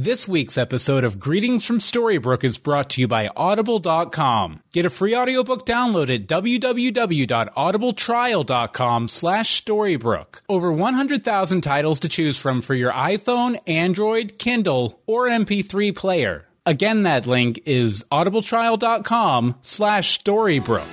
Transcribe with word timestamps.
This 0.00 0.28
week's 0.28 0.56
episode 0.56 1.02
of 1.02 1.18
Greetings 1.18 1.64
from 1.64 1.80
Storybrooke 1.80 2.44
is 2.44 2.56
brought 2.56 2.90
to 2.90 3.00
you 3.00 3.08
by 3.08 3.30
Audible.com. 3.34 4.62
Get 4.70 4.86
a 4.86 4.90
free 4.90 5.16
audiobook 5.16 5.66
download 5.66 6.08
at 6.08 6.28
www.audibletrial.com 6.28 9.08
slash 9.08 9.64
Storybrooke. 9.64 10.40
Over 10.48 10.72
100,000 10.72 11.62
titles 11.62 11.98
to 11.98 12.08
choose 12.08 12.38
from 12.38 12.60
for 12.60 12.76
your 12.76 12.92
iPhone, 12.92 13.58
Android, 13.66 14.38
Kindle, 14.38 15.02
or 15.04 15.26
MP3 15.26 15.96
player. 15.96 16.46
Again, 16.64 17.02
that 17.02 17.26
link 17.26 17.60
is 17.66 18.04
audibletrial.com 18.12 19.56
slash 19.62 20.22
Storybrooke. 20.22 20.84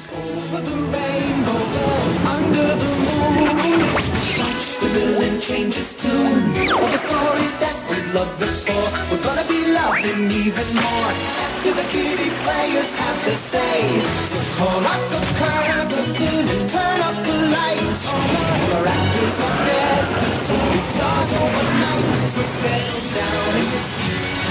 Be 10.14 10.36
even 10.46 10.70
more. 10.76 11.12
After 11.46 11.74
the 11.74 11.86
kitty 11.90 12.30
players 12.46 12.94
have 12.96 13.20
to 13.26 13.34
say, 13.50 14.02
so 14.30 14.40
call 14.58 14.86
up 14.86 15.02
the 15.10 15.22
curtain 15.42 16.46
and 16.54 16.70
turn 16.70 17.00
up 17.02 17.18
the 17.26 17.38
lights. 17.56 18.06
All 18.06 18.78
our 18.78 18.86
actors 18.86 19.38
are 19.46 19.58
destined 19.66 20.42
to 20.50 20.56
be 20.72 20.80
stars 20.94 21.32
overnight. 21.42 22.06
So 22.36 22.44
settle 22.62 23.06
down 23.18 23.56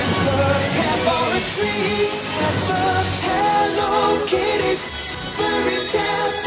and 0.02 0.14
prepare 0.26 0.98
for 1.06 1.26
a 1.38 1.42
treat 1.54 2.10
at 2.46 2.56
the 2.68 2.84
Hello 3.22 4.26
Kitty 4.26 4.74
Fairy 5.36 5.78
Tale 5.92 6.43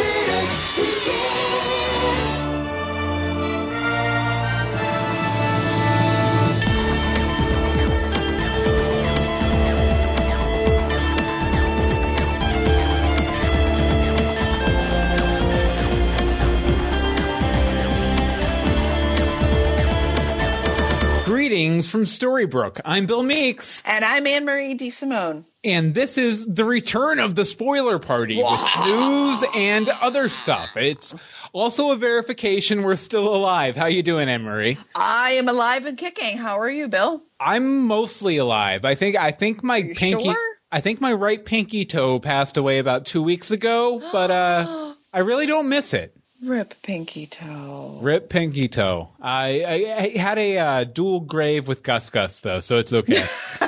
Greetings 21.52 21.90
from 21.90 22.04
Storybrooke. 22.04 22.82
I'm 22.84 23.06
Bill 23.06 23.24
Meeks, 23.24 23.82
And 23.86 24.04
I'm 24.04 24.28
Anne 24.28 24.44
Marie 24.44 24.76
DeSimone. 24.76 25.46
and 25.64 25.94
this 25.94 26.18
is 26.18 26.46
the 26.46 26.66
return 26.66 27.20
of 27.22 27.36
the 27.36 27.46
spoiler 27.46 28.00
party 28.00 28.36
with 28.36 28.86
news 28.86 29.46
and 29.56 29.88
other 29.88 30.28
stuff. 30.28 30.76
It's 30.76 31.16
also 31.54 31.92
a 31.92 31.96
verification 31.96 32.84
we're 32.84 32.98
still 32.98 33.34
alive. 33.34 33.78
How 33.78 33.86
you 33.86 34.04
doing, 34.04 34.28
Anne 34.28 34.42
Marie? 34.42 34.78
I 34.94 35.36
am 35.36 35.48
alive 35.48 35.86
and 35.86 35.98
kicking. 35.98 36.38
How 36.38 36.60
are 36.60 36.70
you, 36.70 36.90
Bill? 36.90 37.24
I'm 37.40 37.88
mostly 37.88 38.36
alive. 38.38 38.84
I 38.84 38.96
think 38.96 39.16
I 39.16 39.32
think 39.32 39.64
my 39.64 39.84
pinky 39.96 40.26
sure? 40.26 40.36
I 40.70 40.82
think 40.82 41.00
my 41.00 41.14
right 41.14 41.44
pinky 41.46 41.86
toe 41.86 42.20
passed 42.20 42.58
away 42.58 42.80
about 42.80 43.06
two 43.06 43.24
weeks 43.24 43.52
ago, 43.52 44.02
but 44.12 44.32
uh 44.32 44.94
I 45.14 45.20
really 45.20 45.46
don't 45.46 45.70
miss 45.70 45.94
it. 45.94 46.14
Rip 46.44 46.76
pinky 46.84 47.26
toe. 47.26 48.00
Rip 48.02 48.30
pinky 48.30 48.68
toe. 48.68 49.10
I, 49.20 49.64
I, 49.64 49.74
I 49.98 50.18
had 50.18 50.38
a 50.38 50.58
uh, 50.58 50.84
dual 50.84 51.22
grave 51.22 51.68
with 51.68 51.84
Gus 51.84 52.10
Gus 52.10 52.42
though, 52.42 52.60
so 52.60 52.78
it's 52.78 52.94
okay. 52.94 53.24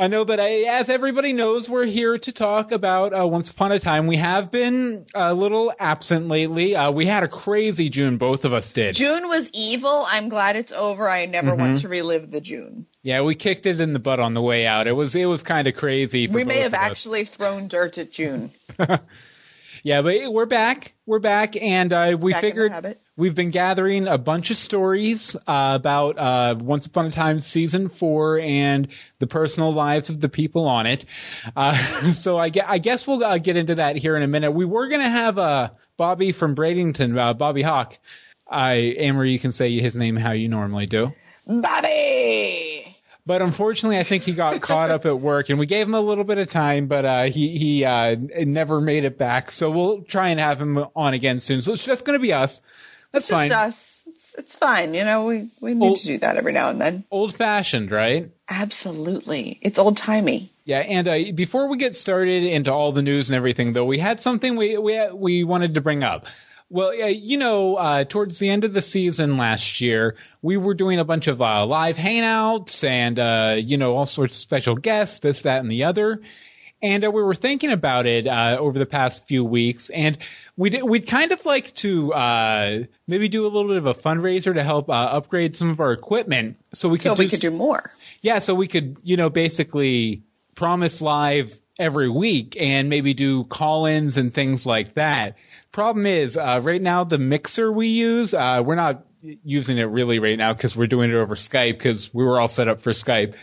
I 0.00 0.08
know, 0.08 0.24
but 0.24 0.40
I, 0.40 0.62
as 0.62 0.88
everybody 0.88 1.34
knows, 1.34 1.68
we're 1.68 1.84
here 1.84 2.16
to 2.16 2.32
talk 2.32 2.72
about 2.72 3.12
uh, 3.12 3.26
Once 3.26 3.50
Upon 3.50 3.70
a 3.70 3.78
Time. 3.78 4.06
We 4.06 4.16
have 4.16 4.50
been 4.50 5.04
a 5.14 5.34
little 5.34 5.74
absent 5.78 6.28
lately. 6.28 6.74
Uh, 6.74 6.90
we 6.90 7.04
had 7.04 7.22
a 7.22 7.28
crazy 7.28 7.90
June, 7.90 8.16
both 8.16 8.46
of 8.46 8.54
us 8.54 8.72
did. 8.72 8.94
June 8.94 9.28
was 9.28 9.50
evil. 9.52 10.06
I'm 10.08 10.30
glad 10.30 10.56
it's 10.56 10.72
over. 10.72 11.06
I 11.06 11.26
never 11.26 11.54
want 11.54 11.78
to 11.78 11.88
relive 11.88 12.30
the 12.30 12.40
June. 12.40 12.86
Yeah, 13.02 13.20
we 13.20 13.34
kicked 13.34 13.66
it 13.66 13.78
in 13.78 13.92
the 13.92 13.98
butt 13.98 14.20
on 14.20 14.32
the 14.32 14.40
way 14.40 14.66
out. 14.66 14.86
It 14.86 14.92
was 14.92 15.14
it 15.14 15.26
was 15.26 15.42
kind 15.42 15.68
of 15.68 15.74
crazy. 15.74 16.26
For 16.26 16.32
We 16.32 16.44
may 16.44 16.60
have 16.60 16.72
actually 16.72 17.24
thrown 17.24 17.68
dirt 17.68 17.98
at 17.98 18.10
June. 18.10 18.52
Yeah, 19.82 20.02
but 20.02 20.30
we're 20.30 20.46
back. 20.46 20.94
We're 21.06 21.20
back, 21.20 21.56
and 21.56 21.92
uh, 21.92 22.16
we 22.20 22.32
Back 22.32 22.40
figured 22.42 22.98
we've 23.16 23.34
been 23.34 23.50
gathering 23.50 24.08
a 24.08 24.18
bunch 24.18 24.50
of 24.50 24.58
stories 24.58 25.34
uh, 25.46 25.72
about 25.74 26.18
uh, 26.18 26.54
Once 26.58 26.86
Upon 26.86 27.06
a 27.06 27.10
Time 27.10 27.40
season 27.40 27.88
four 27.88 28.38
and 28.38 28.88
the 29.20 29.26
personal 29.26 29.72
lives 29.72 30.10
of 30.10 30.20
the 30.20 30.28
people 30.28 30.66
on 30.66 30.86
it. 30.86 31.06
Uh, 31.56 31.74
so 32.12 32.38
I, 32.38 32.50
gue- 32.50 32.62
I 32.66 32.78
guess 32.78 33.06
we'll 33.06 33.24
uh, 33.24 33.38
get 33.38 33.56
into 33.56 33.76
that 33.76 33.96
here 33.96 34.16
in 34.16 34.22
a 34.22 34.28
minute. 34.28 34.50
We 34.50 34.66
were 34.66 34.88
gonna 34.88 35.08
have 35.08 35.38
uh, 35.38 35.70
Bobby 35.96 36.32
from 36.32 36.54
Bradenton, 36.54 37.18
uh, 37.18 37.32
Bobby 37.34 37.62
Hawk. 37.62 37.98
I 38.46 38.74
Amory, 38.74 39.30
you 39.32 39.38
can 39.38 39.52
say 39.52 39.78
his 39.78 39.96
name 39.96 40.16
how 40.16 40.32
you 40.32 40.48
normally 40.48 40.86
do. 40.86 41.12
Bobby! 41.46 42.79
But 43.26 43.42
unfortunately, 43.42 43.98
I 43.98 44.02
think 44.02 44.22
he 44.24 44.32
got 44.32 44.60
caught 44.62 44.90
up 44.90 45.06
at 45.06 45.20
work, 45.20 45.50
and 45.50 45.58
we 45.58 45.66
gave 45.66 45.86
him 45.86 45.94
a 45.94 46.00
little 46.00 46.24
bit 46.24 46.38
of 46.38 46.48
time, 46.48 46.86
but 46.86 47.04
uh, 47.04 47.22
he 47.24 47.56
he 47.56 47.84
uh, 47.84 48.16
never 48.44 48.80
made 48.80 49.04
it 49.04 49.18
back. 49.18 49.50
So 49.50 49.70
we'll 49.70 50.02
try 50.02 50.28
and 50.30 50.40
have 50.40 50.60
him 50.60 50.78
on 50.96 51.14
again 51.14 51.40
soon. 51.40 51.62
So 51.62 51.72
it's 51.72 51.84
just 51.84 52.04
going 52.04 52.18
to 52.18 52.22
be 52.22 52.32
us. 52.32 52.60
That's 53.12 53.26
Just 53.26 53.36
fine. 53.36 53.50
us. 53.52 54.04
It's, 54.06 54.34
it's 54.36 54.54
fine. 54.56 54.94
You 54.94 55.04
know, 55.04 55.26
we, 55.26 55.48
we 55.60 55.74
need 55.74 55.80
Well- 55.80 55.96
to 55.96 56.06
do 56.06 56.18
that 56.18 56.36
every 56.36 56.52
now 56.52 56.70
and 56.70 56.80
then. 56.80 57.04
Old 57.10 57.34
fashioned, 57.34 57.90
right? 57.90 58.30
Absolutely. 58.48 59.58
It's 59.62 59.78
old 59.80 59.96
timey. 59.96 60.52
Yeah. 60.64 60.78
And 60.78 61.08
uh, 61.08 61.18
before 61.34 61.68
we 61.68 61.76
get 61.76 61.96
started 61.96 62.44
into 62.44 62.72
all 62.72 62.92
the 62.92 63.02
news 63.02 63.28
and 63.30 63.36
everything, 63.36 63.72
though, 63.72 63.84
we 63.84 63.98
had 63.98 64.22
something 64.22 64.54
we 64.56 64.78
we 64.78 65.10
we 65.12 65.44
wanted 65.44 65.74
to 65.74 65.80
bring 65.80 66.04
up. 66.04 66.26
Well, 66.72 66.90
uh, 66.90 67.06
you 67.06 67.36
know, 67.36 67.74
uh, 67.74 68.04
towards 68.04 68.38
the 68.38 68.48
end 68.48 68.62
of 68.62 68.72
the 68.72 68.80
season 68.80 69.36
last 69.36 69.80
year, 69.80 70.14
we 70.40 70.56
were 70.56 70.74
doing 70.74 71.00
a 71.00 71.04
bunch 71.04 71.26
of 71.26 71.42
uh, 71.42 71.66
live 71.66 71.96
hangouts 71.96 72.84
and, 72.88 73.18
uh, 73.18 73.56
you 73.58 73.76
know, 73.76 73.96
all 73.96 74.06
sorts 74.06 74.36
of 74.36 74.40
special 74.40 74.76
guests, 74.76 75.18
this, 75.18 75.42
that, 75.42 75.58
and 75.60 75.70
the 75.70 75.84
other. 75.84 76.20
And 76.80 77.04
uh, 77.04 77.10
we 77.10 77.22
were 77.24 77.34
thinking 77.34 77.72
about 77.72 78.06
it 78.06 78.28
uh, 78.28 78.56
over 78.58 78.78
the 78.78 78.86
past 78.86 79.26
few 79.26 79.44
weeks, 79.44 79.90
and 79.90 80.16
we'd, 80.56 80.80
we'd 80.82 81.08
kind 81.08 81.32
of 81.32 81.44
like 81.44 81.74
to 81.74 82.14
uh, 82.14 82.78
maybe 83.06 83.28
do 83.28 83.44
a 83.44 83.48
little 83.48 83.68
bit 83.68 83.76
of 83.76 83.86
a 83.86 83.92
fundraiser 83.92 84.54
to 84.54 84.62
help 84.62 84.88
uh, 84.88 84.92
upgrade 84.92 85.56
some 85.56 85.70
of 85.70 85.80
our 85.80 85.92
equipment, 85.92 86.56
so 86.72 86.88
we 86.88 86.98
So 86.98 87.10
could 87.10 87.18
we 87.18 87.24
do 87.26 87.30
could 87.32 87.40
do 87.40 87.50
more. 87.50 87.92
yeah, 88.22 88.38
so 88.38 88.54
we 88.54 88.68
could, 88.68 88.98
you 89.02 89.16
know, 89.16 89.28
basically 89.28 90.22
promise 90.54 91.02
live 91.02 91.52
every 91.80 92.08
week 92.08 92.56
and 92.60 92.88
maybe 92.88 93.14
do 93.14 93.44
call-ins 93.44 94.16
and 94.16 94.32
things 94.32 94.66
like 94.66 94.94
that. 94.94 95.36
Problem 95.72 96.06
is, 96.06 96.36
uh, 96.36 96.60
right 96.62 96.80
now 96.80 97.04
the 97.04 97.18
mixer 97.18 97.72
we 97.72 97.88
use, 97.88 98.34
uh, 98.34 98.62
we're 98.64 98.74
not 98.74 99.04
using 99.22 99.78
it 99.78 99.84
really 99.84 100.18
right 100.18 100.38
now 100.38 100.52
because 100.52 100.76
we're 100.76 100.86
doing 100.86 101.10
it 101.10 101.16
over 101.16 101.34
Skype 101.34 101.72
because 101.72 102.12
we 102.12 102.24
were 102.24 102.40
all 102.40 102.48
set 102.48 102.68
up 102.68 102.82
for 102.82 102.90
Skype. 102.90 103.34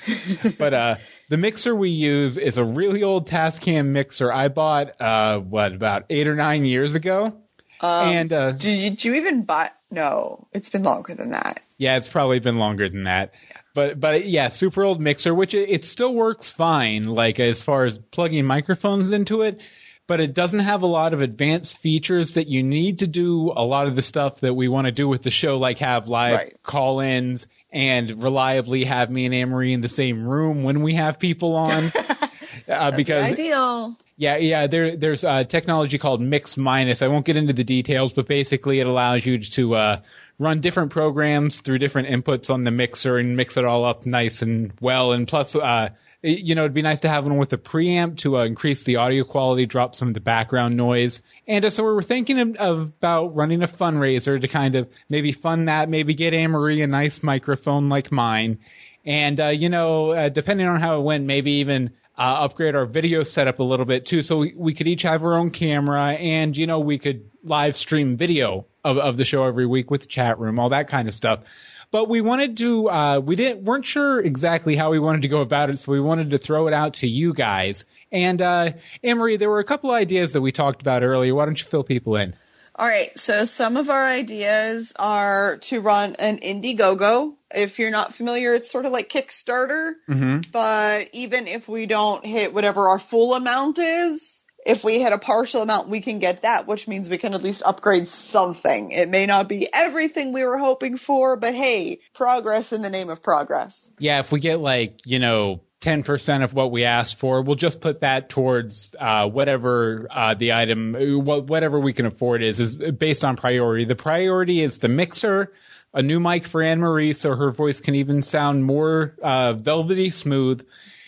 but 0.58 0.74
uh, 0.74 0.96
the 1.30 1.38
mixer 1.38 1.76
we 1.76 1.90
use 1.90 2.38
is 2.38 2.58
a 2.58 2.64
really 2.64 3.04
old 3.04 3.28
Tascam 3.28 3.88
mixer 3.88 4.32
I 4.32 4.48
bought, 4.48 5.00
uh, 5.02 5.40
what, 5.40 5.74
about 5.74 6.06
eight 6.10 6.28
or 6.28 6.36
nine 6.36 6.66
years 6.66 6.96
ago. 6.96 7.34
and 7.82 8.32
uh, 8.34 8.52
Did 8.54 8.64
you, 8.66 8.90
did 8.90 9.06
you 9.06 9.14
even 9.16 9.44
buy? 9.44 9.72
No, 9.92 10.48
it's 10.52 10.70
been 10.70 10.84
longer 10.84 11.14
than 11.14 11.32
that. 11.32 11.62
Yeah, 11.78 11.98
it's 11.98 12.10
probably 12.10 12.40
been 12.40 12.58
longer 12.58 12.90
than 12.90 13.04
that. 13.06 13.34
But 13.78 14.00
but 14.00 14.26
yeah, 14.26 14.48
super 14.48 14.84
old 14.84 15.00
mixer, 15.00 15.36
which 15.36 15.54
it, 15.54 15.70
it 15.70 15.86
still 15.86 16.12
works 16.12 16.52
fine, 16.52 17.04
like 17.04 17.40
as 17.40 17.62
far 17.62 17.86
as 17.86 18.00
plugging 18.00 18.44
microphones 18.44 19.12
into 19.12 19.44
it. 19.44 19.62
But 20.08 20.20
it 20.20 20.34
doesn't 20.34 20.62
have 20.62 20.82
a 20.82 20.88
lot 20.88 21.14
of 21.14 21.22
advanced 21.22 21.78
features 21.78 22.34
that 22.34 22.48
you 22.48 22.64
need 22.64 23.00
to 23.00 23.08
do 23.08 23.54
a 23.56 23.62
lot 23.64 23.86
of 23.86 23.96
the 23.96 24.02
stuff 24.02 24.40
that 24.40 24.56
we 24.56 24.68
want 24.68 24.86
to 24.86 24.92
do 24.92 25.08
with 25.08 25.22
the 25.22 25.30
show, 25.30 25.58
like 25.58 25.78
have 25.78 26.08
live 26.08 26.34
Right. 26.34 26.64
call-ins 26.64 27.46
and 27.72 28.24
reliably 28.24 28.86
have 28.86 29.12
me 29.12 29.26
and 29.26 29.36
Amory 29.36 29.74
in 29.74 29.82
the 29.82 29.90
same 29.90 30.28
room 30.28 30.64
when 30.64 30.82
we 30.82 30.96
have 30.96 31.20
people 31.20 31.56
on. 31.56 31.92
uh, 32.68 32.92
because 32.98 33.26
Ideal. 33.32 33.96
yeah, 34.16 34.38
yeah. 34.38 34.66
There, 34.66 34.96
there's 34.96 35.24
uh, 35.24 35.44
technology 35.44 36.00
called 36.00 36.20
Mix 36.20 36.58
Minus. 36.58 37.04
I 37.04 37.10
won't 37.10 37.26
get 37.26 37.36
into 37.36 37.54
the 37.54 37.64
details, 37.64 38.14
but 38.14 38.26
basically 38.28 38.80
it 38.80 38.88
allows 38.88 39.24
you 39.24 39.38
to 39.38 39.76
uh, 39.76 40.00
run 40.40 40.62
different 40.62 40.92
programs 40.92 41.62
through 41.62 41.80
different 41.80 42.10
inputs 42.10 42.54
on 42.54 42.64
the 42.64 42.72
mixer 42.72 43.18
and 43.18 43.36
mix 43.36 43.58
it 43.58 43.66
all 43.66 43.86
up 43.86 44.06
nice 44.06 44.42
and 44.42 44.72
well. 44.80 45.12
And 45.12 45.28
plus, 45.28 45.56
uh, 45.56 45.90
you 46.22 46.56
know, 46.56 46.64
it'd 46.64 46.74
be 46.74 46.82
nice 46.82 47.02
to 47.02 47.10
have 47.10 47.26
one 47.26 47.38
with 47.38 47.54
a 47.54 47.58
preamp 47.58 48.18
to 48.18 48.38
uh, 48.38 48.46
increase 48.46 48.84
the 48.84 48.98
audio 48.98 49.24
quality, 49.24 49.66
drop 49.66 49.96
some 49.96 50.10
of 50.10 50.14
the 50.14 50.20
background 50.20 50.76
noise. 50.76 51.22
And 51.48 51.66
uh, 51.66 51.70
so 51.70 51.84
we 51.84 51.92
were 51.92 52.04
thinking 52.04 52.40
of, 52.40 52.56
of 52.58 52.78
about 52.80 53.36
running 53.36 53.64
a 53.64 53.68
fundraiser 53.68 54.40
to 54.40 54.48
kind 54.48 54.76
of 54.76 54.90
maybe 55.10 55.32
fund 55.32 55.68
that, 55.68 55.90
maybe 55.90 56.14
get 56.14 56.34
Anne-Marie 56.34 56.82
a 56.82 56.88
nice 56.88 57.24
microphone 57.24 57.90
like 57.90 58.12
mine. 58.12 58.60
And, 59.06 59.40
uh, 59.40 59.48
you 59.48 59.70
know, 59.70 60.12
uh, 60.12 60.30
depending 60.30 60.68
on 60.68 60.80
how 60.80 61.00
it 61.00 61.04
went, 61.04 61.26
maybe 61.26 61.52
even 61.54 61.92
uh, 62.18 62.22
upgrade 62.22 62.76
our 62.76 62.86
video 62.86 63.24
setup 63.24 63.60
a 63.60 63.64
little 63.64 63.86
bit 63.86 64.06
too, 64.06 64.24
so 64.24 64.40
we, 64.40 64.54
we 64.56 64.74
could 64.74 64.88
each 64.88 65.04
have 65.04 65.24
our 65.24 65.36
own 65.36 65.52
camera, 65.52 66.14
and 66.14 66.58
you 66.58 66.66
know 66.66 66.80
we 66.80 66.98
could 66.98 67.30
live 67.44 67.76
stream 67.76 68.16
video 68.18 68.66
of, 68.88 68.98
of 68.98 69.18
the 69.18 69.26
show 69.26 69.44
every 69.44 69.66
week 69.66 69.92
with 69.92 70.08
chat 70.08 70.40
room, 70.40 70.60
all 70.60 70.70
that 70.70 70.88
kind 70.88 71.08
of 71.08 71.14
stuff. 71.14 71.44
But 71.90 72.10
we 72.10 72.22
wanted 72.22 72.58
to, 72.58 72.90
uh, 72.90 73.20
we 73.20 73.36
didn't, 73.36 73.64
weren't 73.64 73.86
sure 73.86 74.20
exactly 74.20 74.76
how 74.76 74.92
we 74.92 75.00
wanted 75.00 75.22
to 75.22 75.30
go 75.30 75.42
about 75.42 75.70
it, 75.70 75.78
so 75.78 75.92
we 75.92 76.02
wanted 76.02 76.32
to 76.32 76.38
throw 76.38 76.68
it 76.68 76.74
out 76.74 76.96
to 76.96 77.08
you 77.08 77.34
guys. 77.34 77.86
And 78.12 78.42
uh, 78.42 78.72
Emery, 79.04 79.38
there 79.38 79.50
were 79.50 79.60
a 79.60 79.64
couple 79.64 79.92
ideas 79.92 80.34
that 80.34 80.42
we 80.42 80.52
talked 80.52 80.82
about 80.82 81.04
earlier. 81.04 81.34
Why 81.34 81.46
don't 81.46 81.60
you 81.60 81.66
fill 81.66 81.84
people 81.84 82.18
in? 82.18 82.36
All 82.76 82.86
right, 82.86 83.18
so 83.18 83.46
some 83.46 83.76
of 83.76 83.90
our 83.90 84.06
ideas 84.06 84.94
are 85.00 85.58
to 85.58 85.82
run 85.82 86.16
an 86.20 86.38
Indiegogo. 86.40 87.34
If 87.50 87.80
you're 87.80 87.90
not 87.90 88.14
familiar, 88.14 88.54
it's 88.54 88.70
sort 88.70 88.86
of 88.86 88.92
like 88.92 89.10
Kickstarter, 89.10 89.94
hmm 90.06 90.42
but 90.52 91.10
even 91.14 91.48
if 91.48 91.68
we 91.68 91.88
don't 91.88 92.24
hit 92.24 92.54
whatever 92.54 92.90
our 92.90 93.00
full 93.00 93.34
amount 93.34 93.80
is, 93.80 94.37
if 94.68 94.84
we 94.84 95.00
hit 95.00 95.14
a 95.14 95.18
partial 95.18 95.62
amount, 95.62 95.88
we 95.88 96.02
can 96.02 96.20
get 96.20 96.42
that, 96.42 96.68
which 96.68 96.88
means 96.90 97.10
we 97.10 97.18
can 97.18 97.34
at 97.34 97.42
least 97.42 97.64
upgrade 97.66 98.08
something. 98.10 98.92
It 98.92 99.08
may 99.08 99.26
not 99.26 99.48
be 99.48 99.68
everything 99.74 100.34
we 100.34 100.44
were 100.44 100.58
hoping 100.58 100.98
for, 100.98 101.38
but 101.38 101.56
hey, 101.56 102.02
progress 102.14 102.74
in 102.74 102.82
the 102.82 102.90
name 102.90 103.10
of 103.10 103.24
progress. 103.24 103.90
Yeah, 103.98 104.20
if 104.20 104.32
we 104.32 104.42
get 104.42 104.60
like, 104.60 105.00
you 105.06 105.20
know, 105.20 105.62
10% 105.82 106.44
of 106.44 106.54
what 106.54 106.70
we 106.70 106.84
asked 106.84 107.18
for, 107.18 107.42
we'll 107.44 107.56
just 107.56 107.80
put 107.80 108.02
that 108.02 108.28
towards 108.28 108.94
uh, 109.00 109.30
whatever 109.30 110.06
uh, 110.12 110.34
the 110.34 110.52
item, 110.52 110.96
whatever 111.24 111.80
we 111.80 111.94
can 111.94 112.06
afford 112.06 112.44
is, 112.44 112.60
is 112.60 112.76
based 112.76 113.24
on 113.24 113.38
priority. 113.38 113.86
The 113.86 113.96
priority 113.96 114.60
is 114.60 114.80
the 114.80 114.90
mixer, 114.90 115.54
a 115.94 116.02
new 116.02 116.20
mic 116.20 116.46
for 116.46 116.62
Anne 116.62 116.82
Marie 116.82 117.14
so 117.14 117.34
her 117.34 117.52
voice 117.52 117.80
can 117.80 117.96
even 117.96 118.22
sound 118.22 118.66
more 118.66 119.16
uh, 119.24 119.54
velvety 119.54 120.10
smooth, 120.10 120.68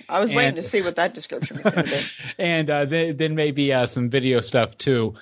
I 0.10 0.20
was 0.20 0.34
waiting 0.34 0.56
to 0.56 0.64
see 0.64 0.82
what 0.82 0.96
that 0.98 1.14
description 1.14 1.58
was 1.58 1.74
going 1.74 1.86
to 1.86 1.92
be. 1.92 1.98
and 2.40 2.70
uh, 2.70 2.86
then, 2.86 3.18
then 3.18 3.36
maybe 3.36 3.72
uh, 3.74 3.86
some 3.86 4.10
video 4.10 4.40
stuff 4.40 4.78
too. 4.78 5.16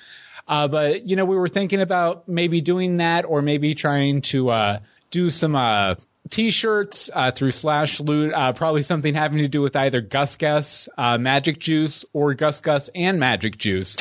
Uh, 0.48 0.68
but 0.68 1.08
you 1.08 1.16
know, 1.16 1.26
we 1.26 1.36
were 1.36 1.50
thinking 1.50 1.82
about 1.82 2.28
maybe 2.28 2.62
doing 2.62 2.98
that, 2.98 3.26
or 3.26 3.42
maybe 3.42 3.76
trying 3.76 4.22
to 4.22 4.50
uh, 4.50 4.80
do 5.12 5.30
some 5.30 5.56
uh, 5.56 5.96
t-shirts 6.30 7.10
uh, 7.14 7.32
through 7.32 7.52
Slash 7.52 8.00
Loot. 8.00 8.34
Uh, 8.34 8.54
probably 8.54 8.82
something 8.82 9.14
having 9.14 9.40
to 9.40 9.50
do 9.50 9.62
with 9.62 9.76
either 9.76 10.00
Gus 10.00 10.38
Gus, 10.38 10.88
uh, 10.98 11.18
Magic 11.18 11.60
Juice, 11.60 12.06
or 12.14 12.34
Gus 12.34 12.62
Gus 12.62 12.90
and 12.96 13.20
Magic 13.20 13.58
Juice. 13.58 13.98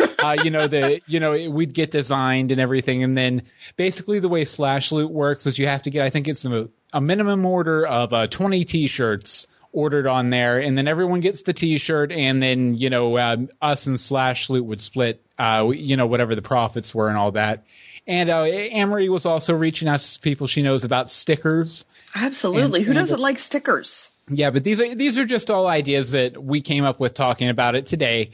uh, 0.22 0.36
you 0.42 0.50
know 0.50 0.68
the 0.68 1.00
you 1.06 1.18
know 1.18 1.32
it- 1.32 1.48
we'd 1.48 1.74
get 1.74 1.90
designed 1.90 2.52
and 2.52 2.60
everything, 2.60 3.02
and 3.02 3.18
then 3.18 3.42
basically 3.76 4.20
the 4.20 4.28
way 4.28 4.44
Slash 4.44 4.92
Loot 4.92 5.10
works 5.10 5.46
is 5.46 5.58
you 5.58 5.66
have 5.66 5.82
to 5.82 5.90
get 5.90 6.04
I 6.04 6.10
think 6.10 6.28
it's 6.28 6.44
a, 6.44 6.68
a 6.92 7.00
minimum 7.00 7.44
order 7.44 7.84
of 7.84 8.12
uh, 8.12 8.26
20 8.28 8.64
T-shirts 8.64 9.48
ordered 9.72 10.06
on 10.06 10.30
there, 10.30 10.58
and 10.58 10.76
then 10.76 10.88
everyone 10.88 11.20
gets 11.20 11.42
the 11.42 11.52
T-shirt, 11.52 12.12
and 12.12 12.42
then 12.42 12.74
you 12.74 12.90
know 12.90 13.18
um, 13.18 13.48
us 13.60 13.86
and 13.86 13.98
Slash 13.98 14.50
Loot 14.50 14.64
would 14.64 14.80
split 14.80 15.22
uh, 15.38 15.70
you 15.74 15.96
know 15.96 16.06
whatever 16.06 16.34
the 16.34 16.42
profits 16.42 16.94
were 16.94 17.08
and 17.08 17.16
all 17.18 17.32
that. 17.32 17.64
And 18.06 18.30
uh, 18.30 18.44
Amory 18.44 19.10
was 19.10 19.26
also 19.26 19.54
reaching 19.54 19.86
out 19.86 20.00
to 20.00 20.20
people 20.20 20.46
she 20.46 20.62
knows 20.62 20.84
about 20.84 21.10
stickers. 21.10 21.84
Absolutely. 22.14 22.80
And- 22.80 22.86
Who 22.86 22.92
and- 22.92 23.00
doesn't 23.00 23.20
like 23.20 23.38
stickers? 23.38 24.08
Yeah, 24.30 24.50
but 24.50 24.62
these 24.62 24.78
are 24.80 24.94
these 24.94 25.18
are 25.18 25.24
just 25.24 25.50
all 25.50 25.66
ideas 25.66 26.10
that 26.10 26.42
we 26.42 26.60
came 26.60 26.84
up 26.84 27.00
with 27.00 27.14
talking 27.14 27.48
about 27.48 27.74
it 27.76 27.86
today. 27.86 28.32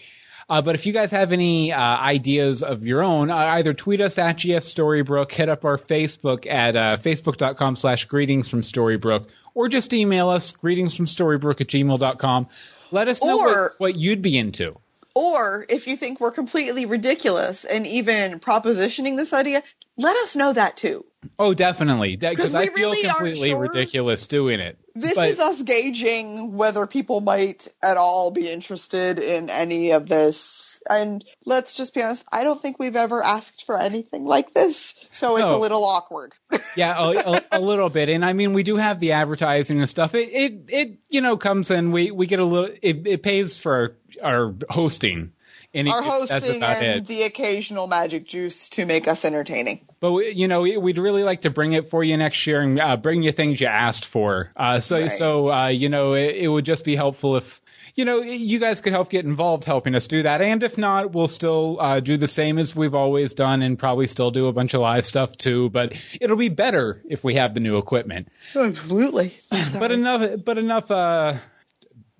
Uh, 0.49 0.61
but 0.62 0.75
if 0.75 0.85
you 0.87 0.93
guys 0.93 1.11
have 1.11 1.32
any 1.32 1.73
uh, 1.73 1.79
ideas 1.81 2.62
of 2.62 2.85
your 2.85 3.02
own, 3.02 3.31
uh, 3.31 3.37
either 3.37 3.73
tweet 3.75 4.00
us 4.00 4.19
at 4.19 4.37
GF 4.37 4.58
Storybrooke, 4.58 5.32
hit 5.32 5.49
up 5.49 5.64
our 5.64 5.79
Facebook 5.79 6.46
at 6.46 6.76
uh, 6.76 6.96
facebook.com 6.99 7.76
slash 7.76 8.05
greetings 8.05 8.50
from 8.50 8.61
Storybrooke, 8.61 9.26
or 9.55 9.69
just 9.69 9.93
email 9.94 10.29
us 10.29 10.52
greetings 10.52 10.94
from 10.94 11.06
Storybrooke 11.06 11.61
at 11.62 11.69
gmail.com. 11.69 12.49
Let 12.91 13.08
us 13.08 13.23
know 13.25 13.41
Or- 13.41 13.62
what, 13.62 13.73
what 13.79 13.96
you'd 13.96 14.23
be 14.23 14.37
into. 14.37 14.73
Or 15.15 15.65
if 15.69 15.87
you 15.87 15.97
think 15.97 16.21
we're 16.21 16.33
completely 16.33 16.87
ridiculous 16.87 17.65
and 17.65 17.87
even 17.87 18.41
propositioning 18.41 19.17
this 19.17 19.33
idea, 19.33 19.63
let 19.97 20.17
us 20.17 20.35
know 20.35 20.53
that 20.53 20.77
too. 20.77 21.05
Oh, 21.39 21.55
definitely. 21.55 22.17
Because 22.17 22.55
I 22.55 22.67
feel 22.67 22.91
really 22.91 23.03
completely 23.09 23.51
sure. 23.51 23.61
ridiculous 23.61 24.27
doing 24.27 24.61
it. 24.61 24.77
This 24.95 25.15
But- 25.15 25.31
is 25.31 25.41
us 25.41 25.63
gauging 25.63 26.57
whether 26.57 26.87
people 26.87 27.21
might 27.21 27.67
at 27.83 27.97
all 27.97 28.31
be 28.31 28.49
interested 28.51 29.19
in 29.19 29.51
any 29.51 29.93
of 29.93 30.07
this. 30.09 30.83
And 30.91 31.25
let's 31.47 31.77
just 31.77 31.95
be 31.95 32.03
honest, 32.03 32.25
I 32.31 32.45
don't 32.45 32.61
think 32.61 32.79
we've 32.79 32.95
ever 32.97 33.23
asked 33.23 33.65
for 33.65 33.81
anything 33.81 34.25
like 34.25 34.53
this. 34.53 34.95
So 35.13 35.37
it's 35.37 35.45
No. 35.45 35.57
a 35.57 35.61
little 35.61 35.85
awkward. 35.85 36.33
Yeah, 36.77 36.97
a, 36.99 37.11
a, 37.31 37.43
a 37.53 37.61
little 37.61 37.89
bit, 37.89 38.09
and 38.09 38.25
I 38.25 38.33
mean, 38.33 38.53
we 38.53 38.65
do 38.65 38.75
have 38.75 38.99
the 38.99 39.13
advertising 39.13 39.79
and 39.79 39.89
stuff. 39.89 40.17
It 40.17 40.29
it, 40.33 40.53
it 40.71 40.99
you 41.09 41.21
know 41.21 41.37
comes 41.37 41.71
in. 41.71 41.93
We 41.93 42.11
we 42.11 42.27
get 42.27 42.41
a 42.41 42.45
little. 42.45 42.69
It, 42.83 43.07
it 43.07 43.23
pays 43.23 43.59
for 43.59 43.97
our, 44.23 44.35
our 44.47 44.55
hosting. 44.71 45.33
And 45.77 45.89
Our 45.89 46.03
it, 46.03 46.05
that's 46.05 46.31
hosting 46.31 46.59
about 46.59 46.83
and 46.85 47.01
it. 47.01 47.07
the 47.07 47.23
occasional 47.25 47.89
magic 47.89 48.29
juice 48.29 48.69
to 48.71 48.87
make 48.87 49.09
us 49.09 49.25
entertaining. 49.25 49.81
But 49.99 50.13
we, 50.13 50.31
you 50.31 50.47
know, 50.47 50.61
we- 50.61 50.77
we'd 50.77 50.99
really 50.99 51.25
like 51.25 51.43
to 51.43 51.51
bring 51.51 51.73
it 51.73 51.89
for 51.89 52.05
you 52.05 52.17
next 52.17 52.47
year 52.47 52.61
and 52.61 52.79
uh, 52.81 52.97
bring 52.97 53.25
you 53.25 53.33
things 53.33 53.61
you 53.61 53.67
asked 53.67 54.07
for. 54.07 54.53
Uh, 54.57 54.79
so 54.79 55.01
Right. 55.01 55.11
so 55.11 55.51
uh, 55.53 55.67
you 55.69 55.89
know, 55.89 56.13
it, 56.15 56.37
it 56.37 56.49
would 56.49 56.65
just 56.65 56.85
be 56.85 56.95
helpful 56.97 57.37
if. 57.37 57.61
You 57.97 58.05
know, 58.05 58.23
you 58.23 58.59
guys 58.59 58.81
could 58.81 58.93
help 58.93 59.09
get 59.09 59.25
involved 59.25 59.65
helping 59.65 59.95
us 59.95 60.09
do 60.09 60.25
that. 60.25 60.41
And 60.41 60.65
if 60.65 60.77
not, 60.77 61.13
we'll 61.13 61.29
still 61.29 61.77
uh, 61.81 62.01
do 62.01 62.17
the 62.17 62.27
same 62.27 62.59
as 62.59 62.75
we've 62.75 62.95
always 62.97 63.35
done 63.35 63.63
and 63.63 63.79
probably 63.79 64.09
still 64.09 64.33
do 64.33 64.47
a 64.49 64.53
bunch 64.53 64.75
of 64.75 64.81
live 64.81 65.07
stuff 65.07 65.37
too. 65.37 65.71
But 65.71 65.93
it'll 66.21 66.37
be 66.37 66.49
better 66.49 67.01
if 67.09 67.23
we 67.23 67.37
have 67.37 67.55
the 67.55 67.61
new 67.61 67.79
equipment. 67.79 68.31
Absolutely. 68.57 69.33
But 69.79 69.93
enough, 69.93 70.29
but 70.45 70.59
enough 70.59 70.91
uh, 70.91 71.35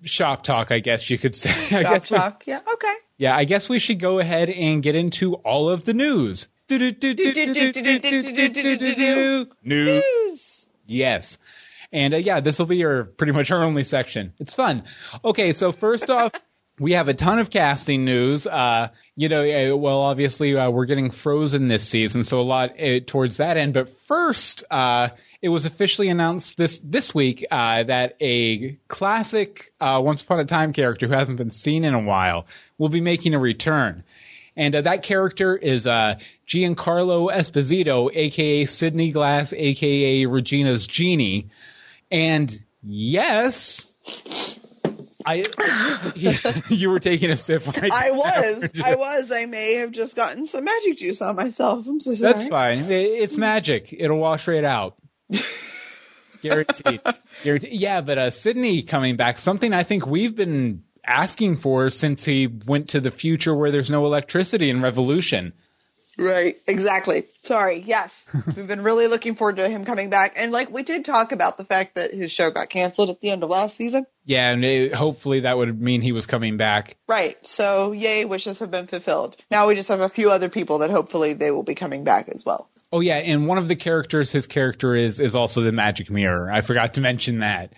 shop 0.03 0.43
talk, 0.43 0.71
I 0.71 0.79
guess 0.79 1.09
you 1.09 1.17
could 1.17 1.35
say. 1.35 1.77
I 1.77 1.83
Chop 1.83 1.93
guess 1.93 2.11
we. 2.11 2.17
Yeah, 2.45 2.59
okay. 2.73 2.93
yeah, 3.17 3.35
I 3.35 3.45
guess 3.45 3.69
we 3.69 3.79
should 3.79 3.99
go 3.99 4.19
ahead 4.19 4.49
and 4.49 4.83
get 4.83 4.95
into 4.95 5.35
all 5.35 5.69
of 5.69 5.85
the 5.85 5.93
news. 5.93 6.47
News. 9.63 10.67
Yes. 10.87 11.37
And 11.91 12.13
uh, 12.13 12.17
yeah, 12.17 12.39
this 12.39 12.59
will 12.59 12.65
be 12.65 12.77
your 12.77 13.05
pretty 13.05 13.33
much 13.33 13.51
our 13.51 13.63
only 13.63 13.83
section. 13.83 14.33
It's 14.39 14.55
fun. 14.55 14.83
Okay, 15.23 15.53
so 15.53 15.71
first 15.71 16.09
off, 16.09 16.31
we 16.79 16.93
have 16.93 17.07
a 17.07 17.13
ton 17.13 17.39
of 17.39 17.49
casting 17.49 18.03
news. 18.03 18.47
Uh, 18.47 18.89
you 19.15 19.29
know, 19.29 19.43
uh, 19.43 19.77
well, 19.77 20.01
obviously 20.01 20.57
uh, 20.57 20.69
we're 20.69 20.85
getting 20.85 21.11
Frozen 21.11 21.67
this 21.67 21.87
season, 21.87 22.23
so 22.23 22.41
a 22.41 22.43
lot 22.43 22.81
uh, 22.81 22.99
towards 23.05 23.37
that 23.37 23.57
end. 23.57 23.73
But 23.73 23.89
first, 23.89 24.63
uh, 24.69 25.09
it 25.45 25.49
was 25.49 25.67
officially 25.67 26.09
announced 26.09 26.57
this 26.57 26.79
this 26.79 27.13
week 27.13 27.45
uh, 27.51 27.83
that 27.83 28.17
a 28.19 28.79
classic 28.87 29.71
uh, 29.79 30.01
Once 30.03 30.23
Upon 30.23 30.39
a 30.39 30.45
Time 30.45 30.73
character 30.73 31.05
who 31.07 31.13
hasn't 31.13 31.37
been 31.37 31.51
seen 31.51 31.83
in 31.83 31.93
a 31.93 31.99
while 31.99 32.47
will 32.79 32.89
be 32.89 32.99
making 32.99 33.35
a 33.35 33.39
return. 33.39 34.03
And 34.57 34.73
uh, 34.73 34.81
that 34.81 35.03
character 35.03 35.55
is 35.55 35.85
uh, 35.85 36.17
Giancarlo 36.47 37.31
Esposito, 37.31 38.09
aka 38.11 38.65
Sidney 38.65 39.11
Glass, 39.11 39.53
aka 39.53 40.25
Regina's 40.25 40.87
Genie. 40.87 41.51
And 42.09 42.57
yes, 42.81 43.93
I 45.23 45.43
you 46.69 46.89
were 46.89 46.99
taking 46.99 47.29
a 47.29 47.35
sip. 47.35 47.67
Right 47.67 47.91
I 47.91 48.09
was. 48.13 48.71
I 48.83 48.95
was. 48.95 49.31
I 49.31 49.45
may 49.45 49.75
have 49.75 49.91
just 49.91 50.15
gotten 50.15 50.47
some 50.47 50.63
magic 50.63 50.97
juice 50.97 51.21
on 51.21 51.35
myself. 51.35 51.85
I'm 51.85 51.99
so 51.99 52.15
sorry. 52.15 52.33
That's 52.33 52.47
fine. 52.47 52.85
It's 52.89 53.37
magic. 53.37 53.93
It'll 53.95 54.17
wash 54.17 54.47
right 54.47 54.63
out. 54.63 54.97
Guaranteed. 56.49 57.01
Guaranteed. 57.43 57.73
Yeah, 57.73 58.01
but 58.01 58.17
uh, 58.17 58.29
Sidney 58.29 58.83
coming 58.83 59.15
back, 59.15 59.39
something 59.39 59.73
I 59.73 59.83
think 59.83 60.05
we've 60.05 60.35
been 60.35 60.83
asking 61.05 61.55
for 61.55 61.89
since 61.89 62.23
he 62.23 62.47
went 62.47 62.89
to 62.89 62.99
the 62.99 63.11
future 63.11 63.53
where 63.53 63.71
there's 63.71 63.89
no 63.89 64.05
electricity 64.05 64.69
in 64.69 64.81
Revolution. 64.81 65.53
Right, 66.17 66.61
exactly. 66.67 67.25
Sorry. 67.41 67.79
Yes, 67.79 68.27
we've 68.55 68.67
been 68.67 68.83
really 68.83 69.07
looking 69.07 69.35
forward 69.35 69.57
to 69.57 69.67
him 69.67 69.85
coming 69.85 70.09
back, 70.09 70.33
and 70.37 70.51
like 70.51 70.71
we 70.71 70.83
did 70.83 71.05
talk 71.05 71.31
about 71.31 71.57
the 71.57 71.65
fact 71.65 71.95
that 71.95 72.13
his 72.13 72.31
show 72.31 72.51
got 72.51 72.69
canceled 72.69 73.09
at 73.09 73.21
the 73.21 73.29
end 73.29 73.43
of 73.43 73.49
last 73.49 73.75
season. 73.75 74.05
Yeah, 74.25 74.49
and 74.51 74.63
it, 74.63 74.93
hopefully 74.93 75.41
that 75.41 75.57
would 75.57 75.79
mean 75.81 76.01
he 76.01 76.11
was 76.11 76.25
coming 76.25 76.57
back. 76.57 76.97
Right. 77.07 77.37
So 77.45 77.91
yay, 77.91 78.25
wishes 78.25 78.59
have 78.59 78.71
been 78.71 78.87
fulfilled. 78.87 79.37
Now 79.51 79.67
we 79.67 79.75
just 79.75 79.89
have 79.89 79.99
a 80.01 80.09
few 80.09 80.31
other 80.31 80.49
people 80.49 80.79
that 80.79 80.89
hopefully 80.89 81.33
they 81.33 81.51
will 81.51 81.63
be 81.63 81.75
coming 81.75 82.03
back 82.03 82.29
as 82.29 82.45
well. 82.45 82.69
Oh 82.91 83.01
yeah, 83.01 83.17
and 83.17 83.47
one 83.47 83.57
of 83.57 83.67
the 83.67 83.75
characters, 83.75 84.31
his 84.31 84.47
character 84.47 84.95
is 84.95 85.19
is 85.19 85.35
also 85.35 85.61
the 85.61 85.71
magic 85.71 86.09
mirror. 86.09 86.51
I 86.51 86.61
forgot 86.61 86.93
to 86.93 87.01
mention 87.01 87.39
that. 87.39 87.73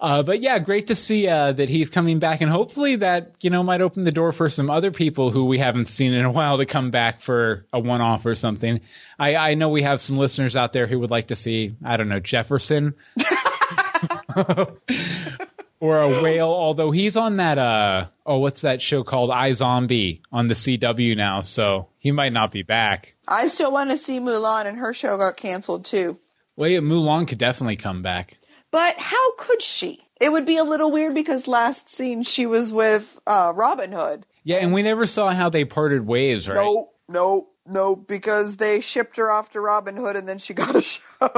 Uh, 0.00 0.22
but 0.22 0.40
yeah, 0.40 0.58
great 0.58 0.86
to 0.86 0.94
see 0.94 1.28
uh, 1.28 1.52
that 1.52 1.68
he's 1.68 1.90
coming 1.90 2.18
back, 2.18 2.40
and 2.40 2.50
hopefully 2.50 2.96
that 2.96 3.32
you 3.40 3.50
know 3.50 3.62
might 3.62 3.82
open 3.82 4.02
the 4.04 4.12
door 4.12 4.32
for 4.32 4.48
some 4.48 4.70
other 4.70 4.90
people 4.90 5.30
who 5.30 5.44
we 5.44 5.58
haven't 5.58 5.84
seen 5.86 6.14
in 6.14 6.24
a 6.24 6.30
while 6.30 6.56
to 6.56 6.64
come 6.64 6.90
back 6.90 7.20
for 7.20 7.66
a 7.70 7.78
one-off 7.78 8.24
or 8.24 8.34
something. 8.34 8.80
I, 9.18 9.36
I 9.36 9.54
know 9.54 9.68
we 9.68 9.82
have 9.82 10.00
some 10.00 10.16
listeners 10.16 10.56
out 10.56 10.72
there 10.72 10.86
who 10.86 10.98
would 11.00 11.10
like 11.10 11.28
to 11.28 11.36
see 11.36 11.74
I 11.84 11.98
don't 11.98 12.08
know 12.08 12.18
Jefferson 12.18 12.94
or 15.80 15.98
a 15.98 16.22
whale, 16.22 16.48
although 16.48 16.90
he's 16.92 17.16
on 17.16 17.36
that 17.36 17.58
uh 17.58 18.06
oh 18.24 18.38
what's 18.38 18.62
that 18.62 18.80
show 18.80 19.04
called 19.04 19.28
iZombie 19.28 20.20
on 20.32 20.46
the 20.46 20.54
CW 20.54 21.14
now, 21.14 21.42
so 21.42 21.88
he 21.98 22.10
might 22.10 22.32
not 22.32 22.52
be 22.52 22.62
back. 22.62 23.16
I 23.28 23.48
still 23.48 23.70
want 23.70 23.90
to 23.90 23.98
see 23.98 24.18
Mulan, 24.18 24.64
and 24.64 24.78
her 24.78 24.94
show 24.94 25.18
got 25.18 25.36
canceled 25.36 25.84
too. 25.84 26.18
Well, 26.56 26.70
yeah, 26.70 26.80
Mulan 26.80 27.28
could 27.28 27.38
definitely 27.38 27.76
come 27.76 28.02
back. 28.02 28.38
But 28.70 28.96
how 28.98 29.34
could 29.36 29.62
she? 29.62 30.00
It 30.20 30.30
would 30.30 30.46
be 30.46 30.58
a 30.58 30.64
little 30.64 30.90
weird 30.90 31.14
because 31.14 31.48
last 31.48 31.88
scene 31.88 32.22
she 32.22 32.46
was 32.46 32.72
with 32.72 33.18
uh, 33.26 33.52
Robin 33.56 33.90
Hood. 33.92 34.26
Yeah, 34.44 34.58
and 34.58 34.72
we 34.72 34.82
never 34.82 35.06
saw 35.06 35.30
how 35.30 35.48
they 35.48 35.64
parted 35.64 36.06
ways, 36.06 36.48
right? 36.48 36.54
No, 36.56 36.90
no, 37.08 37.48
no, 37.66 37.96
because 37.96 38.56
they 38.56 38.80
shipped 38.80 39.16
her 39.16 39.30
off 39.30 39.50
to 39.52 39.60
Robin 39.60 39.96
Hood 39.96 40.16
and 40.16 40.28
then 40.28 40.38
she 40.38 40.54
got 40.62 40.74
a 40.74 40.82
show. 40.82 41.30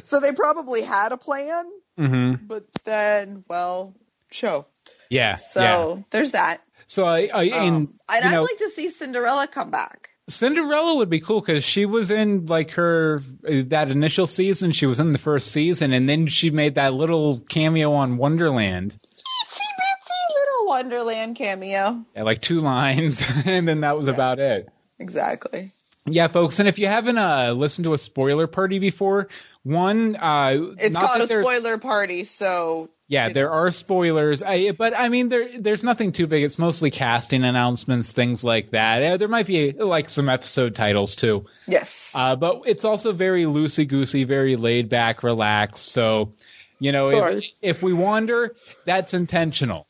so 0.04 0.20
they 0.20 0.32
probably 0.32 0.82
had 0.82 1.12
a 1.12 1.16
plan, 1.16 1.64
Mm-hmm. 1.98 2.46
but 2.46 2.64
then, 2.84 3.44
well, 3.48 3.94
show. 4.30 4.64
Yeah. 5.10 5.34
So 5.34 5.60
yeah. 5.96 6.02
there's 6.10 6.32
that. 6.32 6.62
So 6.86 7.04
I, 7.04 7.28
I 7.32 7.44
and 7.44 7.54
Um, 7.54 7.94
and 8.08 8.24
you 8.24 8.30
I'd 8.30 8.32
know, 8.32 8.42
like 8.42 8.56
to 8.58 8.70
see 8.70 8.88
Cinderella 8.88 9.46
come 9.46 9.70
back. 9.70 10.08
Cinderella 10.28 10.96
would 10.96 11.10
be 11.10 11.20
cool 11.20 11.40
because 11.40 11.64
she 11.64 11.84
was 11.84 12.10
in 12.10 12.46
like 12.46 12.72
her 12.72 13.22
that 13.44 13.90
initial 13.90 14.26
season. 14.26 14.72
She 14.72 14.86
was 14.86 15.00
in 15.00 15.12
the 15.12 15.18
first 15.18 15.50
season, 15.50 15.92
and 15.92 16.08
then 16.08 16.28
she 16.28 16.50
made 16.50 16.76
that 16.76 16.94
little 16.94 17.40
cameo 17.40 17.92
on 17.92 18.16
Wonderland, 18.16 18.92
Itsy 18.92 19.58
bitsy 19.58 20.34
little 20.34 20.66
Wonderland 20.68 21.36
cameo. 21.36 22.04
yeah, 22.14 22.22
like 22.22 22.40
two 22.40 22.60
lines, 22.60 23.22
and 23.46 23.66
then 23.66 23.80
that 23.80 23.98
was 23.98 24.08
about 24.08 24.38
it. 24.38 24.68
Exactly. 24.98 25.72
Yeah, 26.04 26.26
folks, 26.28 26.58
and 26.58 26.68
if 26.68 26.78
you 26.78 26.86
haven't 26.88 27.18
uh, 27.18 27.52
listened 27.52 27.84
to 27.84 27.92
a 27.92 27.98
spoiler 27.98 28.46
party 28.48 28.78
before, 28.80 29.28
one, 29.62 30.16
uh, 30.16 30.56
It's 30.78 30.94
not 30.94 31.10
called 31.10 31.22
a 31.22 31.26
spoiler 31.26 31.78
party, 31.78 32.24
so 32.24 32.90
Yeah, 33.08 33.28
there 33.28 33.50
are 33.50 33.70
spoilers, 33.70 34.42
I, 34.42 34.70
but 34.70 34.96
I 34.96 35.10
mean, 35.10 35.28
there 35.28 35.58
there's 35.58 35.84
nothing 35.84 36.12
too 36.12 36.26
big. 36.26 36.44
It's 36.44 36.58
mostly 36.58 36.90
casting 36.90 37.44
announcements, 37.44 38.12
things 38.12 38.42
like 38.42 38.70
that. 38.70 39.18
There 39.18 39.28
might 39.28 39.46
be 39.46 39.72
like 39.72 40.08
some 40.08 40.28
episode 40.30 40.74
titles 40.74 41.14
too. 41.14 41.44
yes. 41.66 42.12
Uh, 42.14 42.36
but 42.36 42.62
it's 42.64 42.84
also 42.84 43.12
very 43.12 43.44
loosey 43.44 43.86
goosey, 43.86 44.24
very 44.24 44.56
laid 44.56 44.88
back, 44.88 45.22
relaxed. 45.22 45.88
So, 45.88 46.32
you 46.78 46.92
know, 46.92 47.10
if, 47.10 47.44
if 47.60 47.82
we 47.82 47.92
wander, 47.92 48.56
that's 48.86 49.12
intentional. 49.12 49.86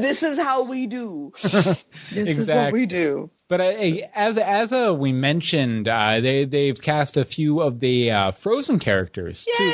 this 0.08 0.22
is 0.22 0.38
how 0.38 0.64
we 0.64 0.86
do. 0.86 1.32
this 1.42 1.84
is 2.10 2.48
what 2.48 2.72
we 2.72 2.86
do. 2.86 3.30
But 3.48 3.60
uh, 3.60 3.72
as 4.14 4.38
as 4.38 4.72
uh, 4.72 4.94
we 4.96 5.12
mentioned, 5.12 5.88
uh, 5.88 6.20
they 6.20 6.44
they've 6.44 6.80
cast 6.80 7.16
a 7.16 7.24
few 7.24 7.60
of 7.60 7.80
the 7.80 8.12
uh, 8.12 8.30
Frozen 8.30 8.78
characters 8.78 9.44
too. 9.44 9.72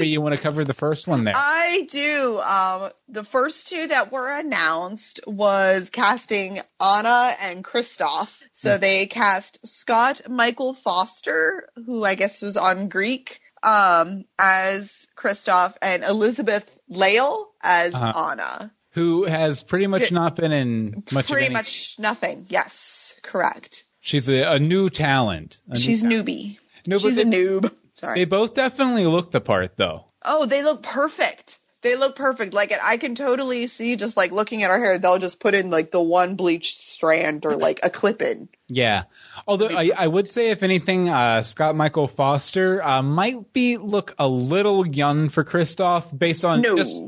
Yay! 0.00 0.06
You 0.06 0.22
want 0.22 0.34
to 0.34 0.40
cover 0.40 0.64
the 0.64 0.72
first 0.72 1.06
one 1.06 1.24
there? 1.24 1.34
I 1.36 1.86
do. 1.90 2.40
Um, 2.40 2.90
the 3.10 3.24
first 3.24 3.68
two 3.68 3.88
that 3.88 4.10
were 4.10 4.30
announced 4.30 5.20
was 5.26 5.90
casting 5.90 6.60
Anna 6.80 7.34
and 7.42 7.62
Kristoff. 7.62 8.40
So 8.54 8.78
they 8.78 9.04
cast 9.06 9.66
Scott 9.66 10.22
Michael 10.30 10.72
Foster, 10.72 11.68
who 11.86 12.02
I 12.02 12.14
guess 12.14 12.40
was 12.40 12.56
on 12.56 12.88
Greek, 12.88 13.40
um, 13.62 14.24
as 14.38 15.06
Kristoff, 15.14 15.74
and 15.82 16.04
Elizabeth 16.04 16.80
Lail 16.88 17.48
as 17.62 17.94
Uh-huh. 17.94 18.30
Anna. 18.30 18.72
Who 18.92 19.24
has 19.24 19.62
pretty 19.62 19.86
much 19.86 20.10
not 20.10 20.36
been 20.36 20.52
in 20.52 21.04
much 21.12 21.28
Pretty 21.28 21.46
any- 21.46 21.52
much 21.54 21.96
nothing. 21.98 22.46
Yes, 22.48 23.14
correct. 23.22 23.84
She's 24.00 24.28
a, 24.28 24.42
a 24.54 24.58
new 24.58 24.90
talent. 24.90 25.60
A 25.68 25.74
new 25.74 25.80
She's 25.80 26.02
talent. 26.02 26.26
newbie. 26.26 26.58
No, 26.86 26.98
She's 26.98 27.16
they, 27.16 27.22
a 27.22 27.24
noob. 27.24 27.70
Sorry. 27.94 28.14
they 28.20 28.24
both 28.24 28.54
definitely 28.54 29.06
look 29.06 29.30
the 29.30 29.40
part 29.40 29.76
though. 29.76 30.06
Oh, 30.24 30.46
they 30.46 30.62
look 30.62 30.82
perfect. 30.82 31.58
They 31.82 31.96
look 31.96 32.14
perfect. 32.14 32.52
Like 32.52 32.72
I 32.82 32.98
can 32.98 33.14
totally 33.14 33.66
see 33.66 33.96
just 33.96 34.16
like 34.16 34.32
looking 34.32 34.62
at 34.62 34.70
her 34.70 34.78
hair, 34.78 34.98
they'll 34.98 35.18
just 35.18 35.40
put 35.40 35.54
in 35.54 35.70
like 35.70 35.90
the 35.90 36.02
one 36.02 36.34
bleached 36.34 36.80
strand 36.82 37.46
or 37.46 37.56
like 37.56 37.80
a 37.82 37.90
clip 37.90 38.20
in. 38.20 38.48
Yeah. 38.68 39.04
Although 39.46 39.68
I, 39.68 39.90
I 39.96 40.06
would 40.06 40.30
say, 40.30 40.50
if 40.50 40.62
anything, 40.62 41.08
uh, 41.08 41.42
Scott 41.42 41.74
Michael 41.74 42.06
Foster 42.06 42.82
uh, 42.82 43.02
might 43.02 43.52
be 43.52 43.78
look 43.78 44.14
a 44.18 44.28
little 44.28 44.86
young 44.86 45.28
for 45.28 45.42
Kristoff 45.42 46.16
based 46.16 46.44
on 46.44 46.60
No. 46.60 46.76
just. 46.76 46.98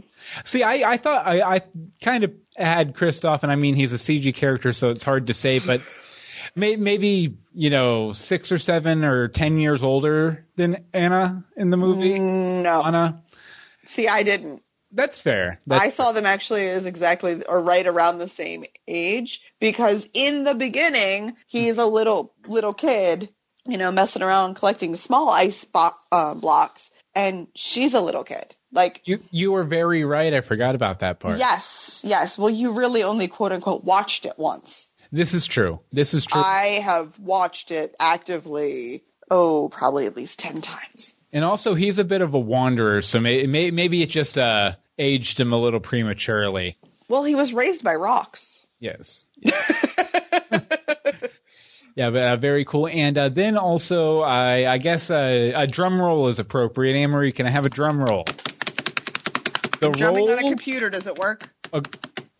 See, 0.45 0.63
I, 0.63 0.93
I 0.93 0.97
thought 0.97 1.27
I, 1.27 1.43
I 1.43 1.61
kind 2.01 2.25
of 2.25 2.33
had 2.57 2.95
Kristoff, 2.95 3.43
and 3.43 3.53
I 3.53 3.57
mean 3.57 3.75
he's 3.75 3.93
a 3.93 3.97
CG 3.97 4.35
character, 4.35 4.73
so 4.73 4.91
it's 4.91 5.05
hard 5.05 5.27
to 5.27 5.35
say, 5.35 5.59
but 5.59 5.81
may, 6.55 6.77
maybe 6.77 7.37
you 7.55 7.71
know 7.71 8.13
six 8.13 8.53
or 8.53 8.59
seven 8.59 9.05
or 9.05 9.29
ten 9.29 9.59
years 9.59 9.83
older 9.83 10.47
than 10.57 10.85
Anna 10.93 11.45
in 11.57 11.71
the 11.71 11.77
movie. 11.77 12.19
No. 12.19 12.83
Anna, 12.83 13.23
See, 13.87 14.09
I 14.09 14.23
didn't. 14.23 14.63
that's 14.93 15.21
fair. 15.21 15.59
That's 15.67 15.85
I 15.85 15.89
saw 15.89 16.13
them 16.13 16.27
actually 16.27 16.69
as 16.69 16.87
exactly 16.87 17.45
or 17.47 17.63
right 17.63 17.87
around 17.87 18.19
the 18.19 18.29
same 18.29 18.65
age 18.87 19.41
because 19.61 20.09
in 20.15 20.45
the 20.45 20.55
beginning 20.55 21.35
he's 21.47 21.79
a 21.79 21.87
little 21.87 22.35
little 22.47 22.75
kid, 22.75 23.29
you 23.67 23.79
know, 23.79 23.91
messing 23.93 24.23
around 24.23 24.55
collecting 24.55 24.95
small 24.97 25.29
ice 25.31 25.65
bo- 25.65 25.91
uh, 26.11 26.35
blocks, 26.35 26.91
and 27.15 27.49
she's 27.55 27.95
a 27.95 28.01
little 28.01 28.25
kid. 28.25 28.55
Like 28.75 29.03
You 29.07 29.21
you 29.31 29.53
were 29.53 29.65
very 29.65 30.05
right. 30.05 30.33
I 30.33 30.41
forgot 30.41 30.75
about 30.75 31.01
that 31.01 31.21
part. 31.21 31.39
yes, 31.39 32.03
yes. 32.07 32.39
Well, 32.39 32.51
you 32.51 32.73
really 32.73 33.03
only 33.03 33.29
quote 33.29 33.53
unquote 33.53 33.85
watched 33.85 34.27
it 34.27 34.39
once. 34.39 34.89
This 35.11 35.35
is 35.35 35.47
true. 35.47 35.81
This 35.93 36.15
is 36.15 36.25
true. 36.25 36.41
I 36.43 36.81
have 36.83 37.19
watched 37.19 37.71
it 37.71 37.95
actively. 38.01 39.05
Oh, 39.31 39.69
probably 39.71 40.07
at 40.07 40.17
least 40.17 40.39
ten 40.39 40.61
times. 40.63 41.13
And 41.33 41.45
also, 41.45 41.75
he's 41.75 41.99
a 41.99 42.05
bit 42.05 42.21
of 42.21 42.35
a 42.35 42.39
wanderer, 42.39 43.01
so 43.01 43.19
may, 43.19 43.47
may, 43.47 43.71
maybe 43.71 44.03
it 44.03 44.11
just 44.11 44.37
uh, 44.37 44.73
aged 44.99 45.41
him 45.41 45.53
a 45.53 45.59
little 45.59 45.81
prematurely. 45.81 46.77
Well, 47.09 47.25
he 47.25 47.35
was 47.35 47.53
raised 47.55 47.83
by 47.83 47.95
rocks. 47.95 48.67
Yes. 48.81 49.25
yeah, 51.95 52.11
but 52.11 52.17
uh, 52.17 52.37
very 52.37 52.65
cool. 52.65 52.87
And 52.87 53.17
uh, 53.17 53.29
then 53.31 53.57
also, 53.57 54.21
I, 54.21 54.71
I 54.71 54.79
guess 54.79 55.11
uh, 55.11 55.53
a 55.55 55.67
drum 55.67 56.01
roll 56.01 56.29
is 56.29 56.39
appropriate. 56.39 56.97
Amory, 56.97 57.33
can 57.33 57.47
I 57.47 57.51
have 57.51 57.65
a 57.65 57.71
drum 57.71 58.01
roll? 58.01 58.25
The 59.81 59.91
Jumping 59.91 60.27
roll. 60.27 60.33
on 60.33 60.39
a 60.39 60.49
computer 60.49 60.91
does 60.91 61.07
it 61.07 61.19
work? 61.19 61.53
Uh, 61.73 61.81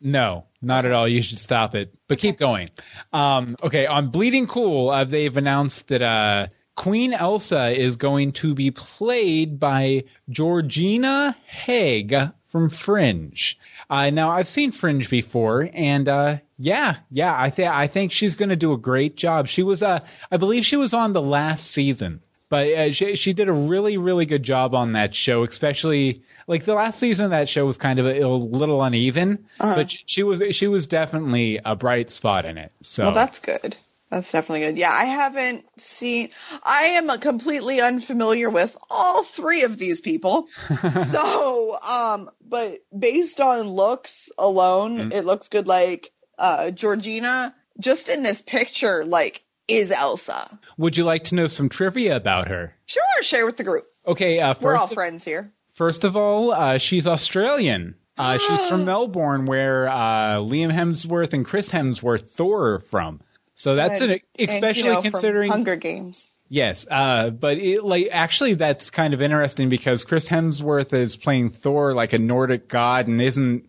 no, 0.01 0.47
not 0.61 0.85
at 0.85 0.93
all. 0.93 1.09
You 1.09 1.23
should 1.23 1.39
stop 1.39 1.75
it. 1.75 1.95
But 2.09 2.19
keep 2.19 2.39
going. 2.39 2.71
Um, 3.13 3.57
okay, 3.63 3.87
on 3.87 4.11
Bleeding 4.11 4.47
Cool, 4.47 4.91
uh, 4.91 5.05
they've 5.05 5.37
announced 5.37 5.89
that 5.89 6.03
uh, 6.03 6.49
Queen 6.75 7.13
Elsa 7.13 7.69
is 7.69 7.97
going 7.97 8.33
to 8.33 8.55
be 8.55 8.71
played 8.71 9.61
by 9.61 10.05
Georgina 10.31 11.37
Haig 11.47 12.15
from 12.45 12.69
Fringe. 12.71 13.59
Uh, 13.91 14.11
now 14.11 14.31
I've 14.31 14.49
seen 14.49 14.71
Fringe 14.71 15.09
before, 15.11 15.69
and 15.73 16.09
uh, 16.09 16.39
yeah, 16.59 16.97
yeah, 17.11 17.35
I 17.37 17.51
think 17.51 17.69
I 17.71 17.87
think 17.89 18.13
she's 18.13 18.37
going 18.37 18.49
to 18.49 18.57
do 18.57 18.73
a 18.73 18.79
great 18.79 19.17
job. 19.17 19.49
She 19.49 19.63
was, 19.63 19.83
uh, 19.83 20.01
I 20.31 20.37
believe, 20.39 20.65
she 20.65 20.77
was 20.77 20.95
on 20.95 21.13
the 21.13 21.21
last 21.21 21.71
season, 21.71 22.21
but 22.49 22.67
uh, 22.69 22.93
she 22.93 23.17
she 23.17 23.33
did 23.35 23.49
a 23.49 23.53
really 23.53 23.99
really 23.99 24.25
good 24.25 24.43
job 24.43 24.75
on 24.75 24.93
that 24.93 25.15
show, 25.15 25.45
especially 25.45 26.23
like 26.47 26.65
the 26.65 26.75
last 26.75 26.99
season 26.99 27.27
of 27.27 27.31
that 27.33 27.49
show 27.51 27.67
was 27.67 27.77
kind 27.77 27.99
of 27.99 28.07
a, 28.07 28.21
a 28.21 28.29
little 28.29 28.83
uneven, 28.83 29.47
but 29.75 29.91
she, 29.91 29.99
she 30.07 30.23
was 30.23 30.43
she 30.57 30.69
was 30.69 30.87
definitely 30.87 31.61
a 31.63 31.77
bright 31.77 32.09
spot 32.09 32.47
in 32.47 32.57
it. 32.57 32.73
So 32.81 33.05
Well, 33.05 33.15
that's 33.15 33.41
good. 33.41 33.77
That's 34.13 34.31
definitely 34.31 34.67
good. 34.67 34.77
Yeah, 34.77 34.93
I 34.93 35.07
haven't 35.07 35.65
seen. 35.79 36.29
I 36.63 36.83
am 37.01 37.09
completely 37.19 37.81
unfamiliar 37.81 38.51
with 38.51 38.77
all 38.91 39.23
three 39.25 39.63
of 39.63 39.79
these 39.79 40.03
people. 40.03 40.49
so, 41.07 41.79
um, 41.81 42.29
but 42.47 42.81
based 42.97 43.41
on 43.41 43.63
looks 43.69 44.31
alone, 44.37 44.99
Mm-hmm. 44.99 45.13
it 45.13 45.25
looks 45.25 45.49
good. 45.49 45.67
Like 45.67 46.13
uh, 46.39 46.71
Georgina, 46.73 47.55
just 47.81 48.11
in 48.11 48.23
this 48.23 48.43
picture, 48.43 49.03
like 49.05 49.43
is 49.67 49.91
Elsa. 49.91 50.59
would 50.77 50.97
you 50.99 51.05
like 51.05 51.25
to 51.25 51.35
know 51.35 51.47
some 51.47 51.71
trivia 51.71 52.15
about 52.17 52.49
her? 52.49 52.75
Sure, 52.85 53.03
share 53.23 53.47
with 53.47 53.57
the 53.57 53.65
group. 53.65 53.85
Okay, 54.07 54.41
uh, 54.41 54.53
We're 54.61 54.75
all 54.77 54.83
first 54.89 54.95
friends 54.95 55.25
here. 55.25 55.53
First 55.73 56.05
of 56.05 56.17
all, 56.17 56.51
uh, 56.53 56.77
she's 56.77 57.07
Australian. 57.07 57.95
Uh, 58.19 58.37
she's 58.37 58.69
from 58.69 58.85
Melbourne, 58.93 59.47
where 59.47 59.89
uh, 59.89 60.37
Liam 60.37 60.71
Hemsworth 60.71 61.33
and 61.33 61.47
Chris 61.47 61.71
Hemsworth 61.71 62.29
Thor 62.29 62.73
are 62.75 62.79
from. 62.81 63.21
So 63.55 63.75
that's 63.77 64.01
And- 64.01 64.13
an 64.13 64.21
especially 64.39 64.67
and, 64.67 64.77
you 64.89 64.93
know, 64.95 65.03
considering 65.03 65.51
Hunger 65.51 65.77
Games. 65.77 66.33
yes. 66.49 66.87
Uh, 66.91 67.31
but 67.31 67.59
it, 67.59 67.85
like 67.85 68.09
actually, 68.11 68.55
that's 68.55 68.91
kind 68.91 69.15
of 69.15 69.23
interesting 69.23 69.69
because 69.69 70.05
Chris 70.05 70.29
Hemsworth 70.29 70.93
is 70.95 71.17
playing 71.17 71.51
Thor 71.51 71.95
like 71.95 72.13
a 72.13 72.19
Nordic 72.19 72.69
god, 72.69 73.09
and 73.09 73.21
isn't 73.21 73.69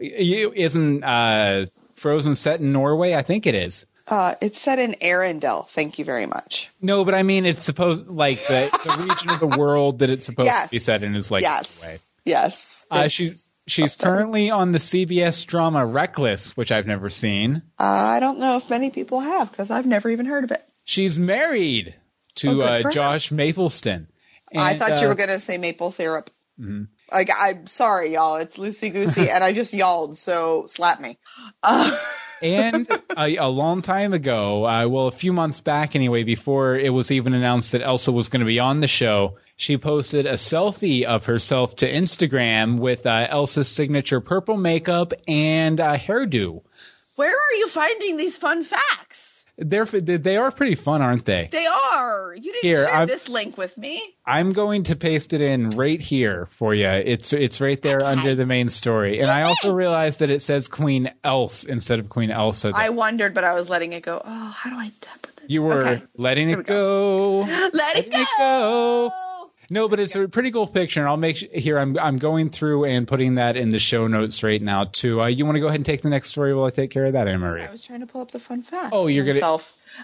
isn't 0.00 1.04
uh, 1.04 1.66
Frozen 1.94 2.34
set 2.34 2.60
in 2.60 2.72
Norway? 2.72 3.14
I 3.14 3.22
think 3.22 3.46
it 3.46 3.54
is. 3.54 3.86
Uh, 4.06 4.34
it's 4.40 4.60
set 4.60 4.78
in 4.80 4.92
Arendelle. 5.00 5.68
Thank 5.68 5.98
you 6.00 6.04
very 6.04 6.26
much. 6.26 6.68
No, 6.80 7.04
but 7.04 7.14
I 7.14 7.22
mean 7.22 7.46
it's 7.46 7.62
supposed 7.62 8.08
like 8.08 8.38
the, 8.38 8.68
the 8.84 9.02
region 9.04 9.30
of 9.30 9.38
the 9.38 9.58
world 9.58 10.00
that 10.00 10.10
it's 10.10 10.24
supposed 10.24 10.46
Yes. 10.46 10.68
to 10.68 10.70
be 10.72 10.78
set 10.80 11.02
in 11.04 11.14
is 11.14 11.30
like 11.30 11.42
yes. 11.42 11.82
Norway. 11.82 11.98
Yes. 12.24 12.86
Uh, 12.90 13.06
she 13.08 13.32
she's 13.70 13.96
currently 13.96 14.50
on 14.50 14.72
the 14.72 14.78
CBS 14.78 15.46
drama 15.46 15.84
Reckless, 15.86 16.56
which 16.56 16.72
I've 16.72 16.86
never 16.86 17.10
seen. 17.10 17.62
I 17.78 18.20
don't 18.20 18.38
know 18.38 18.56
if 18.56 18.68
many 18.70 18.90
people 18.90 19.20
have 19.20 19.50
because 19.50 19.70
I've 19.70 19.86
never 19.86 20.08
even 20.10 20.26
heard 20.26 20.44
of 20.44 20.50
it. 20.50 20.62
She's 20.84 21.18
married 21.18 21.94
Oh, 22.30 22.32
to 22.36 22.54
good 22.54 22.86
uh. 22.86 22.90
Josh 22.90 23.30
Mapleston. 23.30 24.08
I 24.56 24.76
thought 24.78 24.92
uh, 24.92 25.00
you 25.00 25.08
were 25.08 25.14
gonna 25.14 25.40
say 25.40 25.58
maple 25.58 25.90
syrup. 25.90 26.30
Mhm. 26.60 26.88
Like 27.12 27.30
I'm 27.36 27.66
sorry, 27.66 28.12
y'all. 28.12 28.36
It's 28.36 28.56
loosey 28.56 28.92
goosey, 28.92 29.30
and 29.32 29.42
I 29.42 29.52
just 29.52 29.72
yawled. 29.72 30.16
So 30.16 30.64
slap 30.66 31.00
me. 31.00 31.18
Uh, 31.62 31.96
and 32.42 32.88
a, 33.16 33.36
a 33.36 33.46
long 33.48 33.82
time 33.82 34.12
ago, 34.12 34.66
uh, 34.66 34.86
well, 34.88 35.06
a 35.06 35.12
few 35.12 35.32
months 35.32 35.60
back 35.60 35.94
anyway, 35.94 36.24
before 36.24 36.76
it 36.76 36.90
was 36.90 37.10
even 37.10 37.34
announced 37.34 37.72
that 37.72 37.82
Elsa 37.82 38.12
was 38.12 38.28
going 38.28 38.40
to 38.40 38.46
be 38.46 38.58
on 38.58 38.80
the 38.80 38.88
show, 38.88 39.36
she 39.60 39.76
posted 39.78 40.26
a 40.26 40.34
selfie 40.34 41.04
of 41.04 41.26
herself 41.26 41.76
to 41.76 41.90
Instagram 41.92 42.78
with 42.78 43.04
uh, 43.06 43.26
Elsa's 43.28 43.68
signature 43.68 44.20
purple 44.20 44.56
makeup 44.56 45.12
and 45.28 45.78
uh, 45.80 45.96
hairdo. 45.96 46.62
where 47.16 47.36
are 47.36 47.52
you 47.54 47.68
finding 47.68 48.16
these 48.16 48.36
fun 48.36 48.64
facts? 48.64 49.44
They're 49.62 49.84
they 49.84 50.38
are 50.38 50.50
pretty 50.50 50.74
fun, 50.76 51.02
aren't 51.02 51.26
they? 51.26 51.50
They 51.52 51.66
are. 51.66 52.34
You 52.34 52.50
didn't 52.50 52.62
Here, 52.62 52.84
share 52.86 52.94
I'm- 52.94 53.06
this 53.08 53.28
link 53.28 53.58
with 53.58 53.76
me. 53.76 54.02
I'm 54.24 54.54
going 54.54 54.84
to 54.84 54.96
paste 54.96 55.34
it 55.34 55.42
in 55.42 55.70
right 55.70 56.00
here 56.00 56.46
for 56.46 56.72
you. 56.74 56.86
It's 56.88 57.34
it's 57.34 57.60
right 57.60 57.82
there 57.82 58.02
under 58.02 58.34
the 58.34 58.46
main 58.46 58.70
story. 58.70 59.20
And 59.20 59.30
I 59.30 59.42
also 59.42 59.74
realized 59.74 60.20
that 60.20 60.30
it 60.30 60.40
says 60.40 60.66
Queen 60.68 61.12
Else 61.22 61.64
instead 61.64 61.98
of 61.98 62.08
Queen 62.08 62.30
Elsa. 62.30 62.72
I 62.74 62.88
wondered, 62.88 63.34
but 63.34 63.44
I 63.44 63.52
was 63.52 63.68
letting 63.68 63.92
it 63.92 64.02
go. 64.02 64.22
Oh, 64.24 64.54
how 64.56 64.70
do 64.70 64.76
I 64.76 64.90
put 65.20 65.36
this? 65.36 65.50
You 65.50 65.62
were 65.62 65.82
Okay. 65.86 66.02
letting 66.16 66.46
we 66.46 66.54
it 66.54 66.64
go. 66.64 67.40
Let 67.46 67.74
Letting 67.74 68.04
it 68.04 68.12
go. 68.12 68.20
it 68.22 68.28
go. 68.38 69.12
No, 69.72 69.86
but 69.86 70.00
it's 70.00 70.16
a 70.16 70.26
pretty 70.26 70.50
cool 70.50 70.66
picture, 70.66 70.98
and 70.98 71.08
I'll 71.08 71.16
make 71.16 71.36
here. 71.36 71.78
I'm 71.78 71.96
I'm 71.96 72.18
going 72.18 72.48
through 72.48 72.86
and 72.86 73.06
putting 73.06 73.36
that 73.36 73.54
in 73.54 73.68
the 73.68 73.78
show 73.78 74.08
notes 74.08 74.42
right 74.42 74.60
now 74.60 74.84
too. 74.84 75.22
Uh, 75.22 75.26
you 75.28 75.46
want 75.46 75.54
to 75.54 75.60
go 75.60 75.68
ahead 75.68 75.78
and 75.78 75.86
take 75.86 76.02
the 76.02 76.10
next 76.10 76.30
story 76.30 76.52
while 76.52 76.64
I 76.64 76.70
take 76.70 76.90
care 76.90 77.04
of 77.04 77.12
that, 77.12 77.28
Anne 77.28 77.38
Marie? 77.38 77.62
I 77.62 77.70
was 77.70 77.82
trying 77.82 78.00
to 78.00 78.06
pull 78.06 78.20
up 78.20 78.32
the 78.32 78.40
fun 78.40 78.62
fact. 78.62 78.92
Oh, 78.92 79.06
you're 79.06 79.24
gonna-. 79.24 79.62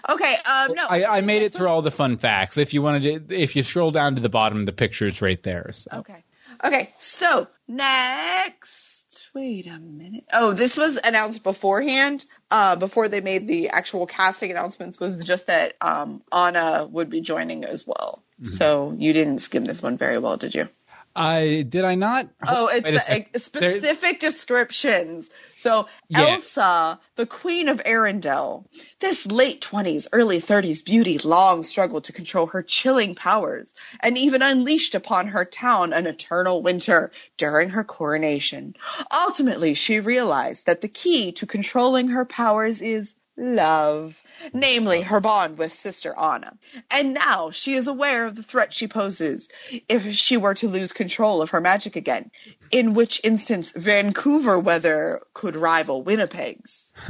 Okay. 0.09 0.35
Um. 0.45 0.73
No. 0.73 0.85
I, 0.89 1.17
I 1.17 1.21
made 1.21 1.41
it 1.41 1.51
through 1.51 1.67
all 1.67 1.81
the 1.81 1.91
fun 1.91 2.15
facts. 2.15 2.57
If 2.57 2.73
you 2.73 2.81
wanted 2.81 3.27
to, 3.27 3.37
if 3.37 3.57
you 3.57 3.63
scroll 3.63 3.91
down 3.91 4.15
to 4.15 4.21
the 4.21 4.29
bottom, 4.29 4.63
the 4.63 4.71
picture 4.71 5.07
is 5.09 5.21
right 5.21 5.41
there. 5.43 5.69
So. 5.73 5.89
Okay. 5.95 6.23
Okay. 6.63 6.93
So 6.97 7.47
next, 7.67 9.27
wait 9.33 9.67
a 9.67 9.77
minute. 9.77 10.23
Oh, 10.31 10.53
this 10.53 10.77
was 10.77 10.97
announced 11.03 11.43
beforehand. 11.43 12.23
Uh, 12.49 12.77
before 12.77 13.09
they 13.09 13.19
made 13.19 13.47
the 13.47 13.69
actual 13.69 14.07
casting 14.07 14.49
announcements, 14.49 14.97
was 14.97 15.21
just 15.23 15.47
that 15.47 15.73
um 15.81 16.21
Anna 16.31 16.87
would 16.89 17.09
be 17.09 17.19
joining 17.19 17.65
as 17.65 17.85
well. 17.85 18.23
Mm-hmm. 18.41 18.45
So 18.45 18.95
you 18.97 19.13
didn't 19.13 19.39
skim 19.39 19.65
this 19.65 19.81
one 19.81 19.97
very 19.97 20.19
well, 20.19 20.37
did 20.37 20.53
you? 20.53 20.69
I 21.17 21.65
did 21.67 21.83
I 21.83 21.95
not? 21.95 22.29
Oh, 22.47 22.69
it's 22.71 23.07
the 23.07 23.39
specific 23.39 24.19
descriptions. 24.19 25.31
So 25.55 25.87
Yes. 26.09 26.57
Elsa, 26.57 26.99
the 27.15 27.25
Queen 27.25 27.69
of 27.69 27.81
Arendelle, 27.83 28.65
this 28.99 29.25
late 29.25 29.59
twenties, 29.59 30.07
early 30.13 30.39
thirties 30.39 30.83
beauty 30.83 31.17
long 31.17 31.63
struggled 31.63 32.03
to 32.03 32.13
control 32.13 32.45
her 32.45 32.61
chilling 32.61 33.15
powers, 33.15 33.73
and 33.99 34.15
even 34.15 34.43
unleashed 34.43 34.93
upon 34.93 35.27
her 35.29 35.43
town 35.43 35.91
an 35.91 36.05
eternal 36.05 36.61
winter 36.61 37.11
during 37.35 37.69
her 37.69 37.83
coronation. 37.83 38.75
Ultimately, 39.11 39.73
she 39.73 39.99
realized 39.99 40.67
that 40.67 40.81
the 40.81 40.87
key 40.87 41.31
to 41.33 41.47
controlling 41.47 42.09
her 42.09 42.25
powers 42.25 42.83
is 42.83 43.15
love, 43.37 44.21
namely 44.53 45.01
her 45.01 45.19
bond 45.19 45.57
with 45.57 45.71
Sister 45.73 46.17
Anna. 46.17 46.57
And 46.91 47.13
now 47.13 47.51
she 47.51 47.73
is 47.73 47.87
aware 47.87 48.25
of 48.25 48.35
the 48.35 48.43
threat 48.43 48.73
she 48.73 48.87
poses 48.87 49.47
if 49.87 50.11
she 50.13 50.37
were 50.37 50.55
to 50.55 50.67
lose 50.67 50.91
control 50.91 51.41
of 51.41 51.51
her 51.51 51.61
magic 51.61 51.95
again, 51.95 52.31
in 52.71 52.93
which 52.93 53.21
instance 53.23 53.71
Vancouver 53.71 54.59
weather 54.59 55.21
could 55.33 55.55
rival 55.55 56.03
Winnipeg's. 56.03 56.93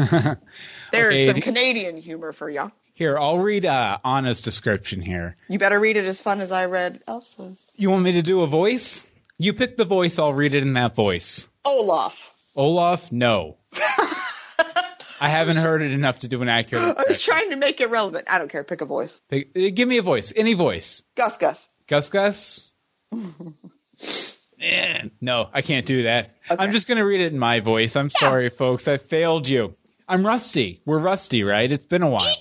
There's 0.91 1.17
Okay, 1.19 1.27
some 1.27 1.41
Canadian 1.41 1.97
humor 1.97 2.33
for 2.33 2.49
ya. 2.49 2.69
Here, 2.93 3.17
I'll 3.17 3.37
read 3.37 3.63
uh, 3.63 3.99
Anna's 4.03 4.41
description 4.41 5.01
here. 5.01 5.35
You 5.47 5.59
better 5.59 5.79
read 5.79 5.97
it 5.97 6.05
as 6.05 6.19
fun 6.19 6.41
as 6.41 6.51
I 6.51 6.65
read 6.65 7.03
Elsa's. 7.07 7.67
You 7.75 7.91
want 7.91 8.03
me 8.03 8.13
to 8.13 8.23
do 8.23 8.41
a 8.41 8.47
voice? 8.47 9.05
You 9.37 9.53
pick 9.53 9.77
the 9.77 9.85
voice. 9.85 10.17
I'll 10.17 10.33
read 10.33 10.55
it 10.55 10.63
in 10.63 10.73
that 10.73 10.95
voice. 10.95 11.47
Olaf. 11.63 12.33
Olaf, 12.55 13.11
no. 13.11 13.57
I 15.19 15.29
haven't 15.29 15.57
heard 15.57 15.81
it 15.81 15.91
enough 15.91 16.19
to 16.19 16.27
do 16.27 16.41
an 16.41 16.49
accurate. 16.49 16.97
I 16.97 17.03
was 17.07 17.21
trying 17.21 17.49
to 17.51 17.55
make 17.55 17.81
it 17.81 17.89
relevant. 17.89 18.27
I 18.29 18.37
don't 18.39 18.49
care. 18.51 18.63
Pick 18.63 18.81
a 18.81 18.85
voice. 18.85 19.21
Pick- 19.29 19.49
uh, 19.57 19.69
give 19.73 19.87
me 19.87 19.97
a 19.97 20.01
voice, 20.01 20.31
any 20.35 20.53
voice. 20.53 21.03
Gus 21.15 21.37
Gus. 21.37 21.69
Gus 21.87 22.09
Gus. 22.09 22.69
Eh, 24.59 25.03
no, 25.21 25.47
I 25.53 25.61
can't 25.61 25.85
do 25.85 26.03
that. 26.03 26.31
Okay. 26.49 26.63
I'm 26.63 26.71
just 26.71 26.87
gonna 26.87 27.05
read 27.05 27.21
it 27.21 27.31
in 27.31 27.37
my 27.37 27.59
voice. 27.59 27.95
I'm 27.95 28.09
sorry, 28.09 28.49
folks. 28.49 28.87
I 28.87 28.97
failed 28.97 29.47
you. 29.47 29.75
I'm 30.07 30.25
rusty. 30.25 30.81
We're 30.83 30.97
rusty, 30.97 31.43
right? 31.43 31.71
It's 31.71 31.85
been 31.85 32.01
a 32.01 32.09
while. 32.09 32.35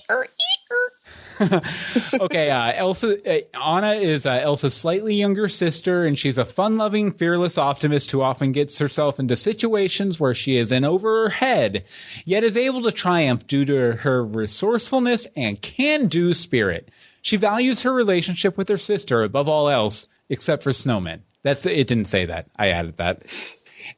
Okay, 2.19 2.49
uh, 2.49 2.73
Elsa, 2.73 3.17
uh, 3.25 3.59
Anna 3.59 3.93
is 3.95 4.25
uh, 4.25 4.31
Elsa's 4.31 4.73
slightly 4.73 5.15
younger 5.15 5.47
sister, 5.47 6.05
and 6.05 6.17
she's 6.17 6.37
a 6.37 6.45
fun-loving, 6.45 7.11
fearless 7.11 7.57
optimist 7.57 8.11
who 8.11 8.21
often 8.21 8.51
gets 8.51 8.79
herself 8.79 9.19
into 9.19 9.35
situations 9.35 10.19
where 10.19 10.33
she 10.33 10.57
is 10.57 10.71
in 10.71 10.85
over 10.85 11.23
her 11.23 11.29
head, 11.29 11.85
yet 12.25 12.43
is 12.43 12.57
able 12.57 12.83
to 12.83 12.91
triumph 12.91 13.45
due 13.47 13.65
to 13.65 13.93
her 13.93 14.23
resourcefulness 14.23 15.27
and 15.35 15.61
can-do 15.61 16.33
spirit. 16.33 16.89
She 17.21 17.37
values 17.37 17.83
her 17.83 17.93
relationship 17.93 18.57
with 18.57 18.69
her 18.69 18.77
sister 18.77 19.23
above 19.23 19.47
all 19.47 19.69
else, 19.69 20.07
except 20.29 20.63
for 20.63 20.71
snowmen. 20.71 21.21
That's 21.43 21.65
it. 21.65 21.87
Didn't 21.87 22.05
say 22.05 22.25
that. 22.25 22.47
I 22.57 22.69
added 22.69 22.97
that. 22.97 23.23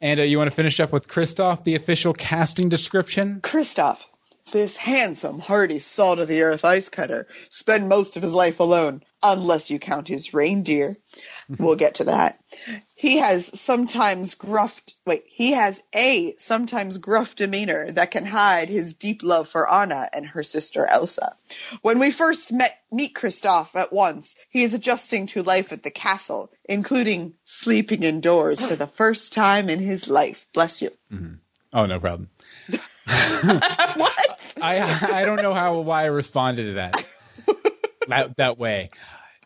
And 0.01 0.19
uh, 0.19 0.23
you 0.23 0.37
want 0.37 0.49
to 0.49 0.55
finish 0.55 0.79
up 0.79 0.91
with 0.91 1.07
Kristoff, 1.07 1.63
the 1.63 1.75
official 1.75 2.13
casting 2.13 2.69
description? 2.69 3.41
Kristoff, 3.41 4.05
this 4.51 4.77
handsome, 4.77 5.39
hardy, 5.39 5.79
salt 5.79 6.19
of 6.19 6.27
the 6.27 6.43
earth 6.43 6.65
ice 6.65 6.89
cutter, 6.89 7.27
spent 7.49 7.87
most 7.87 8.17
of 8.17 8.23
his 8.23 8.33
life 8.33 8.59
alone, 8.59 9.03
unless 9.21 9.69
you 9.69 9.79
count 9.79 10.07
his 10.07 10.33
reindeer. 10.33 10.95
we'll 11.59 11.75
get 11.75 11.95
to 11.95 12.05
that. 12.05 12.39
He 12.95 13.17
has 13.17 13.59
sometimes 13.59 14.35
gruff, 14.35 14.81
wait, 15.05 15.23
he 15.27 15.53
has 15.53 15.81
a 15.93 16.35
sometimes 16.37 16.97
gruff 16.97 17.35
demeanor 17.35 17.91
that 17.91 18.11
can 18.11 18.25
hide 18.25 18.69
his 18.69 18.93
deep 18.93 19.23
love 19.23 19.47
for 19.47 19.71
Anna 19.71 20.09
and 20.11 20.25
her 20.25 20.43
sister 20.43 20.85
Elsa. 20.85 21.35
When 21.81 21.99
we 21.99 22.11
first 22.11 22.51
met, 22.51 22.77
meet 22.91 23.13
Kristoff 23.13 23.75
at 23.75 23.93
once, 23.93 24.35
he 24.49 24.63
is 24.63 24.73
adjusting 24.73 25.27
to 25.27 25.43
life 25.43 25.71
at 25.71 25.83
the 25.83 25.91
castle, 25.91 26.51
including 26.65 27.33
sleeping 27.45 28.03
indoors 28.03 28.63
for 28.63 28.75
the 28.75 28.87
first 29.01 29.33
time 29.33 29.69
in 29.69 29.79
his 29.79 30.07
life. 30.07 30.47
Bless 30.53 30.81
you. 30.81 30.91
Mm-hmm. 31.11 31.35
Oh, 31.71 31.85
no 31.85 31.99
problem. 31.99 32.29
I 34.61 35.21
I 35.21 35.25
don't 35.25 35.41
know 35.41 35.53
how 35.53 35.79
why 35.79 36.03
I 36.03 36.07
responded 36.07 36.65
to 36.65 36.73
that 36.73 37.05
that 38.07 38.37
that 38.37 38.57
way. 38.57 38.89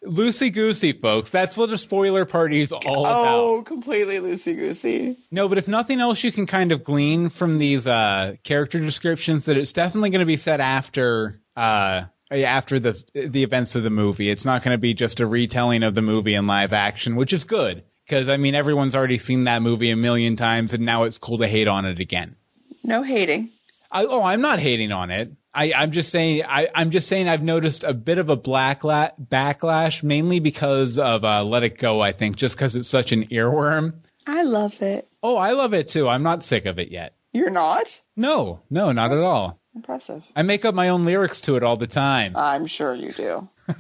Loosey 0.06 0.54
goosey, 0.54 0.92
folks. 0.92 1.30
That's 1.30 1.56
what 1.56 1.70
a 1.70 1.78
spoiler 1.78 2.26
party 2.26 2.60
is 2.60 2.74
all 2.74 3.06
about. 3.06 3.26
Oh, 3.26 3.64
completely 3.64 4.18
loosey 4.18 4.56
goosey. 4.56 5.18
No, 5.32 5.48
but 5.48 5.58
if 5.58 5.68
nothing 5.70 6.02
else, 6.02 6.22
you 6.24 6.32
can 6.32 6.46
kind 6.46 6.74
of 6.74 6.84
glean 6.84 7.30
from 7.30 7.58
these 7.58 7.88
uh, 7.88 8.34
character 8.44 8.82
descriptions 8.82 9.46
that 9.46 9.56
it's 9.56 9.72
definitely 9.72 10.10
going 10.10 10.20
to 10.20 10.26
be 10.26 10.36
set 10.36 10.60
after 10.60 11.40
uh, 11.56 12.04
after 12.32 12.80
the 12.80 13.02
the 13.14 13.44
events 13.44 13.76
of 13.76 13.84
the 13.84 13.90
movie. 13.90 14.30
It's 14.30 14.46
not 14.46 14.64
going 14.64 14.76
to 14.76 14.82
be 14.82 14.94
just 14.94 15.20
a 15.20 15.28
retelling 15.28 15.84
of 15.84 15.96
the 15.96 16.02
movie 16.02 16.34
in 16.34 16.48
live 16.48 16.74
action, 16.74 17.16
which 17.16 17.32
is 17.32 17.46
good 17.46 17.84
because 18.06 18.28
I 18.30 18.38
mean 18.38 18.56
everyone's 18.56 18.96
already 18.96 19.18
seen 19.18 19.46
that 19.46 19.62
movie 19.62 19.92
a 19.92 19.96
million 19.96 20.36
times, 20.36 20.74
and 20.74 20.86
now 20.86 21.04
it's 21.04 21.18
cool 21.18 21.38
to 21.38 21.48
hate 21.48 21.68
on 21.68 21.86
it 21.86 22.00
again. 22.00 22.36
No 22.84 23.04
hating. 23.04 23.52
I, 23.94 24.06
oh, 24.06 24.24
I'm 24.24 24.42
not 24.42 24.60
hating 24.60 24.92
on 24.92 25.12
it. 25.12 25.32
I, 25.54 25.72
I'm 25.72 25.92
just 25.92 26.10
saying. 26.10 26.44
I, 26.48 26.68
I'm 26.74 26.90
just 26.90 27.08
saying. 27.08 27.30
I've 27.30 27.44
noticed 27.44 27.84
a 27.84 27.94
bit 27.94 28.18
of 28.18 28.30
a 28.30 28.36
black 28.36 28.84
la- 28.84 29.12
backlash, 29.22 30.04
mainly 30.04 30.40
because 30.40 30.98
of 30.98 31.24
uh, 31.24 31.44
Let 31.44 31.64
It 31.64 31.78
Go. 31.78 32.02
I 32.02 32.12
think 32.12 32.36
just 32.36 32.56
because 32.58 32.76
it's 32.76 32.90
such 32.90 33.12
an 33.12 33.28
earworm. 33.28 33.94
I 34.26 34.44
love 34.44 34.82
it. 34.82 35.08
Oh, 35.22 35.38
I 35.38 35.52
love 35.52 35.74
it 35.74 35.90
too. 35.90 36.10
I'm 36.10 36.24
not 36.24 36.44
sick 36.44 36.66
of 36.66 36.80
it 36.80 36.90
yet. 36.90 37.14
You're 37.34 37.52
not? 37.52 38.02
No, 38.16 38.62
no, 38.70 38.92
not 38.92 39.12
at 39.12 39.20
all. 39.20 39.60
Impressive. 39.76 40.24
I 40.36 40.42
make 40.42 40.66
up 40.66 40.76
my 40.76 40.90
own 40.90 41.04
lyrics 41.04 41.42
to 41.42 41.56
it 41.56 41.64
all 41.64 41.78
the 41.78 41.88
time. 41.88 42.34
I'm 42.36 42.66
sure 42.66 42.94
you 42.94 43.12
do. 43.12 43.48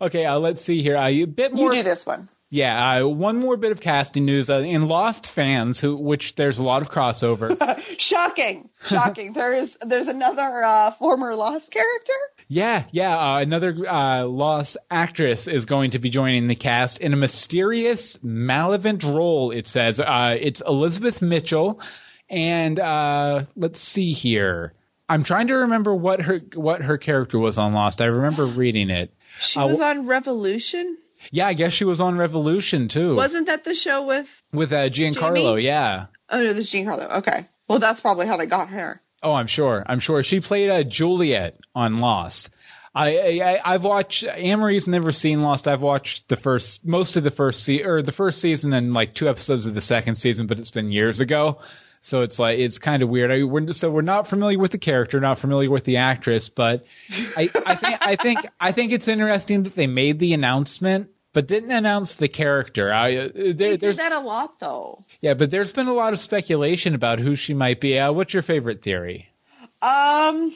Okay, 0.00 0.24
uh, 0.24 0.38
let's 0.38 0.62
see 0.62 0.82
here. 0.82 0.96
Uh, 0.96 1.08
a 1.08 1.24
bit 1.26 1.52
more. 1.52 1.60
You 1.60 1.64
more. 1.66 1.72
do 1.72 1.82
this 1.82 2.06
one. 2.06 2.28
Yeah, 2.52 3.02
uh, 3.04 3.06
one 3.06 3.38
more 3.38 3.56
bit 3.56 3.70
of 3.70 3.80
casting 3.80 4.24
news. 4.24 4.50
Uh, 4.50 4.58
in 4.58 4.88
Lost 4.88 5.30
fans, 5.30 5.78
who 5.80 5.96
which 5.96 6.34
there's 6.34 6.58
a 6.58 6.64
lot 6.64 6.82
of 6.82 6.88
crossover. 6.90 7.56
Shocking. 8.00 8.68
Shocking. 8.86 9.34
there 9.34 9.52
is 9.52 9.78
there's 9.86 10.08
another 10.08 10.62
uh, 10.64 10.90
former 10.90 11.34
Lost 11.36 11.70
character. 11.70 12.12
Yeah, 12.48 12.84
yeah. 12.90 13.16
Uh, 13.16 13.38
another 13.38 13.76
uh, 13.88 14.24
Lost 14.24 14.76
actress 14.90 15.46
is 15.46 15.64
going 15.64 15.92
to 15.92 16.00
be 16.00 16.10
joining 16.10 16.48
the 16.48 16.56
cast 16.56 16.98
in 16.98 17.12
a 17.12 17.16
mysterious, 17.16 18.18
malevolent 18.20 19.04
role. 19.04 19.52
It 19.52 19.68
says 19.68 20.00
uh, 20.00 20.34
it's 20.36 20.60
Elizabeth 20.66 21.22
Mitchell, 21.22 21.80
and 22.28 22.80
uh, 22.80 23.44
let's 23.54 23.78
see 23.78 24.12
here. 24.12 24.72
I'm 25.08 25.22
trying 25.22 25.46
to 25.48 25.54
remember 25.54 25.94
what 25.94 26.20
her 26.22 26.40
what 26.54 26.82
her 26.82 26.98
character 26.98 27.38
was 27.38 27.58
on 27.58 27.74
Lost. 27.74 28.00
I 28.02 28.06
remember 28.06 28.44
reading 28.46 28.90
it. 28.90 29.14
She 29.38 29.60
Uh, 29.60 29.68
was 29.68 29.80
on 29.80 30.08
Revolution. 30.08 30.98
Yeah, 31.30 31.46
I 31.46 31.54
guess 31.54 31.72
she 31.72 31.84
was 31.84 32.00
on 32.00 32.18
Revolution 32.18 32.88
too 32.88 33.14
Wasn't 33.14 33.46
that 33.46 33.64
the 33.64 33.74
show 33.74 34.06
with? 34.06 34.42
with 34.52 34.72
uh, 34.72 34.88
Giancarlo. 34.88 35.52
Jamie? 35.54 35.62
Yeah. 35.64 36.06
Oh 36.28 36.38
no, 36.42 36.52
this 36.52 36.66
is 36.66 36.72
Giancarlo. 36.72 37.18
Okay. 37.18 37.46
Well, 37.68 37.78
that's 37.78 38.00
probably 38.00 38.26
how 38.26 38.36
they 38.36 38.46
got 38.46 38.68
her. 38.70 39.00
Oh, 39.22 39.32
I'm 39.32 39.46
sure. 39.46 39.82
I'm 39.86 40.00
sure 40.00 40.22
she 40.22 40.40
played 40.40 40.70
uh, 40.70 40.82
Juliet 40.82 41.58
on 41.74 41.98
Lost. 41.98 42.50
I, 42.92 43.40
I 43.40 43.60
I've 43.64 43.84
watched. 43.84 44.24
Amory's 44.24 44.88
never 44.88 45.12
seen 45.12 45.42
Lost. 45.42 45.68
I've 45.68 45.82
watched 45.82 46.28
the 46.28 46.36
first, 46.36 46.84
most 46.84 47.16
of 47.16 47.22
the 47.22 47.30
first 47.30 47.62
se- 47.62 47.84
or 47.84 48.02
the 48.02 48.10
first 48.12 48.40
season 48.40 48.72
and 48.72 48.92
like 48.92 49.14
two 49.14 49.28
episodes 49.28 49.66
of 49.66 49.74
the 49.74 49.80
second 49.80 50.16
season, 50.16 50.48
but 50.48 50.58
it's 50.58 50.72
been 50.72 50.90
years 50.90 51.20
ago. 51.20 51.60
So 52.00 52.22
it's 52.22 52.38
like 52.40 52.58
it's 52.58 52.78
kind 52.80 53.02
of 53.04 53.08
weird. 53.08 53.30
I, 53.30 53.44
we're, 53.44 53.72
so 53.72 53.90
we're 53.90 54.00
not 54.00 54.26
familiar 54.26 54.58
with 54.58 54.72
the 54.72 54.78
character, 54.78 55.20
not 55.20 55.38
familiar 55.38 55.70
with 55.70 55.84
the 55.84 55.98
actress, 55.98 56.48
but 56.48 56.84
I, 57.36 57.48
I 57.66 57.74
think 57.76 57.98
I 58.00 58.16
think 58.16 58.38
I 58.58 58.72
think 58.72 58.92
it's 58.92 59.06
interesting 59.06 59.64
that 59.64 59.74
they 59.74 59.86
made 59.86 60.18
the 60.18 60.32
announcement, 60.32 61.10
but 61.32 61.46
didn't 61.46 61.70
announce 61.70 62.14
the 62.14 62.28
character. 62.28 62.92
I 62.92 63.16
uh, 63.16 63.28
there, 63.34 63.52
They 63.54 63.76
there's 63.76 63.96
did 63.96 64.02
that 64.04 64.12
a 64.12 64.20
lot 64.20 64.58
though. 64.60 65.04
yeah, 65.20 65.34
but 65.34 65.50
there's 65.50 65.72
been 65.72 65.88
a 65.88 65.92
lot 65.94 66.12
of 66.12 66.18
speculation 66.18 66.94
about 66.94 67.18
who 67.18 67.34
she 67.36 67.54
might 67.54 67.80
be. 67.80 67.98
Uh, 67.98 68.12
what's 68.12 68.32
your 68.34 68.42
favorite 68.42 68.82
theory? 68.82 69.28
Um, 69.82 70.52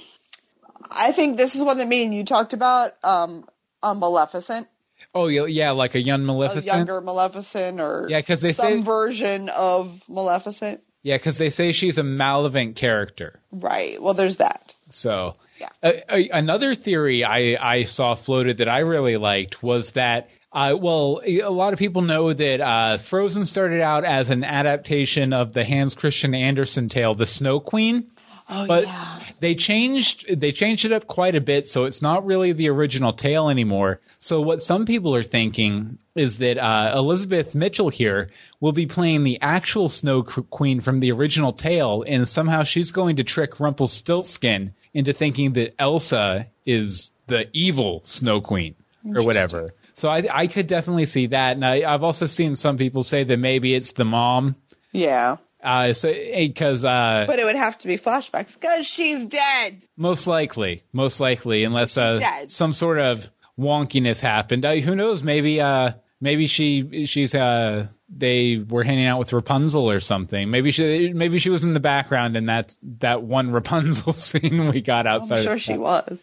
I 0.90 1.12
think 1.12 1.36
this 1.36 1.54
is 1.54 1.62
one 1.64 1.78
that 1.78 1.88
me 1.88 2.04
and 2.04 2.14
you 2.14 2.24
talked 2.24 2.52
about. 2.52 2.94
Um, 3.02 3.46
a 3.82 3.94
Maleficent, 3.94 4.66
Oh 5.14 5.26
yeah, 5.26 5.44
yeah, 5.44 5.70
like 5.72 5.94
a 5.94 6.00
young 6.00 6.22
a 6.22 6.24
Maleficent. 6.24 6.74
younger 6.76 7.00
Maleficent, 7.02 7.80
or 7.80 8.06
Yeah, 8.08 8.22
'cause 8.22 8.40
they 8.40 8.52
some 8.52 8.78
say- 8.78 8.80
version 8.80 9.48
of 9.50 10.02
Maleficent. 10.08 10.82
Yeah, 11.02 11.16
because 11.18 11.36
they 11.36 11.50
say 11.50 11.72
she's 11.72 11.98
a 11.98 12.02
Malavant 12.02 12.76
character. 12.76 13.38
Right. 13.52 14.00
Well, 14.02 14.14
there's 14.14 14.38
that. 14.38 14.74
So, 14.88 15.34
Yeah. 15.60 15.68
a, 15.82 16.28
another 16.30 16.74
theory 16.74 17.24
I, 17.24 17.56
I 17.60 17.84
saw 17.84 18.14
floated 18.14 18.58
that 18.58 18.68
I 18.68 18.80
really 18.80 19.16
liked 19.16 19.62
was 19.62 19.92
that, 19.92 20.30
uh, 20.52 20.76
well, 20.80 21.20
a 21.24 21.48
lot 21.48 21.72
of 21.72 21.78
people 21.78 22.02
know 22.02 22.32
that 22.32 22.60
uh, 22.60 22.96
Frozen 22.96 23.44
started 23.44 23.80
out 23.80 24.04
as 24.04 24.30
an 24.30 24.44
adaptation 24.44 25.32
of 25.32 25.52
the 25.52 25.64
Hans 25.64 25.94
Christian 25.94 26.34
Andersen 26.34 26.88
tale, 26.88 27.14
The 27.14 27.26
Snow 27.26 27.60
Queen. 27.60 28.08
Oh 28.48 28.66
But 28.66 28.84
yeah. 28.84 29.18
They 29.44 29.54
changed 29.54 30.40
they 30.40 30.52
changed 30.52 30.86
it 30.86 30.92
up 30.92 31.06
quite 31.06 31.34
a 31.34 31.40
bit, 31.40 31.68
so 31.68 31.84
it's 31.84 32.00
not 32.00 32.24
really 32.24 32.52
the 32.52 32.70
original 32.70 33.12
tale 33.12 33.50
anymore. 33.50 34.00
So 34.18 34.40
what 34.40 34.62
some 34.62 34.86
people 34.86 35.14
are 35.14 35.22
thinking 35.22 35.98
is 36.14 36.38
that 36.38 36.56
uh, 36.56 36.94
Elizabeth 36.96 37.54
Mitchell 37.54 37.90
here 37.90 38.30
will 38.60 38.72
be 38.72 38.86
playing 38.86 39.22
the 39.22 39.38
actual 39.42 39.90
Snow 39.90 40.22
Queen 40.22 40.80
from 40.80 40.98
the 40.98 41.12
original 41.12 41.52
tale, 41.52 42.04
and 42.06 42.26
somehow 42.26 42.62
she's 42.62 42.90
going 42.92 43.16
to 43.16 43.24
trick 43.24 43.60
Rumpelstiltskin 43.60 44.72
into 44.94 45.12
thinking 45.12 45.52
that 45.52 45.74
Elsa 45.78 46.46
is 46.64 47.12
the 47.26 47.46
evil 47.52 48.00
Snow 48.04 48.40
Queen 48.40 48.74
or 49.14 49.22
whatever. 49.24 49.74
So 49.92 50.08
I, 50.08 50.22
I 50.32 50.46
could 50.46 50.68
definitely 50.68 51.04
see 51.04 51.26
that, 51.26 51.56
and 51.56 51.66
I, 51.66 51.92
I've 51.92 52.02
also 52.02 52.24
seen 52.24 52.56
some 52.56 52.78
people 52.78 53.02
say 53.02 53.24
that 53.24 53.36
maybe 53.36 53.74
it's 53.74 53.92
the 53.92 54.06
mom. 54.06 54.56
Yeah. 54.90 55.36
Uh, 55.64 55.94
so 55.94 56.12
because 56.12 56.84
uh, 56.84 57.24
But 57.26 57.38
it 57.38 57.44
would 57.44 57.56
have 57.56 57.78
to 57.78 57.88
be 57.88 57.96
flashbacks 57.96 58.52
because 58.52 58.86
she's 58.86 59.24
dead. 59.26 59.82
Most 59.96 60.26
likely, 60.26 60.82
most 60.92 61.20
likely, 61.20 61.64
unless 61.64 61.96
uh, 61.96 62.46
some 62.48 62.74
sort 62.74 62.98
of 62.98 63.28
wonkiness 63.58 64.20
happened. 64.20 64.64
Uh, 64.66 64.74
who 64.74 64.94
knows? 64.94 65.22
Maybe, 65.22 65.62
uh, 65.62 65.92
maybe 66.20 66.48
she, 66.48 67.06
she's, 67.06 67.34
uh, 67.34 67.86
they 68.14 68.58
were 68.58 68.84
hanging 68.84 69.06
out 69.06 69.18
with 69.18 69.32
Rapunzel 69.32 69.90
or 69.90 70.00
something. 70.00 70.50
Maybe 70.50 70.70
she, 70.70 71.14
maybe 71.14 71.38
she 71.38 71.48
was 71.48 71.64
in 71.64 71.72
the 71.72 71.80
background 71.80 72.36
in 72.36 72.46
that 72.46 72.76
that 72.98 73.22
one 73.22 73.50
Rapunzel 73.50 74.12
scene 74.12 74.68
we 74.70 74.82
got 74.82 75.06
outside. 75.06 75.38
I'm 75.38 75.44
sure 75.44 75.58
she 75.58 75.78
was. 75.78 76.18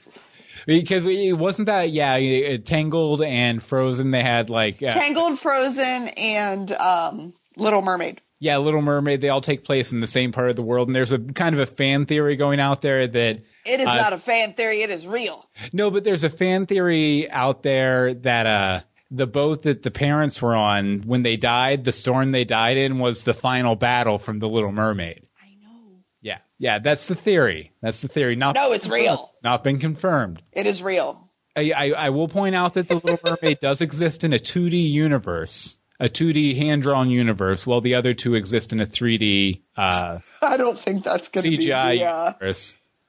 because 0.68 1.04
we, 1.04 1.34
wasn't 1.34 1.66
that 1.66 1.90
yeah, 1.90 2.58
Tangled 2.58 3.24
and 3.24 3.62
Frozen. 3.62 4.12
They 4.12 4.22
had 4.22 4.52
like 4.52 4.84
uh, 4.84 4.92
Tangled, 4.92 5.40
Frozen, 5.40 6.10
and 6.10 6.72
um, 6.72 7.34
Little 7.58 7.82
Mermaid. 7.82 8.22
Yeah, 8.42 8.58
Little 8.58 8.82
Mermaid. 8.82 9.22
They 9.22 9.30
all 9.30 9.40
take 9.40 9.64
place 9.64 9.92
in 9.92 10.00
the 10.00 10.08
same 10.08 10.32
part 10.32 10.50
of 10.50 10.56
the 10.56 10.64
world, 10.64 10.88
and 10.88 10.96
there's 10.96 11.12
a 11.12 11.20
kind 11.20 11.54
of 11.54 11.62
a 11.62 11.68
fan 11.68 12.06
theory 12.06 12.36
going 12.36 12.60
out 12.60 12.82
there 12.82 13.06
that 13.06 13.38
It 13.66 13.80
is 13.80 13.88
Uh, 13.88 13.96
not 13.96 14.14
a 14.14 14.18
fan 14.18 14.54
theory. 14.54 14.82
It 14.82 14.90
is 14.90 15.06
real. 15.06 15.48
No, 15.72 15.92
but 15.92 16.04
there's 16.04 16.24
a 16.24 16.30
fan 16.30 16.66
theory 16.66 17.30
out 17.30 17.62
there 17.62 18.16
that 18.16 18.48
uh 18.48 18.82
the 19.12 19.28
boat 19.28 19.62
that 19.64 19.84
the 19.84 19.92
parents 19.92 20.42
were 20.42 20.56
on 20.56 21.02
when 21.02 21.22
they 21.22 21.38
died, 21.38 21.84
the 21.84 21.92
storm 21.92 22.32
they 22.32 22.46
died 22.46 22.78
in 22.78 22.98
was 22.98 23.24
the 23.24 23.34
final 23.36 23.76
battle 23.76 24.18
from 24.18 24.40
the 24.40 24.50
Little 24.50 24.72
Mermaid. 24.72 25.22
I 25.40 25.50
know. 25.64 26.00
Yeah. 26.22 26.40
Yeah, 26.58 26.80
that's 26.80 27.08
the 27.08 27.16
theory. 27.16 27.74
That's 27.82 28.02
the 28.02 28.08
theory. 28.08 28.36
Not 28.36 28.56
No, 28.56 28.72
it's 28.72 28.90
real. 28.90 29.32
Not 29.44 29.64
been 29.64 29.78
confirmed. 29.78 30.42
It 30.52 30.66
is 30.66 30.82
real. 30.82 31.30
I, 31.56 31.74
I, 31.76 31.90
I 31.92 32.10
will 32.10 32.30
point 32.30 32.56
out 32.56 32.74
that 32.76 32.88
the 32.88 32.96
Little 32.96 33.20
Mermaid 33.24 33.60
does 33.62 33.82
exist 33.82 34.24
in 34.24 34.34
a 34.34 34.40
2D 34.40 34.90
universe, 34.90 35.78
a 36.02 36.10
2D 36.10 36.58
hand 36.58 36.82
drawn 36.82 37.12
universe, 37.12 37.66
while 37.66 37.80
the 37.80 37.96
other 37.96 38.16
two 38.16 38.34
exist 38.34 38.74
in 38.74 38.82
a 38.82 38.88
3D 38.88 39.62
uh, 39.78 40.18
I 40.42 40.58
don't 40.58 40.78
think 40.78 41.04
that's 41.04 41.30
going 41.30 41.44
to 41.44 41.50
be 41.50 41.58
CGI 41.60 42.00
the 42.40 42.48
uh, 42.48 42.54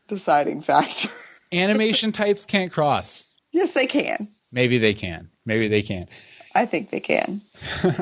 deciding 0.08 0.60
factor. 0.60 1.08
Animation 1.52 2.12
types 2.12 2.44
can't 2.44 2.70
cross. 2.70 3.26
yes, 3.50 3.72
they 3.72 3.86
can. 3.86 4.28
Maybe 4.52 4.78
they 4.78 4.92
can. 4.92 5.30
Maybe 5.46 5.68
they 5.68 5.82
can. 5.82 6.08
I 6.54 6.66
think 6.66 6.90
they 6.90 7.00
can. 7.00 7.40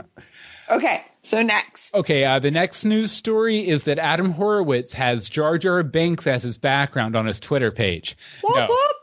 okay, 0.70 1.04
so 1.22 1.42
next. 1.42 1.94
Okay, 1.94 2.24
uh, 2.24 2.40
the 2.40 2.50
next 2.50 2.84
news 2.84 3.12
story 3.12 3.58
is 3.58 3.84
that 3.84 4.00
Adam 4.00 4.32
Horowitz 4.32 4.92
has 4.94 5.28
Jar 5.28 5.56
Jar 5.56 5.84
Binks 5.84 6.26
as 6.26 6.42
his 6.42 6.58
background 6.58 7.14
on 7.14 7.26
his 7.26 7.38
Twitter 7.38 7.70
page. 7.70 8.16
Whoop, 8.42 8.56
No, 8.56 8.66
whoop. 8.66 8.96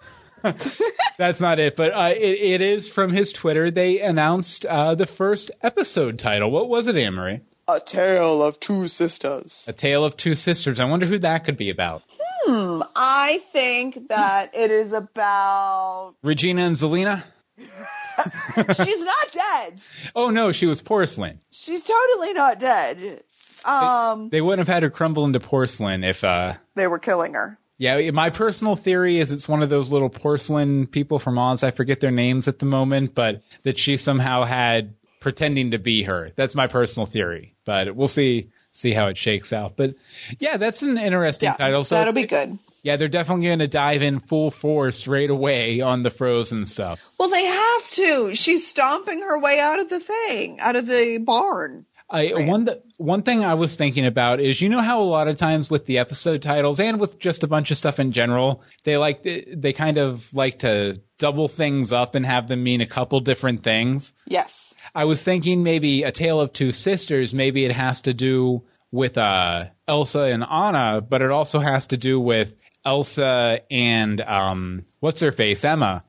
that's 1.18 1.42
not 1.42 1.60
it, 1.60 1.76
but 1.76 1.94
uh, 1.94 2.14
it, 2.16 2.20
it 2.40 2.62
is 2.62 2.90
from 2.90 3.12
his 3.12 3.32
Twitter. 3.34 3.72
They 3.72 4.00
announced 4.02 4.66
uh, 4.66 4.96
the 4.96 5.06
first 5.06 5.52
episode 5.62 6.20
title. 6.20 6.52
What 6.52 6.70
was 6.70 6.88
it, 6.88 6.96
Amory? 6.96 7.42
A 7.68 7.80
tale 7.82 8.42
of 8.44 8.60
two 8.60 8.88
sisters. 8.88 9.66
A 9.68 9.74
Tale 9.74 10.06
of 10.06 10.16
Two 10.16 10.36
Sisters. 10.36 10.80
I 10.80 10.86
wonder 10.86 11.06
who 11.06 11.20
that 11.20 11.44
could 11.44 11.58
be 11.58 11.70
about. 11.70 12.02
Hmm, 12.46 12.82
I 12.96 13.42
think 13.52 14.08
that 14.08 14.56
it 14.56 14.72
is 14.72 14.94
about. 14.94 16.16
Regina 16.24 16.62
and 16.62 16.76
Zelena? 16.78 17.24
She's 17.58 19.04
not 19.04 19.32
dead. 19.34 19.82
Oh 20.16 20.30
no, 20.30 20.52
she 20.52 20.66
was 20.66 20.82
porcelain. 20.82 21.40
She's 21.52 21.84
totally 21.84 22.34
not 22.34 22.60
dead. 22.60 23.24
Um, 23.66 24.30
They 24.30 24.40
wouldn't 24.42 24.66
have 24.66 24.74
had 24.74 24.84
her 24.84 24.90
crumble 24.90 25.26
into 25.26 25.40
porcelain 25.40 26.04
if 26.04 26.24
uh 26.24 26.54
they 26.76 26.88
were 26.88 27.00
killing 27.00 27.34
her. 27.34 27.60
Yeah, 27.78 28.10
my 28.12 28.32
personal 28.32 28.76
theory 28.76 29.18
is 29.18 29.32
it's 29.32 29.48
one 29.48 29.62
of 29.62 29.70
those 29.70 29.92
little 29.92 30.10
porcelain 30.10 30.88
people 30.88 31.20
from 31.20 31.38
Oz. 31.38 31.64
I 31.64 31.72
forget 31.72 32.00
their 32.00 32.12
names 32.12 32.48
at 32.48 32.58
the 32.58 32.66
moment, 32.66 33.14
but 33.14 33.44
that 33.64 33.78
she 33.78 33.98
somehow 33.98 34.44
had 34.44 34.96
pretending 35.20 35.72
to 35.72 35.80
be 35.80 36.04
her. 36.04 36.32
That's 36.36 36.56
my 36.56 36.68
personal 36.68 37.06
theory, 37.06 37.56
but 37.66 37.96
we'll 37.96 38.08
see 38.08 38.50
see 38.72 38.92
how 38.92 39.08
it 39.08 39.18
shakes 39.18 39.54
out. 39.54 39.76
But 39.76 39.96
yeah, 40.40 40.58
that's 40.58 40.82
an 40.84 40.98
interesting 40.98 41.48
Yeah, 41.48 41.56
title. 41.56 41.84
So 41.84 41.96
that'll 41.96 42.14
be 42.14 42.28
good. 42.28 42.58
Yeah, 42.84 42.96
they're 42.96 43.08
definitely 43.08 43.46
going 43.46 43.60
to 43.60 43.68
dive 43.68 44.02
in 44.02 44.20
full 44.20 44.52
force 44.52 45.08
right 45.08 45.30
away 45.30 45.82
on 45.82 46.04
the 46.04 46.12
Frozen 46.12 46.66
stuff. 46.66 47.00
Well, 47.18 47.30
they 47.30 47.44
have 47.44 47.90
to. 47.92 48.36
She's 48.36 48.68
stomping 48.68 49.22
her 49.22 49.40
way 49.40 49.60
out 49.60 49.80
of 49.80 49.90
the 49.90 50.00
thing, 50.00 50.60
out 50.60 50.76
of 50.76 50.88
the 50.88 51.18
barn. 51.18 51.86
I, 52.10 52.32
Right. 52.34 52.48
one 52.48 52.66
th- 52.66 52.78
one 52.98 53.22
thing 53.24 53.44
I 53.44 53.56
was 53.56 53.76
thinking 53.76 54.06
about 54.06 54.40
is 54.40 54.62
you 54.62 54.70
know 54.70 54.82
how 54.82 55.02
a 55.02 55.04
lot 55.04 55.28
of 55.28 55.36
times 55.36 55.70
with 55.70 55.86
the 55.86 55.98
episode 55.98 56.42
titles 56.42 56.80
and 56.80 57.00
with 57.02 57.20
just 57.20 57.44
a 57.44 57.48
bunch 57.48 57.70
of 57.72 57.78
stuff 57.78 58.00
in 58.00 58.14
general 58.14 58.64
they 58.86 58.96
like 58.96 59.24
they 59.24 59.74
kind 59.74 59.98
of 59.98 60.34
like 60.34 60.60
to 60.60 61.02
double 61.20 61.48
things 61.50 61.92
up 61.92 62.16
and 62.16 62.26
have 62.26 62.48
them 62.48 62.64
mean 62.64 62.80
a 62.82 62.86
couple 62.86 63.20
different 63.20 63.62
things. 63.62 64.14
Yes. 64.26 64.74
I 64.96 65.04
was 65.06 65.22
thinking 65.24 65.64
maybe 65.64 66.04
a 66.04 66.12
tale 66.12 66.40
of 66.40 66.54
two 66.54 66.72
sisters. 66.72 67.34
Maybe 67.34 67.66
it 67.66 67.72
has 67.72 68.02
to 68.04 68.14
do 68.14 68.64
with 68.92 69.18
uh, 69.18 69.66
Elsa 69.88 70.22
and 70.22 70.44
Anna, 70.50 71.02
but 71.02 71.22
it 71.22 71.30
also 71.30 71.60
has 71.60 71.88
to 71.88 71.98
do 71.98 72.20
with 72.22 72.54
Elsa 72.86 73.60
and 73.70 74.22
um, 74.22 74.86
what's 75.02 75.20
her 75.22 75.32
face 75.34 75.66
Emma. 75.66 76.04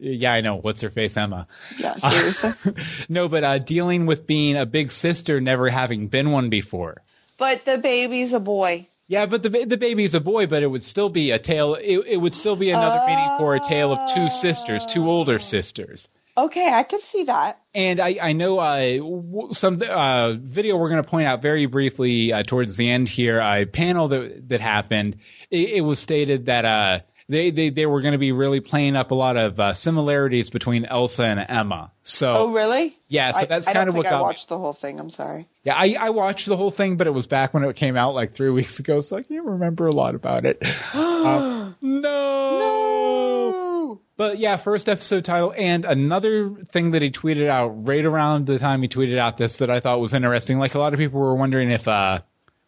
Yeah, 0.00 0.32
I 0.32 0.40
know 0.40 0.56
what's 0.56 0.80
her 0.82 0.90
face 0.90 1.16
Emma. 1.16 1.46
Yeah, 1.76 1.96
seriously. 1.96 2.72
no, 3.08 3.28
but 3.28 3.44
uh, 3.44 3.58
dealing 3.58 4.06
with 4.06 4.26
being 4.26 4.56
a 4.56 4.66
big 4.66 4.90
sister, 4.90 5.40
never 5.40 5.68
having 5.68 6.06
been 6.06 6.30
one 6.30 6.50
before. 6.50 7.02
but 7.36 7.64
the 7.64 7.78
baby's 7.78 8.32
a 8.32 8.40
boy. 8.40 8.86
Yeah, 9.08 9.24
but 9.24 9.42
the 9.42 9.48
the 9.48 9.78
baby's 9.78 10.14
a 10.14 10.20
boy, 10.20 10.46
but 10.46 10.62
it 10.62 10.66
would 10.66 10.82
still 10.82 11.08
be 11.08 11.30
a 11.30 11.38
tale. 11.38 11.74
It, 11.74 12.06
it 12.06 12.16
would 12.18 12.34
still 12.34 12.56
be 12.56 12.70
another 12.70 13.06
meaning 13.06 13.38
for 13.38 13.54
a 13.56 13.60
tale 13.60 13.92
of 13.92 14.14
two 14.14 14.28
sisters, 14.28 14.84
two 14.84 15.08
older 15.08 15.38
sisters. 15.38 16.08
Okay, 16.36 16.70
I 16.72 16.84
could 16.84 17.00
see 17.00 17.24
that. 17.24 17.58
And 17.74 17.98
I, 17.98 18.16
I 18.22 18.32
know 18.32 18.60
uh, 18.60 19.54
some 19.54 19.82
uh, 19.82 20.34
video 20.34 20.76
we're 20.76 20.90
going 20.90 21.02
to 21.02 21.08
point 21.08 21.26
out 21.26 21.42
very 21.42 21.66
briefly 21.66 22.32
uh, 22.32 22.44
towards 22.44 22.76
the 22.76 22.88
end 22.88 23.08
here. 23.08 23.40
A 23.40 23.64
panel 23.64 24.08
that 24.08 24.48
that 24.50 24.60
happened. 24.60 25.16
It, 25.50 25.70
it 25.70 25.80
was 25.80 25.98
stated 25.98 26.46
that 26.46 26.64
uh, 26.64 27.00
they, 27.28 27.50
they 27.50 27.68
they 27.70 27.84
were 27.86 28.00
going 28.00 28.12
to 28.12 28.18
be 28.18 28.32
really 28.32 28.60
playing 28.60 28.96
up 28.96 29.10
a 29.10 29.14
lot 29.14 29.36
of 29.36 29.60
uh, 29.60 29.74
similarities 29.74 30.50
between 30.50 30.84
Elsa 30.86 31.24
and 31.24 31.44
Emma. 31.48 31.92
So 32.02 32.32
Oh, 32.34 32.52
really? 32.52 32.96
yeah, 33.08 33.32
so 33.32 33.42
I, 33.42 33.44
that's 33.44 33.66
I 33.66 33.72
kind 33.74 33.86
don't 33.86 33.88
of 33.90 33.96
what 33.96 34.06
I 34.06 34.10
got 34.10 34.18
me. 34.18 34.22
watched 34.22 34.48
the 34.48 34.56
whole 34.58 34.72
thing. 34.72 34.98
I'm 34.98 35.10
sorry. 35.10 35.46
Yeah, 35.62 35.74
I, 35.76 35.94
I 36.00 36.10
watched 36.10 36.46
the 36.46 36.56
whole 36.56 36.70
thing, 36.70 36.96
but 36.96 37.06
it 37.06 37.10
was 37.12 37.26
back 37.26 37.52
when 37.52 37.64
it 37.64 37.76
came 37.76 37.96
out 37.96 38.14
like 38.14 38.32
three 38.34 38.50
weeks 38.58 38.78
ago, 38.78 39.00
so 39.02 39.16
I 39.18 39.22
can't 39.22 39.44
remember 39.44 39.86
a 39.86 39.92
lot 39.92 40.14
about 40.14 40.44
it. 40.46 40.62
Um, 41.18 41.76
no. 41.82 42.58
No. 42.58 44.00
But 44.16 44.38
yeah, 44.38 44.56
first 44.56 44.88
episode 44.88 45.24
title, 45.24 45.52
and 45.56 45.84
another 45.84 46.50
thing 46.70 46.92
that 46.92 47.02
he 47.02 47.10
tweeted 47.10 47.48
out 47.48 47.86
right 47.88 48.04
around 48.04 48.46
the 48.46 48.58
time 48.58 48.82
he 48.82 48.88
tweeted 48.88 49.18
out 49.18 49.36
this 49.36 49.58
that 49.58 49.70
I 49.70 49.80
thought 49.80 50.00
was 50.00 50.14
interesting. 50.14 50.58
Like 50.58 50.74
a 50.74 50.78
lot 50.78 50.92
of 50.92 50.98
people 50.98 51.20
were 51.20 51.34
wondering 51.34 51.70
if 51.70 51.86
uh, 51.86 52.20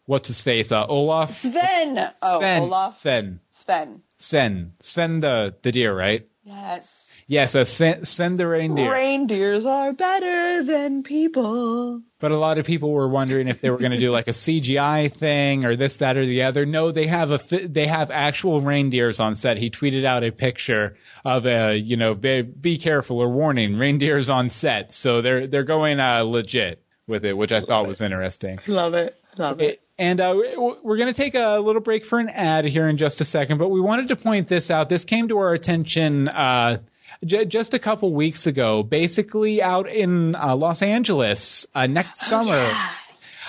what's 0.05 0.27
his 0.27 0.41
face, 0.41 0.71
uh, 0.71 0.85
Olaf, 0.85 1.31
Sven. 1.31 2.09
Oh, 2.21 2.39
Sven, 2.39 2.61
Olaf. 2.63 2.97
Sven, 2.99 3.39
Sven. 3.51 4.01
Sven, 4.21 4.73
Sven 4.79 5.19
the 5.19 5.55
the 5.61 5.71
deer, 5.71 5.95
right? 5.95 6.27
Yes. 6.43 7.01
Yeah, 7.27 7.45
so 7.45 7.63
Sven, 7.63 8.03
Sven 8.03 8.35
the 8.35 8.47
reindeer. 8.47 8.91
Reindeers 8.91 9.65
are 9.65 9.93
better 9.93 10.63
than 10.63 11.01
people. 11.03 12.01
But 12.19 12.31
a 12.31 12.37
lot 12.37 12.57
of 12.57 12.65
people 12.65 12.91
were 12.91 13.07
wondering 13.07 13.47
if 13.47 13.61
they 13.61 13.69
were 13.69 13.77
going 13.77 13.93
to 13.93 13.99
do 13.99 14.11
like 14.11 14.27
a 14.27 14.31
CGI 14.31 15.11
thing 15.11 15.65
or 15.65 15.75
this, 15.75 15.97
that, 15.97 16.17
or 16.17 16.25
the 16.25 16.43
other. 16.43 16.65
No, 16.65 16.91
they 16.91 17.07
have 17.07 17.31
a 17.31 17.37
they 17.67 17.87
have 17.87 18.11
actual 18.11 18.59
reindeers 18.59 19.19
on 19.19 19.33
set. 19.35 19.57
He 19.57 19.69
tweeted 19.69 20.05
out 20.05 20.23
a 20.23 20.31
picture 20.31 20.97
of 21.23 21.45
a 21.45 21.75
you 21.75 21.97
know 21.97 22.15
be, 22.15 22.41
be 22.41 22.77
careful 22.77 23.19
or 23.19 23.29
warning 23.29 23.77
reindeers 23.77 24.29
on 24.29 24.49
set. 24.49 24.91
So 24.91 25.21
they're 25.21 25.47
they're 25.47 25.63
going 25.63 25.99
uh, 25.99 26.23
legit 26.23 26.83
with 27.07 27.25
it, 27.25 27.33
which 27.33 27.51
I 27.51 27.61
thought 27.61 27.87
was 27.87 28.01
interesting. 28.01 28.59
Love 28.67 28.93
it. 28.93 29.15
Love 29.37 29.61
it. 29.61 29.81
And 30.01 30.19
uh, 30.19 30.33
we're 30.81 30.97
going 30.97 31.13
to 31.13 31.21
take 31.21 31.35
a 31.35 31.59
little 31.59 31.79
break 31.81 32.05
for 32.05 32.17
an 32.19 32.29
ad 32.29 32.65
here 32.65 32.87
in 32.89 32.97
just 32.97 33.21
a 33.21 33.25
second, 33.25 33.59
but 33.59 33.67
we 33.69 33.79
wanted 33.79 34.07
to 34.07 34.15
point 34.15 34.47
this 34.47 34.71
out. 34.71 34.89
This 34.89 35.05
came 35.05 35.27
to 35.27 35.37
our 35.37 35.53
attention 35.53 36.27
uh, 36.27 36.79
j- 37.23 37.45
just 37.45 37.75
a 37.75 37.79
couple 37.79 38.11
weeks 38.11 38.47
ago. 38.47 38.81
Basically, 38.81 39.61
out 39.61 39.87
in 39.87 40.33
uh, 40.33 40.55
Los 40.55 40.81
Angeles 40.81 41.67
uh, 41.75 41.85
next 41.85 42.21
summer. 42.21 42.57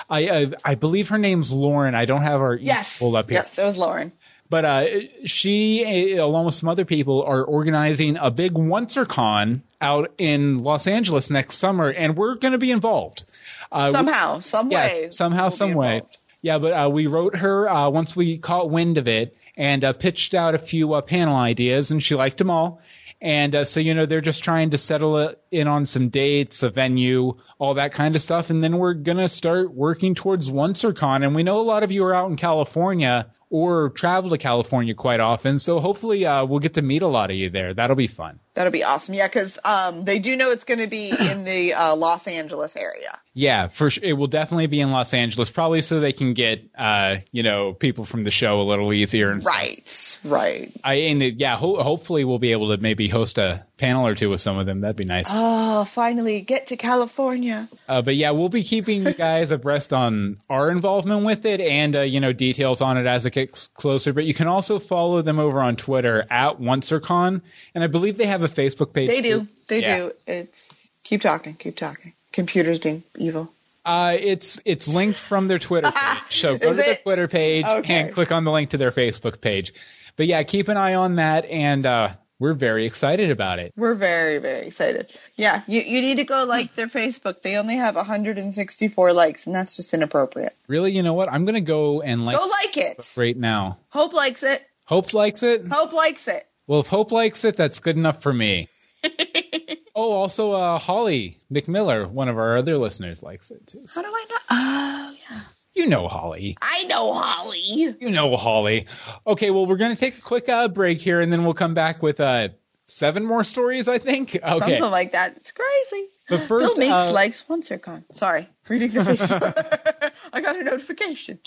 I, 0.07 0.29
I 0.29 0.51
I 0.63 0.75
believe 0.75 1.09
her 1.09 1.17
name's 1.17 1.51
Lauren. 1.51 1.95
I 1.95 2.05
don't 2.05 2.21
have 2.21 2.39
her 2.39 2.53
email 2.53 2.65
Yes. 2.67 2.99
pulled 2.99 3.15
up 3.15 3.31
here, 3.31 3.39
Yes, 3.39 3.57
it 3.57 3.63
was 3.63 3.79
Lauren. 3.79 4.11
But 4.47 4.65
uh, 4.65 4.85
she, 5.25 6.17
uh, 6.19 6.23
along 6.23 6.45
with 6.45 6.53
some 6.53 6.69
other 6.69 6.85
people, 6.85 7.23
are 7.23 7.43
organizing 7.43 8.17
a 8.17 8.29
big 8.29 8.53
OnceRCon 8.53 9.61
out 9.81 10.11
in 10.19 10.59
Los 10.59 10.85
Angeles 10.85 11.31
next 11.31 11.55
summer, 11.57 11.89
and 11.89 12.15
we're 12.15 12.35
going 12.35 12.51
to 12.51 12.59
be 12.59 12.69
involved. 12.69 13.23
Uh, 13.71 13.87
Somehow, 13.87 14.39
some 14.41 14.69
yes, 14.69 15.01
way. 15.01 15.09
somehow, 15.09 15.43
we'll 15.45 15.51
some 15.51 15.73
way. 15.73 15.95
involved. 15.95 16.17
Yeah, 16.43 16.59
but 16.59 16.73
uh, 16.73 16.89
we 16.89 17.07
wrote 17.07 17.37
her 17.37 17.69
uh, 17.69 17.89
once 17.89 18.17
we 18.17 18.37
caught 18.37 18.69
wind 18.69 18.97
of 18.97 19.07
it 19.07 19.37
and 19.55 19.81
uh, 19.81 19.93
pitched 19.93 20.33
out 20.33 20.55
a 20.55 20.59
few 20.59 20.93
uh, 20.93 21.01
panel 21.01 21.37
ideas, 21.37 21.89
and 21.89 22.03
she 22.03 22.15
liked 22.15 22.37
them 22.37 22.49
all. 22.49 22.81
And 23.21 23.55
uh, 23.55 23.63
so, 23.63 23.79
you 23.79 23.93
know, 23.93 24.05
they're 24.05 24.19
just 24.19 24.43
trying 24.43 24.71
to 24.71 24.77
settle 24.77 25.33
in 25.49 25.67
on 25.69 25.85
some 25.85 26.09
dates, 26.09 26.61
a 26.61 26.69
venue, 26.69 27.37
all 27.57 27.75
that 27.75 27.93
kind 27.93 28.17
of 28.17 28.21
stuff. 28.21 28.49
And 28.49 28.61
then 28.61 28.77
we're 28.77 28.93
going 28.93 29.19
to 29.19 29.29
start 29.29 29.73
working 29.73 30.15
towards 30.15 30.49
OnceRCon. 30.49 31.23
And 31.25 31.33
we 31.33 31.43
know 31.43 31.61
a 31.61 31.63
lot 31.63 31.83
of 31.83 31.93
you 31.93 32.03
are 32.03 32.13
out 32.13 32.29
in 32.29 32.35
California 32.35 33.31
or 33.49 33.91
travel 33.91 34.31
to 34.31 34.37
California 34.37 34.93
quite 34.93 35.21
often. 35.21 35.57
So 35.59 35.79
hopefully 35.79 36.25
uh, 36.25 36.43
we'll 36.43 36.59
get 36.59 36.73
to 36.73 36.81
meet 36.81 37.01
a 37.01 37.07
lot 37.07 37.31
of 37.31 37.37
you 37.37 37.49
there. 37.49 37.73
That'll 37.73 37.95
be 37.95 38.07
fun. 38.07 38.41
That'll 38.55 38.71
be 38.71 38.83
awesome. 38.83 39.15
Yeah, 39.15 39.27
because 39.27 39.57
um, 39.65 40.05
they 40.05 40.19
do 40.19 40.35
know 40.35 40.51
it's 40.51 40.63
going 40.63 40.79
to 40.79 40.87
be 40.87 41.09
in 41.31 41.43
the 41.43 41.73
uh, 41.73 41.95
Los 41.95 42.27
Angeles 42.27 42.75
area. 42.75 43.19
Yeah, 43.33 43.67
for 43.67 43.89
sure. 43.89 44.03
It 44.03 44.13
will 44.13 44.27
definitely 44.27 44.67
be 44.67 44.79
in 44.79 44.91
Los 44.91 45.13
Angeles, 45.13 45.49
probably 45.49 45.81
so 45.81 45.99
they 45.99 46.13
can 46.13 46.33
get, 46.35 46.69
uh, 46.77 47.15
you 47.31 47.41
know, 47.41 47.73
people 47.73 48.05
from 48.05 48.21
the 48.21 48.29
show 48.29 48.61
a 48.61 48.63
little 48.63 48.93
easier 48.93 49.31
and 49.31 49.41
stuff. 49.41 49.55
Right, 49.55 50.19
right. 50.23 50.71
I 50.83 50.93
and 50.93 51.21
uh, 51.21 51.25
yeah, 51.25 51.57
ho- 51.57 51.81
hopefully 51.81 52.25
we'll 52.25 52.37
be 52.37 52.51
able 52.51 52.75
to 52.75 52.81
maybe 52.81 53.07
host 53.07 53.39
a 53.39 53.65
panel 53.79 54.05
or 54.05 54.13
two 54.13 54.29
with 54.29 54.39
some 54.39 54.59
of 54.59 54.67
them. 54.67 54.81
That'd 54.81 54.97
be 54.97 55.05
nice. 55.05 55.27
Oh, 55.31 55.83
finally 55.85 56.41
get 56.41 56.67
to 56.67 56.77
California. 56.77 57.67
Uh, 57.89 58.03
but 58.03 58.15
yeah, 58.15 58.31
we'll 58.31 58.49
be 58.49 58.63
keeping 58.63 59.03
you 59.05 59.13
guys 59.13 59.49
abreast 59.51 59.93
on 59.93 60.37
our 60.47 60.69
involvement 60.69 61.25
with 61.25 61.45
it 61.45 61.59
and 61.59 61.95
uh, 61.95 62.01
you 62.01 62.19
know 62.19 62.33
details 62.33 62.81
on 62.81 62.97
it 62.97 63.07
as 63.07 63.25
it 63.25 63.31
gets 63.31 63.67
closer. 63.69 64.13
But 64.13 64.25
you 64.25 64.35
can 64.35 64.47
also 64.47 64.77
follow 64.77 65.23
them 65.23 65.39
over 65.39 65.59
on 65.59 65.75
Twitter 65.75 66.23
at 66.29 66.59
OnceRCon, 66.59 67.41
and 67.73 67.83
I 67.83 67.87
believe 67.87 68.17
they 68.17 68.27
have 68.27 68.42
a 68.43 68.47
Facebook 68.47 68.93
page. 68.93 69.09
They 69.09 69.21
do. 69.21 69.41
too. 69.41 69.47
They 69.67 69.81
Yeah. 69.81 69.97
do. 69.97 70.11
It's 70.27 70.91
keep 71.03 71.21
talking, 71.21 71.55
keep 71.55 71.75
talking. 71.75 72.13
Computers 72.31 72.79
being 72.79 73.03
evil. 73.17 73.51
Uh, 73.85 74.15
it's 74.19 74.61
it's 74.65 74.87
linked 74.87 75.17
from 75.17 75.47
their 75.47 75.59
Twitter 75.59 75.91
page. 75.95 76.17
So 76.29 76.57
go 76.57 76.69
Is 76.71 76.77
to 76.77 76.83
their 76.83 76.91
it? 76.93 77.03
Twitter 77.03 77.27
page 77.27 77.65
Okay. 77.65 77.93
and 78.01 78.13
click 78.13 78.31
on 78.31 78.43
the 78.45 78.51
link 78.51 78.69
to 78.69 78.77
their 78.77 78.91
Facebook 78.91 79.41
page. 79.41 79.73
But 80.15 80.27
yeah, 80.27 80.41
keep 80.43 80.67
an 80.67 80.77
eye 80.77 80.93
on 80.95 81.15
that, 81.15 81.45
and 81.45 81.85
uh, 81.85 82.09
we're 82.39 82.53
very 82.53 82.85
excited 82.85 83.29
about 83.31 83.59
it. 83.59 83.73
We're 83.75 83.95
very, 83.95 84.37
very 84.37 84.67
excited. 84.67 85.11
Yeah, 85.35 85.63
you, 85.67 85.81
you 85.81 86.01
need 86.01 86.17
to 86.17 86.23
go 86.23 86.45
like 86.45 86.75
their 86.75 86.87
Facebook. 86.87 87.41
They 87.41 87.57
only 87.57 87.75
have 87.75 87.95
164 87.95 89.11
likes, 89.13 89.47
and 89.47 89.55
that's 89.55 89.75
just 89.75 89.93
inappropriate. 89.93 90.55
Really, 90.67 90.91
you 90.91 91.03
know 91.03 91.13
what? 91.13 91.29
I'm 91.31 91.45
gonna 91.45 91.61
go 91.61 92.01
and 92.01 92.25
like 92.25 92.37
Go 92.39 92.45
like 92.47 92.77
it. 92.77 93.13
right 93.17 93.35
now. 93.35 93.79
Hope 93.89 94.13
likes 94.13 94.43
it. 94.43 94.63
Hope 94.85 95.13
likes 95.13 95.43
it. 95.43 95.65
Hope 95.69 95.93
likes 95.93 96.27
it. 96.27 96.45
Well, 96.67 96.79
if 96.79 96.87
Hope 96.87 97.11
likes 97.11 97.43
it, 97.45 97.57
that's 97.57 97.79
good 97.79 97.97
enough 97.97 98.21
for 98.21 98.33
me. 98.33 98.69
oh, 99.95 100.11
also, 100.11 100.53
uh, 100.53 100.77
Holly 100.79 101.37
McMiller, 101.51 102.09
one 102.09 102.29
of 102.29 102.37
our 102.37 102.57
other 102.57 102.77
listeners, 102.77 103.21
likes 103.21 103.51
it 103.51 103.67
too. 103.67 103.85
How 103.93 104.01
do 104.01 104.07
I 104.07 104.25
know? 104.29 104.37
Oh, 104.49 105.15
yeah. 105.29 105.41
You 105.75 105.87
know 105.87 106.07
Holly. 106.07 106.55
I 106.61 106.83
know 106.85 107.13
Holly. 107.13 107.59
You 107.59 108.11
know 108.11 108.35
Holly. 108.37 108.85
Okay, 109.25 109.49
well, 109.49 109.65
we're 109.65 109.77
going 109.77 109.93
to 109.93 109.99
take 109.99 110.17
a 110.17 110.21
quick 110.21 110.47
uh, 110.47 110.67
break 110.67 111.01
here, 111.01 111.19
and 111.19 111.33
then 111.33 111.43
we'll 111.43 111.55
come 111.55 111.73
back 111.73 112.03
with 112.03 112.19
uh, 112.19 112.49
seven 112.85 113.25
more 113.25 113.43
stories, 113.43 113.87
I 113.87 113.97
think. 113.97 114.35
Okay. 114.35 114.59
Something 114.59 114.91
like 114.91 115.13
that. 115.13 115.35
It's 115.37 115.51
crazy. 115.51 116.07
But 116.29 116.41
first, 116.43 116.77
Bill 116.77 116.87
Meeks 116.87 117.09
uh, 117.09 117.11
likes 117.11 117.43
OnceRCon. 117.49 118.03
Sorry, 118.11 118.49
reading 118.69 118.89
the. 118.91 120.11
I 120.31 120.41
got 120.41 120.55
a 120.55 120.63
notification. 120.63 121.39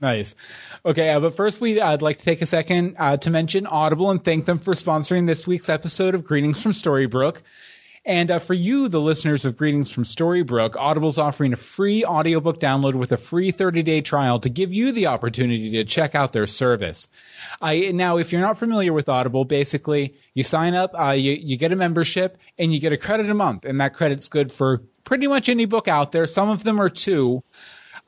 Nice. 0.00 0.34
Okay, 0.84 1.10
uh, 1.10 1.20
but 1.20 1.36
first, 1.36 1.60
we 1.60 1.80
I'd 1.80 2.02
like 2.02 2.18
to 2.18 2.24
take 2.24 2.42
a 2.42 2.46
second 2.46 2.96
uh, 2.98 3.16
to 3.18 3.30
mention 3.30 3.66
Audible 3.66 4.10
and 4.10 4.22
thank 4.22 4.44
them 4.44 4.58
for 4.58 4.74
sponsoring 4.74 5.26
this 5.26 5.46
week's 5.46 5.68
episode 5.68 6.14
of 6.14 6.24
Greetings 6.24 6.60
from 6.60 6.72
Storybrooke. 6.72 7.40
And 8.06 8.30
uh, 8.30 8.38
for 8.38 8.54
you, 8.54 8.88
the 8.88 9.00
listeners 9.00 9.46
of 9.46 9.56
Greetings 9.56 9.90
from 9.90 10.04
Storybrooke, 10.04 10.76
Audible's 10.76 11.18
offering 11.18 11.52
a 11.52 11.56
free 11.56 12.04
audiobook 12.04 12.60
download 12.60 12.94
with 12.94 13.10
a 13.10 13.16
free 13.16 13.50
30-day 13.50 14.02
trial 14.02 14.38
to 14.40 14.48
give 14.48 14.72
you 14.72 14.92
the 14.92 15.08
opportunity 15.08 15.70
to 15.72 15.84
check 15.84 16.14
out 16.14 16.32
their 16.32 16.46
service. 16.46 17.08
I, 17.60 17.90
now, 17.92 18.18
if 18.18 18.30
you're 18.30 18.40
not 18.40 18.58
familiar 18.58 18.92
with 18.92 19.08
Audible, 19.08 19.44
basically 19.44 20.14
you 20.34 20.44
sign 20.44 20.74
up, 20.74 20.92
uh, 20.94 21.10
you, 21.10 21.32
you 21.32 21.56
get 21.56 21.72
a 21.72 21.76
membership, 21.76 22.38
and 22.56 22.72
you 22.72 22.78
get 22.78 22.92
a 22.92 22.96
credit 22.96 23.28
a 23.28 23.34
month, 23.34 23.64
and 23.64 23.78
that 23.78 23.94
credit's 23.94 24.28
good 24.28 24.52
for 24.52 24.82
pretty 25.02 25.26
much 25.26 25.48
any 25.48 25.64
book 25.64 25.88
out 25.88 26.12
there. 26.12 26.26
Some 26.26 26.48
of 26.48 26.62
them 26.62 26.80
are 26.80 26.88
two 26.88 27.42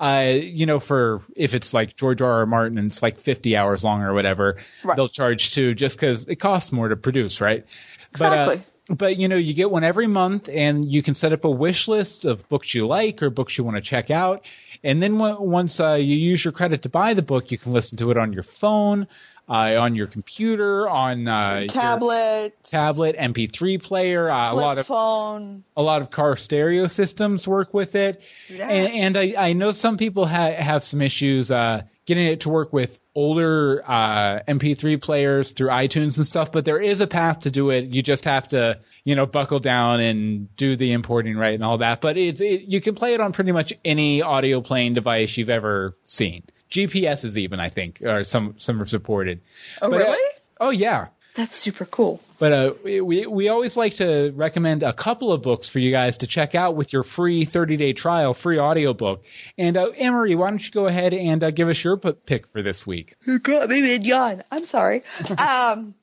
uh, 0.01 0.33
you 0.41 0.67
know, 0.67 0.79
for 0.79 1.23
if 1.35 1.55
it's 1.55 1.75
like 1.75 1.97
George 1.97 2.23
R. 2.23 2.31
R. 2.31 2.47
Martin 2.47 2.79
and 2.79 2.87
it's 2.87 3.03
like 3.03 3.19
50 3.19 3.57
hours 3.57 3.83
long 3.83 4.03
or 4.03 4.15
whatever, 4.15 4.57
Right. 4.85 4.95
they'll 4.95 5.09
charge 5.09 5.53
two 5.55 5.75
just 5.75 5.97
because 5.99 6.23
it 6.29 6.37
costs 6.37 6.71
more 6.71 6.89
to 6.89 6.95
produce, 6.97 7.41
right? 7.41 7.67
Exactly. 8.13 8.57
But, 8.57 8.63
uh, 8.63 8.63
but 8.88 9.18
you 9.18 9.29
know, 9.29 9.37
you 9.37 9.55
get 9.55 9.70
one 9.70 9.85
every 9.85 10.07
month, 10.07 10.48
and 10.48 10.85
you 10.90 11.03
can 11.03 11.14
set 11.14 11.33
up 11.33 11.44
a 11.44 11.51
wish 11.51 11.88
list 11.88 12.24
of 12.24 12.48
books 12.48 12.74
you 12.74 12.87
like 12.87 13.22
or 13.22 13.31
books 13.31 13.57
you 13.59 13.64
want 13.64 13.77
to 13.77 13.83
check 13.83 14.11
out. 14.11 14.44
And 14.83 15.03
then 15.03 15.18
w- 15.18 15.40
once 15.40 15.81
uh, 15.81 15.94
you 15.94 16.16
use 16.16 16.44
your 16.44 16.53
credit 16.53 16.83
to 16.83 16.88
buy 16.88 17.14
the 17.14 17.22
book, 17.22 17.51
you 17.51 17.59
can 17.59 17.72
listen 17.72 17.98
to 17.98 18.11
it 18.11 18.16
on 18.16 18.33
your 18.33 18.44
phone, 18.44 19.09
uh, 19.48 19.77
on 19.79 19.94
your 19.94 20.07
computer, 20.07 20.88
on 20.88 21.27
uh, 21.27 21.66
Tablet. 21.68 22.55
tablet, 22.62 23.16
MP3 23.16 23.83
player, 23.83 24.31
uh, 24.31 24.53
a 24.53 24.55
lot 24.55 24.79
of 24.79 24.87
phone. 24.87 25.64
a 25.77 25.83
lot 25.83 26.01
of 26.03 26.11
car 26.11 26.37
stereo 26.37 26.87
systems 26.87 27.48
work 27.48 27.74
with 27.74 27.94
it. 27.94 28.22
Yeah. 28.48 28.68
And, 28.68 29.16
and 29.16 29.16
I, 29.16 29.35
I 29.48 29.53
know 29.55 29.72
some 29.72 29.96
people 29.98 30.27
ha- 30.27 30.53
have 30.53 30.85
some 30.85 31.03
issues 31.03 31.51
uh, 31.51 31.83
getting 32.09 32.27
it 32.27 32.40
to 32.40 32.49
work 32.49 32.73
with 32.73 32.99
older 33.14 33.83
uh, 33.87 34.40
MP3 34.49 34.99
players 34.99 35.53
through 35.53 35.68
iTunes 35.68 36.16
and 36.16 36.27
stuff, 36.27 36.51
but 36.51 36.64
there 36.64 36.79
is 36.81 37.03
a 37.03 37.07
path 37.07 37.40
to 37.40 37.51
do 37.51 37.68
it. 37.68 37.85
You 37.85 38.01
just 38.03 38.25
have 38.25 38.49
to, 38.49 38.81
you 39.05 39.14
know, 39.14 39.27
buckle 39.27 39.59
down 39.59 40.01
and 40.01 40.57
do 40.57 40.75
the 40.75 40.92
importing 40.92 41.37
right 41.37 41.53
and 41.53 41.62
all 41.62 41.77
that. 41.79 42.01
But 42.01 42.16
it's 42.16 42.40
it, 42.40 42.62
you 42.62 42.81
can 42.81 42.94
play 42.94 43.12
it 43.12 43.21
on 43.21 43.35
pretty 43.35 43.53
much 43.53 43.75
any 43.85 44.23
audio 44.23 44.62
playing 44.62 44.94
device 44.94 45.37
you've 45.37 45.51
ever 45.51 45.99
seen. 46.05 46.44
GPS 46.71 47.27
is 47.27 47.37
even, 47.37 47.61
I 47.61 47.68
think, 47.68 48.01
or 48.01 48.25
some 48.25 48.55
some 48.57 48.81
are 48.81 48.87
supported. 48.87 49.42
Oh, 49.83 49.90
But, 49.90 50.01
uh, 50.01 50.05
really? 50.07 50.33
oh 50.61 50.71
yeah. 50.71 51.09
That's 51.35 51.55
super 51.55 51.85
cool. 51.85 52.23
But 52.38 52.53
uh, 52.53 52.72
we 52.85 53.27
we 53.27 53.48
always 53.48 53.77
like 53.77 53.94
to 53.94 54.33
recommend 54.35 54.83
a 54.83 54.92
couple 54.92 55.33
of 55.33 55.42
books 55.42 55.68
for 55.68 55.81
you 55.81 55.90
guys 55.90 56.18
to 56.18 56.27
check 56.27 56.55
out 56.55 56.77
with 56.77 56.92
your 56.92 57.03
free 57.03 57.44
30 57.44 57.77
day 57.77 57.92
trial, 57.92 58.33
free 58.33 58.59
audiobook. 58.59 59.24
And 59.57 59.77
uh, 59.77 59.90
Emery, 59.96 60.35
why 60.37 60.51
don't 60.51 60.64
you 60.64 60.70
go 60.70 60.87
ahead 60.87 61.14
and 61.14 61.42
uh, 61.42 61.51
give 61.51 61.68
us 61.68 61.83
your 61.83 61.96
p- 61.96 62.12
pick 62.12 62.46
for 62.46 62.62
this 62.62 62.87
week? 62.87 63.16
Me 63.27 63.38
mid 63.44 64.07
yawn. 64.07 64.44
I'm 64.51 64.64
sorry. 64.64 65.03
um, 65.38 65.94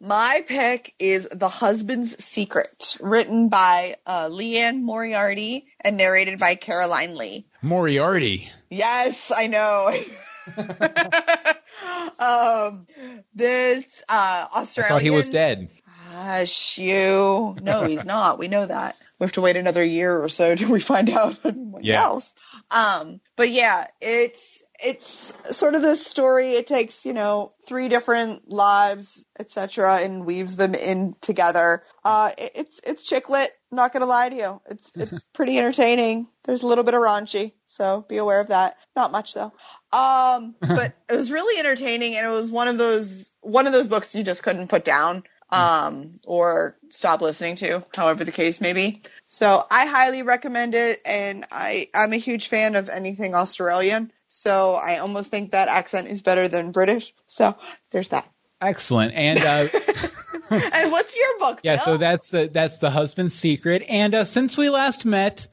my 0.00 0.44
pick 0.46 0.94
is 0.98 1.28
The 1.30 1.48
Husband's 1.48 2.22
Secret, 2.22 2.96
written 3.00 3.48
by 3.48 3.96
uh, 4.06 4.28
Liane 4.30 4.82
Moriarty 4.84 5.66
and 5.80 5.96
narrated 5.96 6.38
by 6.38 6.56
Caroline 6.56 7.16
Lee. 7.16 7.46
Moriarty. 7.62 8.50
Yes, 8.68 9.32
I 9.34 9.46
know. 9.46 9.94
um, 12.18 12.86
this 13.34 14.02
uh, 14.08 14.46
I 14.52 14.60
Australian. 14.60 14.92
thought 14.92 15.02
he 15.02 15.10
was 15.10 15.28
dead. 15.30 15.70
Gosh, 16.14 16.78
you. 16.78 17.56
No, 17.60 17.84
he's 17.86 18.04
not. 18.14 18.38
We 18.38 18.48
know 18.48 18.66
that. 18.66 18.96
We 19.18 19.24
have 19.24 19.32
to 19.32 19.40
wait 19.40 19.56
another 19.56 19.84
year 19.84 20.16
or 20.22 20.28
so 20.28 20.54
till 20.54 20.70
we 20.70 20.80
find 20.80 21.10
out 21.10 21.38
what 21.44 21.84
Yeah. 21.84 22.02
else. 22.02 22.34
Um, 22.70 23.20
but 23.36 23.50
yeah, 23.50 23.86
it's 24.00 24.62
it's 24.82 25.34
sort 25.56 25.74
of 25.74 25.82
this 25.82 26.04
story. 26.06 26.52
It 26.52 26.66
takes 26.66 27.04
you 27.04 27.12
know 27.14 27.52
three 27.66 27.88
different 27.88 28.48
lives, 28.50 29.24
etc., 29.38 29.98
and 30.02 30.24
weaves 30.26 30.56
them 30.56 30.74
in 30.74 31.14
together. 31.20 31.82
Uh, 32.04 32.30
it- 32.38 32.52
it's 32.54 32.80
it's 32.84 33.02
chick 33.04 33.28
lit. 33.28 33.50
I'm 33.72 33.76
not 33.76 33.92
gonna 33.92 34.06
lie 34.06 34.28
to 34.28 34.36
you. 34.36 34.60
It's 34.66 34.92
it's 34.96 35.22
pretty 35.32 35.58
entertaining. 35.58 36.28
There's 36.44 36.62
a 36.62 36.66
little 36.66 36.84
bit 36.84 36.94
of 36.94 37.00
raunchy, 37.00 37.52
so 37.66 38.04
be 38.08 38.18
aware 38.18 38.40
of 38.40 38.48
that. 38.48 38.76
Not 38.94 39.10
much 39.12 39.34
though. 39.34 39.52
Um, 39.92 40.56
but 40.60 40.92
it 41.08 41.14
was 41.14 41.30
really 41.30 41.58
entertaining, 41.60 42.16
and 42.16 42.26
it 42.26 42.30
was 42.30 42.50
one 42.50 42.66
of 42.68 42.78
those 42.78 43.30
one 43.40 43.66
of 43.66 43.72
those 43.72 43.88
books 43.88 44.14
you 44.14 44.24
just 44.24 44.42
couldn't 44.42 44.68
put 44.68 44.84
down 44.84 45.22
um, 45.54 46.20
or 46.24 46.76
stop 46.90 47.20
listening 47.20 47.56
to, 47.56 47.84
however 47.94 48.24
the 48.24 48.32
case 48.32 48.60
may 48.60 48.72
be. 48.72 49.02
So 49.28 49.66
I 49.70 49.86
highly 49.86 50.22
recommend 50.22 50.74
it, 50.74 51.00
and 51.04 51.46
I 51.50 51.88
I'm 51.94 52.12
a 52.12 52.16
huge 52.18 52.48
fan 52.48 52.76
of 52.76 52.88
anything 52.88 53.34
Australian. 53.34 54.12
So 54.28 54.74
I 54.74 54.98
almost 54.98 55.30
think 55.30 55.52
that 55.52 55.68
accent 55.68 56.08
is 56.08 56.22
better 56.22 56.48
than 56.48 56.72
British. 56.72 57.14
So 57.26 57.56
there's 57.90 58.10
that. 58.10 58.28
Excellent. 58.60 59.14
And 59.14 59.38
uh, 59.40 59.68
and 60.50 60.92
what's 60.92 61.16
your 61.16 61.38
book? 61.38 61.60
yeah, 61.62 61.76
Bill? 61.76 61.84
so 61.84 61.96
that's 61.96 62.30
the 62.30 62.48
that's 62.52 62.78
the 62.78 62.90
husband's 62.90 63.34
secret. 63.34 63.84
And 63.88 64.14
uh, 64.14 64.24
since 64.24 64.56
we 64.56 64.70
last 64.70 65.04
met. 65.04 65.48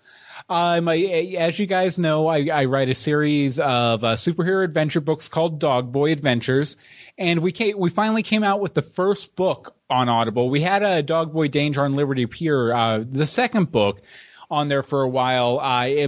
Um, 0.51 0.89
I, 0.89 0.97
as 1.37 1.57
you 1.57 1.65
guys 1.65 1.97
know, 1.97 2.27
I, 2.27 2.49
I 2.51 2.65
write 2.65 2.89
a 2.89 2.93
series 2.93 3.57
of 3.57 4.03
uh, 4.03 4.15
superhero 4.15 4.65
adventure 4.65 4.99
books 4.99 5.29
called 5.29 5.59
Dog 5.59 5.93
Boy 5.93 6.11
Adventures, 6.11 6.75
and 7.17 7.39
we 7.39 7.53
came, 7.53 7.79
we 7.79 7.89
finally 7.89 8.21
came 8.21 8.43
out 8.43 8.59
with 8.59 8.73
the 8.73 8.81
first 8.81 9.37
book 9.37 9.73
on 9.89 10.09
Audible. 10.09 10.49
We 10.49 10.59
had 10.59 10.83
a 10.83 11.03
Dog 11.03 11.31
Boy 11.31 11.47
Danger 11.47 11.83
on 11.85 11.93
Liberty 11.93 12.25
Pier, 12.25 12.73
uh, 12.73 13.01
the 13.07 13.25
second 13.25 13.71
book, 13.71 14.01
on 14.49 14.67
there 14.67 14.83
for 14.83 15.03
a 15.03 15.07
while, 15.07 15.59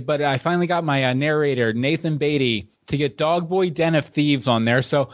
but 0.01 0.21
I 0.21 0.37
finally 0.39 0.67
got 0.67 0.83
my 0.83 1.05
uh, 1.05 1.13
narrator 1.13 1.71
Nathan 1.71 2.17
Beatty 2.17 2.67
to 2.87 2.97
get 2.97 3.17
Dog 3.17 3.47
Boy 3.47 3.69
Den 3.69 3.95
of 3.95 4.07
Thieves 4.07 4.49
on 4.49 4.65
there. 4.65 4.81
So 4.81 5.11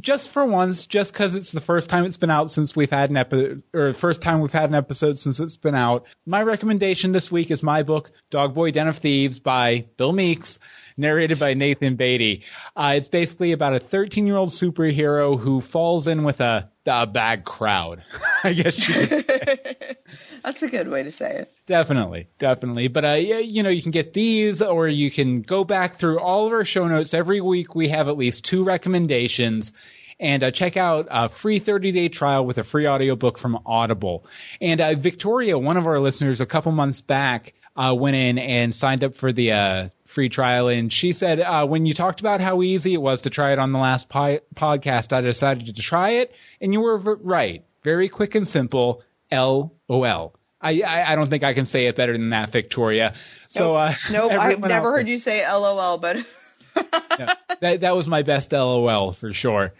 just 0.00 0.30
for 0.30 0.44
once, 0.44 0.86
just 0.86 1.12
because 1.12 1.36
it's 1.36 1.52
the 1.52 1.60
first 1.60 1.90
time 1.90 2.04
it's 2.04 2.16
been 2.16 2.30
out 2.30 2.50
since 2.50 2.74
we've 2.74 2.90
had 2.90 3.10
an 3.10 3.16
episode, 3.16 3.62
or 3.74 3.92
first 3.94 4.22
time 4.22 4.40
we've 4.40 4.52
had 4.52 4.68
an 4.68 4.74
episode 4.74 5.18
since 5.18 5.40
it's 5.40 5.56
been 5.56 5.74
out, 5.74 6.06
my 6.26 6.42
recommendation 6.42 7.12
this 7.12 7.30
week 7.30 7.50
is 7.50 7.62
my 7.62 7.82
book, 7.82 8.10
Dog 8.30 8.54
Boy 8.54 8.70
Den 8.70 8.88
of 8.88 8.96
Thieves 8.98 9.40
by 9.40 9.86
Bill 9.96 10.12
Meeks, 10.12 10.58
narrated 10.96 11.38
by 11.38 11.54
Nathan 11.54 11.96
Beatty. 11.96 12.44
Uh, 12.76 12.94
it's 12.96 13.08
basically 13.08 13.52
about 13.52 13.74
a 13.74 13.80
13 13.80 14.26
year 14.26 14.36
old 14.36 14.50
superhero 14.50 15.38
who 15.38 15.60
falls 15.60 16.06
in 16.06 16.24
with 16.24 16.40
a, 16.40 16.70
a 16.86 17.06
bad 17.06 17.44
crowd. 17.44 18.02
I 18.44 18.52
guess 18.52 18.88
you 18.88 19.06
could 19.06 19.26
That's 20.42 20.62
a 20.62 20.68
good 20.68 20.88
way 20.88 21.02
to 21.02 21.12
say 21.12 21.30
it. 21.38 21.52
Definitely, 21.66 22.28
definitely. 22.38 22.88
But 22.88 23.04
uh, 23.04 23.12
you 23.12 23.62
know, 23.62 23.70
you 23.70 23.82
can 23.82 23.90
get 23.90 24.12
these, 24.12 24.62
or 24.62 24.88
you 24.88 25.10
can 25.10 25.42
go 25.42 25.64
back 25.64 25.94
through 25.94 26.18
all 26.20 26.46
of 26.46 26.52
our 26.52 26.64
show 26.64 26.86
notes. 26.88 27.14
Every 27.14 27.40
week 27.40 27.74
we 27.74 27.88
have 27.88 28.08
at 28.08 28.16
least 28.16 28.44
two 28.44 28.64
recommendations. 28.64 29.72
And 30.20 30.42
uh, 30.42 30.50
check 30.50 30.76
out 30.76 31.06
a 31.10 31.28
free 31.28 31.60
30 31.60 31.92
day 31.92 32.08
trial 32.08 32.44
with 32.44 32.58
a 32.58 32.64
free 32.64 32.88
audiobook 32.88 33.38
from 33.38 33.60
Audible. 33.64 34.26
And 34.60 34.80
uh, 34.80 34.94
Victoria, 34.94 35.56
one 35.56 35.76
of 35.76 35.86
our 35.86 36.00
listeners, 36.00 36.40
a 36.40 36.46
couple 36.46 36.72
months 36.72 37.00
back, 37.00 37.54
uh, 37.76 37.94
went 37.94 38.16
in 38.16 38.38
and 38.38 38.74
signed 38.74 39.04
up 39.04 39.16
for 39.16 39.32
the 39.32 39.52
uh, 39.52 39.88
free 40.06 40.28
trial. 40.28 40.66
And 40.68 40.92
she 40.92 41.12
said, 41.12 41.40
uh, 41.40 41.64
when 41.66 41.86
you 41.86 41.94
talked 41.94 42.18
about 42.18 42.40
how 42.40 42.62
easy 42.62 42.94
it 42.94 43.00
was 43.00 43.22
to 43.22 43.30
try 43.30 43.52
it 43.52 43.60
on 43.60 43.70
the 43.70 43.78
last 43.78 44.08
pi- 44.08 44.40
podcast, 44.56 45.12
I 45.12 45.20
decided 45.20 45.66
to 45.66 45.72
try 45.80 46.10
it. 46.10 46.34
And 46.60 46.72
you 46.72 46.80
were 46.80 46.98
v- 46.98 47.20
right. 47.20 47.64
Very 47.84 48.08
quick 48.08 48.34
and 48.34 48.48
simple. 48.48 49.02
LOL. 49.30 50.34
I, 50.60 50.82
I, 50.82 51.12
I 51.12 51.14
don't 51.14 51.28
think 51.28 51.44
I 51.44 51.54
can 51.54 51.64
say 51.64 51.86
it 51.86 51.96
better 51.96 52.12
than 52.12 52.30
that, 52.30 52.50
Victoria. 52.50 53.14
So, 53.48 53.76
uh, 53.76 53.94
Nope, 54.10 54.32
I've 54.32 54.60
never 54.60 54.90
heard 54.90 55.08
you 55.08 55.18
say 55.18 55.48
LOL, 55.48 55.98
but 55.98 56.16
yeah, 57.18 57.34
that 57.60 57.80
that 57.80 57.96
was 57.96 58.08
my 58.08 58.22
best 58.22 58.52
LOL 58.52 59.12
for 59.12 59.32
sure. 59.32 59.72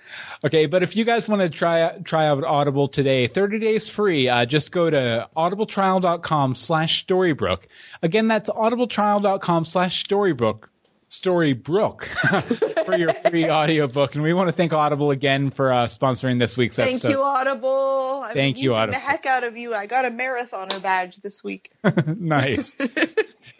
Okay, 0.44 0.66
but 0.66 0.82
if 0.82 0.96
you 0.96 1.04
guys 1.04 1.28
want 1.28 1.42
to 1.42 1.50
try 1.50 1.98
try 2.04 2.28
out 2.28 2.44
Audible 2.44 2.88
today, 2.88 3.26
30 3.26 3.58
days 3.58 3.88
free, 3.88 4.28
uh, 4.28 4.46
just 4.46 4.70
go 4.70 4.88
to 4.88 5.28
audibletrial.com 5.36 6.54
slash 6.54 7.06
storybrook. 7.06 7.64
Again, 8.02 8.28
that's 8.28 8.48
audibletrial.com 8.48 9.64
storybrook. 11.08 12.02
Storybrooke 12.02 12.84
for 12.84 12.96
your 12.96 13.12
free 13.12 13.44
audiobook. 13.48 14.14
And 14.14 14.22
we 14.22 14.32
want 14.32 14.48
to 14.48 14.52
thank 14.52 14.72
Audible 14.72 15.10
again 15.10 15.50
for 15.50 15.72
uh, 15.72 15.86
sponsoring 15.86 16.38
this 16.38 16.56
week's 16.56 16.76
thank 16.76 16.90
episode. 16.90 17.08
Thank 17.08 17.18
you, 17.18 17.24
Audible. 17.24 18.22
I've 18.24 18.34
Thank 18.34 18.60
you, 18.60 18.74
Audible. 18.74 18.98
the 18.98 19.04
heck 19.04 19.26
out 19.26 19.44
of 19.44 19.56
you. 19.56 19.74
I 19.74 19.86
got 19.86 20.04
a 20.04 20.10
marathoner 20.10 20.82
badge 20.82 21.16
this 21.18 21.42
week. 21.42 21.72
nice. 22.06 22.74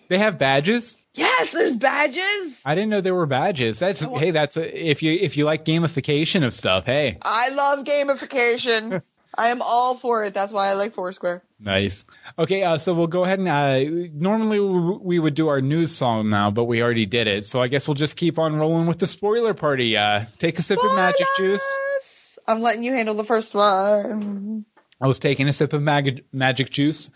they 0.09 0.19
have 0.19 0.39
badges? 0.39 1.05
yes, 1.15 1.53
there's 1.53 1.77
badges. 1.77 2.63
I 2.65 2.75
didn't 2.75 2.91
know 2.91 3.01
there 3.01 3.15
were 3.15 3.27
badges. 3.27 3.79
That's 3.79 4.01
hey, 4.01 4.31
that's 4.31 4.57
a, 4.57 4.91
if 4.91 5.03
you 5.03 5.13
if 5.13 5.37
you 5.37 5.45
like 5.45 5.65
gamification 5.65 6.45
of 6.45 6.53
stuff, 6.55 6.85
hey. 6.85 7.19
I 7.23 7.51
love 7.51 7.85
gamification. 7.85 9.03
I 9.39 9.49
am 9.49 9.63
all 9.63 9.95
for 9.95 10.25
it. 10.25 10.35
That's 10.35 10.53
why 10.53 10.67
I 10.69 10.73
like 10.73 10.95
Foursquare. 10.95 11.45
Nice. 11.61 12.05
Okay, 12.37 12.65
uh, 12.65 12.77
so 12.77 12.93
we'll 12.93 13.07
go 13.07 13.25
ahead 13.25 13.39
and 13.39 13.49
uh, 13.49 14.11
normally 14.13 14.59
we 14.59 15.21
would 15.21 15.35
do 15.35 15.47
our 15.47 15.61
news 15.61 15.95
song 15.95 16.29
now, 16.29 16.51
but 16.51 16.65
we 16.65 16.83
already 16.83 17.07
did 17.07 17.29
it. 17.29 17.45
So 17.45 17.63
I 17.63 17.69
guess 17.69 17.87
we'll 17.87 17.95
just 17.95 18.17
keep 18.17 18.41
on 18.41 18.57
rolling 18.57 18.87
with 18.87 18.99
the 18.99 19.07
spoiler 19.07 19.55
party. 19.55 19.97
Uh, 19.97 20.25
take 20.39 20.59
a 20.59 20.63
sip 20.63 20.81
of 20.83 20.97
magic 20.97 21.27
juice. 21.37 22.39
I'm 22.49 22.61
letting 22.61 22.83
you 22.83 22.93
handle 22.93 23.15
the 23.15 23.25
first 23.25 23.55
one. 23.55 24.65
I 25.01 25.07
was 25.07 25.21
taking 25.21 25.47
a 25.47 25.53
sip 25.53 25.73
of 25.73 25.83
mag- 25.83 26.25
magic 26.33 26.71
juice. 26.71 27.11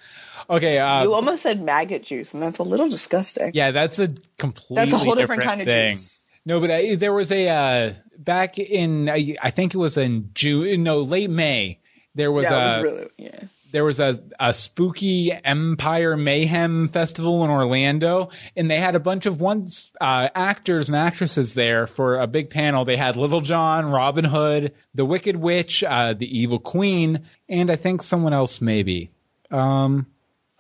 Okay. 0.49 0.79
Uh, 0.79 1.03
you 1.03 1.15
almost 1.15 1.43
said 1.43 1.61
maggot 1.61 2.05
juice, 2.05 2.35
and 2.35 2.43
that's 2.43 2.61
a 2.61 2.63
little 2.63 2.89
disgusting. 2.89 3.51
yeah, 3.55 3.73
that's 3.73 3.99
a 3.99 4.09
completely 4.39 4.77
that's 4.77 4.93
a 4.93 4.99
whole 4.99 5.17
different, 5.17 5.43
different, 5.43 5.67
kind 5.67 5.89
of 5.89 5.93
juice. 5.93 6.21
No, 6.45 6.61
but 6.61 6.71
I, 6.71 6.95
there 6.95 7.13
was 7.13 7.33
a 7.33 7.49
uh, 7.49 7.93
back 8.17 8.59
in 8.59 9.09
I, 9.09 9.37
I 9.43 9.51
think 9.51 9.75
it 9.75 9.79
was 9.79 9.97
in 9.97 10.31
June, 10.35 10.85
no, 10.85 11.01
late 11.01 11.31
May. 11.31 11.81
There 12.15 12.33
was 12.33 12.45
yeah, 12.45 12.55
a 12.55 12.77
was 12.77 12.85
really 12.85 13.09
yeah. 13.17 13.41
there 13.73 13.85
was 13.85 14.01
a, 14.01 14.19
a 14.39 14.53
spooky 14.53 15.33
Empire 15.33 16.17
Mayhem 16.17 16.89
festival 16.89 17.45
in 17.45 17.51
Orlando, 17.51 18.31
and 18.57 18.71
they 18.71 18.79
had 18.79 18.95
a 18.95 19.01
bunch 19.01 19.27
of 19.27 19.41
once 19.41 19.91
uh, 20.01 20.29
actors 20.35 20.89
and 20.89 20.97
actresses 20.97 21.55
there 21.55 21.87
for 21.87 22.19
a 22.19 22.27
big 22.27 22.51
panel. 22.51 22.85
They 22.85 22.97
had 22.97 23.17
Little 23.17 23.41
John, 23.41 23.87
Robin 23.87 24.25
Hood, 24.25 24.75
the 24.95 25.05
Wicked 25.05 25.37
Witch, 25.37 25.83
uh, 25.83 26.15
the 26.15 26.39
Evil 26.41 26.59
Queen, 26.59 27.25
and 27.49 27.71
I 27.71 27.77
think 27.77 28.03
someone 28.03 28.33
else 28.33 28.61
maybe. 28.61 29.11
Um, 29.51 30.07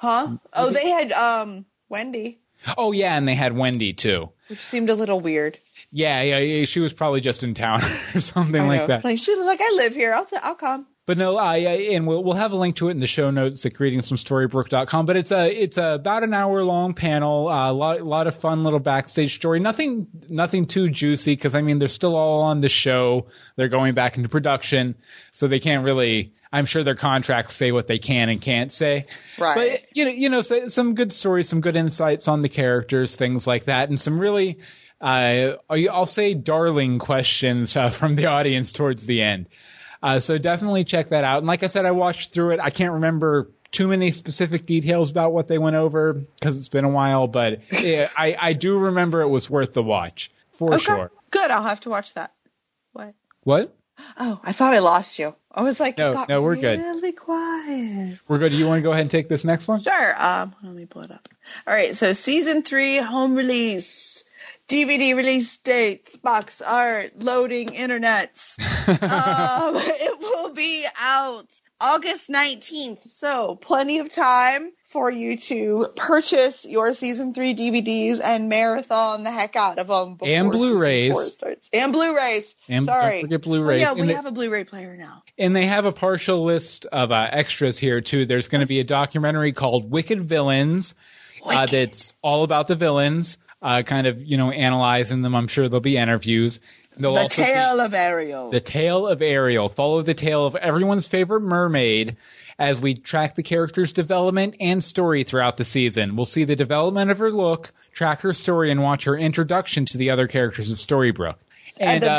Huh? 0.02 0.36
Oh, 0.52 0.70
they 0.70 0.88
had 0.90 1.12
um 1.12 1.64
Wendy, 1.88 2.40
oh 2.76 2.90
yeah, 2.90 3.16
and 3.16 3.28
they 3.28 3.36
had 3.36 3.56
Wendy 3.56 3.92
too. 3.92 4.30
which 4.48 4.58
seemed 4.58 4.90
a 4.90 4.96
little 4.96 5.20
weird. 5.20 5.60
Yeah, 5.92 6.22
yeah, 6.22 6.38
yeah 6.38 6.64
she 6.64 6.80
was 6.80 6.92
probably 6.92 7.20
just 7.20 7.44
in 7.44 7.54
town 7.54 7.82
or 8.14 8.20
something 8.20 8.60
I 8.60 8.66
like 8.66 8.80
know. 8.80 8.86
that. 8.88 9.04
Like 9.04 9.18
she 9.18 9.32
was 9.32 9.46
like, 9.46 9.60
I 9.62 9.74
live 9.76 9.94
here. 9.94 10.12
I'll 10.12 10.24
t- 10.24 10.36
I'll 10.42 10.56
come. 10.56 10.88
But 11.04 11.18
no, 11.18 11.36
I, 11.36 11.56
I 11.56 11.88
and 11.94 12.06
we'll 12.06 12.22
we'll 12.22 12.36
have 12.36 12.52
a 12.52 12.56
link 12.56 12.76
to 12.76 12.86
it 12.86 12.92
in 12.92 13.00
the 13.00 13.08
show 13.08 13.32
notes 13.32 13.66
at 13.66 13.72
greetingsfromstorybrooke.com. 13.72 15.04
But 15.04 15.16
it's 15.16 15.32
a 15.32 15.50
it's 15.50 15.76
a 15.76 15.94
about 15.94 16.22
an 16.22 16.32
hour 16.32 16.62
long 16.62 16.94
panel, 16.94 17.48
a 17.48 17.70
uh, 17.70 17.72
lot 17.72 18.02
lot 18.02 18.28
of 18.28 18.36
fun 18.36 18.62
little 18.62 18.78
backstage 18.78 19.34
story. 19.34 19.58
Nothing 19.58 20.06
nothing 20.28 20.64
too 20.64 20.88
juicy 20.90 21.34
because 21.34 21.56
I 21.56 21.62
mean 21.62 21.80
they're 21.80 21.88
still 21.88 22.14
all 22.14 22.42
on 22.42 22.60
the 22.60 22.68
show. 22.68 23.26
They're 23.56 23.68
going 23.68 23.94
back 23.94 24.16
into 24.16 24.28
production, 24.28 24.94
so 25.32 25.48
they 25.48 25.58
can't 25.58 25.84
really. 25.84 26.34
I'm 26.52 26.66
sure 26.66 26.84
their 26.84 26.94
contracts 26.94 27.54
say 27.54 27.72
what 27.72 27.88
they 27.88 27.98
can 27.98 28.28
and 28.28 28.40
can't 28.40 28.70
say. 28.70 29.06
Right. 29.38 29.54
But 29.54 29.96
you 29.96 30.04
know, 30.04 30.10
you 30.12 30.28
know, 30.28 30.40
so, 30.42 30.68
some 30.68 30.94
good 30.94 31.10
stories, 31.10 31.48
some 31.48 31.62
good 31.62 31.76
insights 31.76 32.28
on 32.28 32.42
the 32.42 32.48
characters, 32.48 33.16
things 33.16 33.44
like 33.44 33.64
that, 33.64 33.88
and 33.88 33.98
some 33.98 34.20
really, 34.20 34.58
uh, 35.00 35.54
I'll 35.68 36.06
say, 36.06 36.34
darling 36.34 37.00
questions 37.00 37.74
uh, 37.74 37.90
from 37.90 38.14
the 38.14 38.26
audience 38.26 38.72
towards 38.72 39.04
the 39.06 39.22
end. 39.22 39.46
Uh, 40.02 40.18
so 40.18 40.36
definitely 40.38 40.84
check 40.84 41.10
that 41.10 41.24
out. 41.24 41.38
And 41.38 41.46
like 41.46 41.62
I 41.62 41.68
said, 41.68 41.86
I 41.86 41.92
watched 41.92 42.32
through 42.32 42.50
it. 42.52 42.60
I 42.60 42.70
can't 42.70 42.94
remember 42.94 43.50
too 43.70 43.88
many 43.88 44.10
specific 44.10 44.66
details 44.66 45.10
about 45.10 45.32
what 45.32 45.48
they 45.48 45.58
went 45.58 45.76
over 45.76 46.12
because 46.12 46.58
it's 46.58 46.68
been 46.68 46.84
a 46.84 46.88
while, 46.90 47.26
but 47.26 47.60
yeah, 47.80 48.08
I, 48.18 48.36
I 48.38 48.52
do 48.52 48.76
remember 48.76 49.22
it 49.22 49.28
was 49.28 49.48
worth 49.48 49.72
the 49.72 49.82
watch 49.82 50.30
for 50.52 50.74
Okay. 50.74 50.78
sure. 50.84 51.10
Good. 51.30 51.50
I'll 51.50 51.62
have 51.62 51.80
to 51.80 51.88
watch 51.90 52.14
that. 52.14 52.32
What? 52.92 53.14
What? 53.44 53.74
Oh, 54.18 54.40
I 54.42 54.52
thought 54.52 54.74
I 54.74 54.80
lost 54.80 55.18
you. 55.18 55.34
I 55.50 55.62
was 55.62 55.78
like, 55.78 55.96
No, 55.98 56.12
it 56.12 56.28
no, 56.28 56.42
we're 56.42 56.56
good. 56.56 56.80
really 56.80 57.12
quiet. 57.12 58.18
We're 58.26 58.38
good. 58.38 58.50
Do 58.50 58.56
you 58.58 58.66
want 58.66 58.78
to 58.78 58.82
go 58.82 58.90
ahead 58.90 59.02
and 59.02 59.10
take 59.10 59.28
this 59.28 59.44
next 59.44 59.68
one? 59.68 59.80
Sure. 59.82 60.22
Um, 60.22 60.54
let 60.62 60.74
me 60.74 60.86
pull 60.86 61.02
it 61.02 61.10
up. 61.10 61.28
All 61.66 61.72
right. 61.74 61.96
So 61.96 62.12
season 62.12 62.62
three 62.62 62.96
home 62.96 63.34
release, 63.34 64.24
DVD 64.68 65.14
release 65.14 65.58
dates, 65.58 66.16
box 66.16 66.62
art, 66.62 67.18
loading 67.18 67.68
internets. 67.70 68.58
um, 68.88 69.74
it 69.76 70.18
will 70.20 70.52
be 70.54 70.86
out 70.98 71.46
August 71.80 72.30
19th. 72.30 73.08
So 73.10 73.56
plenty 73.56 73.98
of 73.98 74.10
time 74.10 74.72
for 74.90 75.10
you 75.10 75.36
to 75.38 75.88
purchase 75.96 76.64
your 76.66 76.92
season 76.94 77.34
three 77.34 77.54
DVDs 77.54 78.20
and 78.22 78.48
marathon 78.48 79.24
the 79.24 79.30
heck 79.30 79.56
out 79.56 79.78
of 79.78 79.88
them. 79.88 80.14
Before 80.14 80.28
And 80.28 80.50
Blu-rays. 80.50 81.42
And 81.72 81.92
Blu-rays. 81.92 82.54
And 82.68 82.84
Sorry. 82.84 83.12
don't 83.12 83.20
forget 83.22 83.42
Blu-rays. 83.42 83.80
yeah, 83.80 83.90
And 83.92 84.00
we 84.00 84.06
the- 84.08 84.14
have 84.14 84.26
a 84.26 84.32
Blu-ray 84.32 84.64
player 84.64 84.96
now. 84.96 85.22
and 85.38 85.56
they 85.56 85.66
have 85.66 85.84
a 85.86 85.92
partial 85.92 86.44
list 86.44 86.86
of 86.86 87.10
uh, 87.10 87.26
extras 87.30 87.78
here 87.78 88.00
too. 88.00 88.26
There's 88.26 88.48
going 88.48 88.60
to 88.60 88.66
be 88.66 88.80
a 88.80 88.84
documentary 88.84 89.52
called 89.52 89.90
Wicked 89.90 90.20
Villains 90.22 90.94
uh, 91.44 91.66
that's 91.66 92.14
all 92.22 92.44
about 92.44 92.68
the 92.68 92.76
villains, 92.76 93.38
uh, 93.62 93.82
kind 93.82 94.06
of 94.06 94.22
you 94.22 94.36
know 94.36 94.50
analyzing 94.50 95.22
them. 95.22 95.34
I'm 95.34 95.48
sure 95.48 95.68
there'll 95.68 95.80
be 95.80 95.96
interviews. 95.96 96.60
There'll 96.96 97.14
The 97.14 97.20
also 97.22 97.42
be 97.42 97.46
Tale 97.48 97.80
of 97.80 97.94
Ariel. 97.94 98.50
the 98.50 98.60
tale 98.60 99.06
of 99.06 99.22
Ariel. 99.22 99.68
Follow 99.70 100.02
the 100.02 100.14
tale 100.14 100.44
of 100.46 100.56
everyone's 100.56 101.08
favorite 101.08 101.40
mermaid 101.40 102.16
as 102.58 102.80
we 102.80 102.92
track 102.94 103.34
the 103.34 103.42
character's 103.42 103.92
development 103.92 104.56
and 104.60 104.84
story 104.84 105.24
throughout 105.24 105.56
the 105.56 105.64
season. 105.64 106.16
We'll 106.16 106.26
see 106.26 106.44
the 106.44 106.54
development 106.54 107.10
of 107.10 107.18
her 107.18 107.30
look, 107.32 107.72
track 107.92 108.20
her 108.20 108.34
story, 108.34 108.70
and 108.70 108.82
watch 108.82 109.04
her 109.04 109.16
introduction 109.16 109.86
to 109.86 109.98
the 109.98 110.10
other 110.10 110.28
characters 110.28 110.70
of 110.70 110.76
Storybrooke. 110.76 111.36
And, 111.80 111.90
And 111.90 112.02
the- 112.02 112.10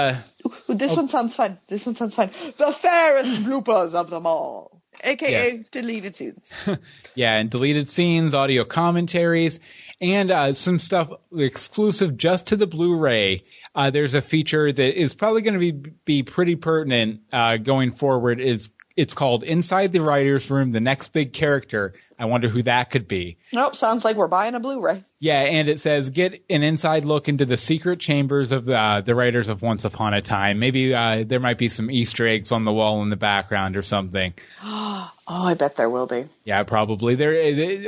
uh, 0.49 0.49
Ooh, 0.71 0.73
this 0.75 0.95
one 0.95 1.07
sounds 1.07 1.35
fun. 1.35 1.59
This 1.67 1.85
one 1.85 1.93
sounds 1.95 2.15
fun. 2.15 2.31
The 2.57 2.71
fairest 2.71 3.35
bloopers 3.35 3.93
of 3.93 4.09
them 4.09 4.25
all, 4.25 4.81
aka 5.03 5.29
Yes. 5.29 5.57
deleted 5.71 6.15
scenes. 6.15 6.51
Yeah, 7.15 7.37
and 7.37 7.51
deleted 7.51 7.87
scenes, 7.89 8.33
audio 8.33 8.63
commentaries, 8.65 9.59
and 10.01 10.31
uh, 10.31 10.53
some 10.53 10.79
stuff 10.79 11.09
exclusive 11.35 12.17
just 12.17 12.47
to 12.47 12.55
the 12.55 12.67
Blu-ray. 12.67 13.43
Uh, 13.75 13.89
there's 13.89 14.13
a 14.13 14.21
feature 14.21 14.71
that 14.71 14.99
is 14.99 15.13
probably 15.13 15.41
going 15.41 15.59
to 15.59 15.59
be 15.59 15.71
be 16.05 16.23
pretty 16.23 16.55
pertinent 16.55 17.21
uh, 17.31 17.57
going 17.57 17.91
forward. 17.91 18.39
Is 18.39 18.69
it's 18.95 19.13
called 19.13 19.43
Inside 19.43 19.91
the 19.91 20.01
Writers' 20.01 20.49
Room: 20.51 20.71
The 20.71 20.79
Next 20.79 21.13
Big 21.13 21.33
Character. 21.33 21.93
I 22.17 22.25
wonder 22.25 22.47
who 22.47 22.61
that 22.63 22.91
could 22.91 23.07
be. 23.07 23.37
Nope, 23.51 23.75
sounds 23.75 24.05
like 24.05 24.15
we're 24.15 24.27
buying 24.27 24.53
a 24.53 24.59
Blu-ray. 24.59 25.03
Yeah, 25.19 25.41
and 25.41 25.67
it 25.67 25.79
says 25.79 26.09
get 26.09 26.43
an 26.49 26.63
inside 26.63 27.05
look 27.05 27.27
into 27.27 27.45
the 27.45 27.57
secret 27.57 27.99
chambers 27.99 28.51
of 28.51 28.65
the, 28.65 28.79
uh, 28.79 29.01
the 29.01 29.15
writers 29.15 29.49
of 29.49 29.61
Once 29.61 29.83
Upon 29.83 30.13
a 30.13 30.21
Time. 30.21 30.59
Maybe 30.59 30.93
uh, 30.93 31.23
there 31.25 31.39
might 31.39 31.57
be 31.57 31.69
some 31.69 31.89
Easter 31.89 32.27
eggs 32.27 32.51
on 32.51 32.65
the 32.65 32.71
wall 32.71 33.01
in 33.01 33.09
the 33.09 33.15
background 33.15 33.77
or 33.77 33.81
something. 33.81 34.33
Oh, 35.25 35.45
I 35.45 35.53
bet 35.53 35.77
there 35.77 35.89
will 35.89 36.05
be. 36.05 36.25
Yeah, 36.43 36.63
probably. 36.63 37.15
There 37.15 37.31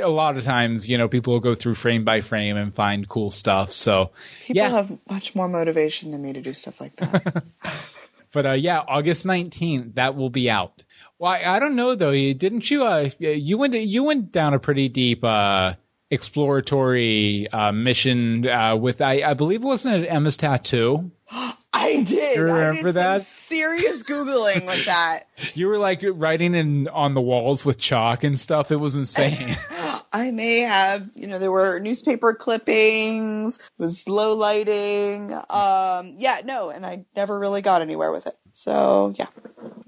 a 0.02 0.08
lot 0.08 0.38
of 0.38 0.44
times, 0.44 0.88
you 0.88 0.96
know, 0.96 1.06
people 1.06 1.34
will 1.34 1.40
go 1.40 1.54
through 1.54 1.74
frame 1.74 2.02
by 2.02 2.22
frame 2.22 2.56
and 2.56 2.74
find 2.74 3.06
cool 3.06 3.28
stuff. 3.28 3.72
So, 3.72 4.12
People 4.46 4.62
yeah. 4.62 4.70
have 4.70 4.98
much 5.06 5.34
more 5.34 5.46
motivation 5.46 6.12
than 6.12 6.22
me 6.22 6.32
to 6.32 6.40
do 6.40 6.54
stuff 6.54 6.80
like 6.80 6.96
that. 6.96 7.44
But 8.36 8.44
uh, 8.44 8.52
yeah, 8.52 8.82
August 8.86 9.24
19th, 9.24 9.94
that 9.94 10.14
will 10.14 10.28
be 10.28 10.50
out. 10.50 10.82
Well, 11.18 11.32
I, 11.32 11.56
I 11.56 11.58
don't 11.58 11.76
know 11.76 11.94
though. 11.94 12.10
You- 12.10 12.34
Didn't 12.34 12.70
you? 12.70 12.84
Uh, 12.84 13.08
you 13.18 13.56
went 13.58 13.74
you 13.74 14.02
went 14.04 14.32
down 14.32 14.54
a 14.54 14.58
pretty 14.58 14.88
deep 14.88 15.24
uh, 15.24 15.74
exploratory 16.10 17.48
uh, 17.50 17.72
mission 17.72 18.46
uh, 18.48 18.76
with 18.76 19.00
I, 19.00 19.22
I 19.22 19.34
believe 19.34 19.62
it 19.62 19.66
wasn't 19.66 20.04
it 20.04 20.06
Emma's 20.06 20.36
tattoo. 20.36 21.10
I 21.72 22.02
did. 22.02 22.36
You 22.36 22.42
I 22.48 22.66
remember 22.66 22.88
did 22.88 22.94
that? 22.94 23.14
some 23.16 23.22
serious 23.22 24.02
googling 24.02 24.66
with 24.66 24.84
that. 24.86 25.28
You 25.54 25.68
were 25.68 25.78
like 25.78 26.02
writing 26.04 26.54
in 26.54 26.88
on 26.88 27.14
the 27.14 27.20
walls 27.20 27.64
with 27.64 27.78
chalk 27.78 28.24
and 28.24 28.38
stuff. 28.38 28.70
It 28.72 28.76
was 28.76 28.96
insane. 28.96 29.56
I 30.12 30.30
may 30.30 30.60
have, 30.60 31.10
you 31.14 31.26
know, 31.26 31.38
there 31.38 31.52
were 31.52 31.78
newspaper 31.78 32.32
clippings, 32.34 33.58
was 33.76 34.08
low 34.08 34.34
lighting. 34.34 35.32
Um, 35.34 36.14
yeah, 36.16 36.40
no, 36.44 36.70
and 36.70 36.86
I 36.86 37.04
never 37.14 37.38
really 37.38 37.60
got 37.60 37.82
anywhere 37.82 38.10
with 38.12 38.26
it. 38.26 38.34
So 38.56 39.12
yeah. 39.18 39.26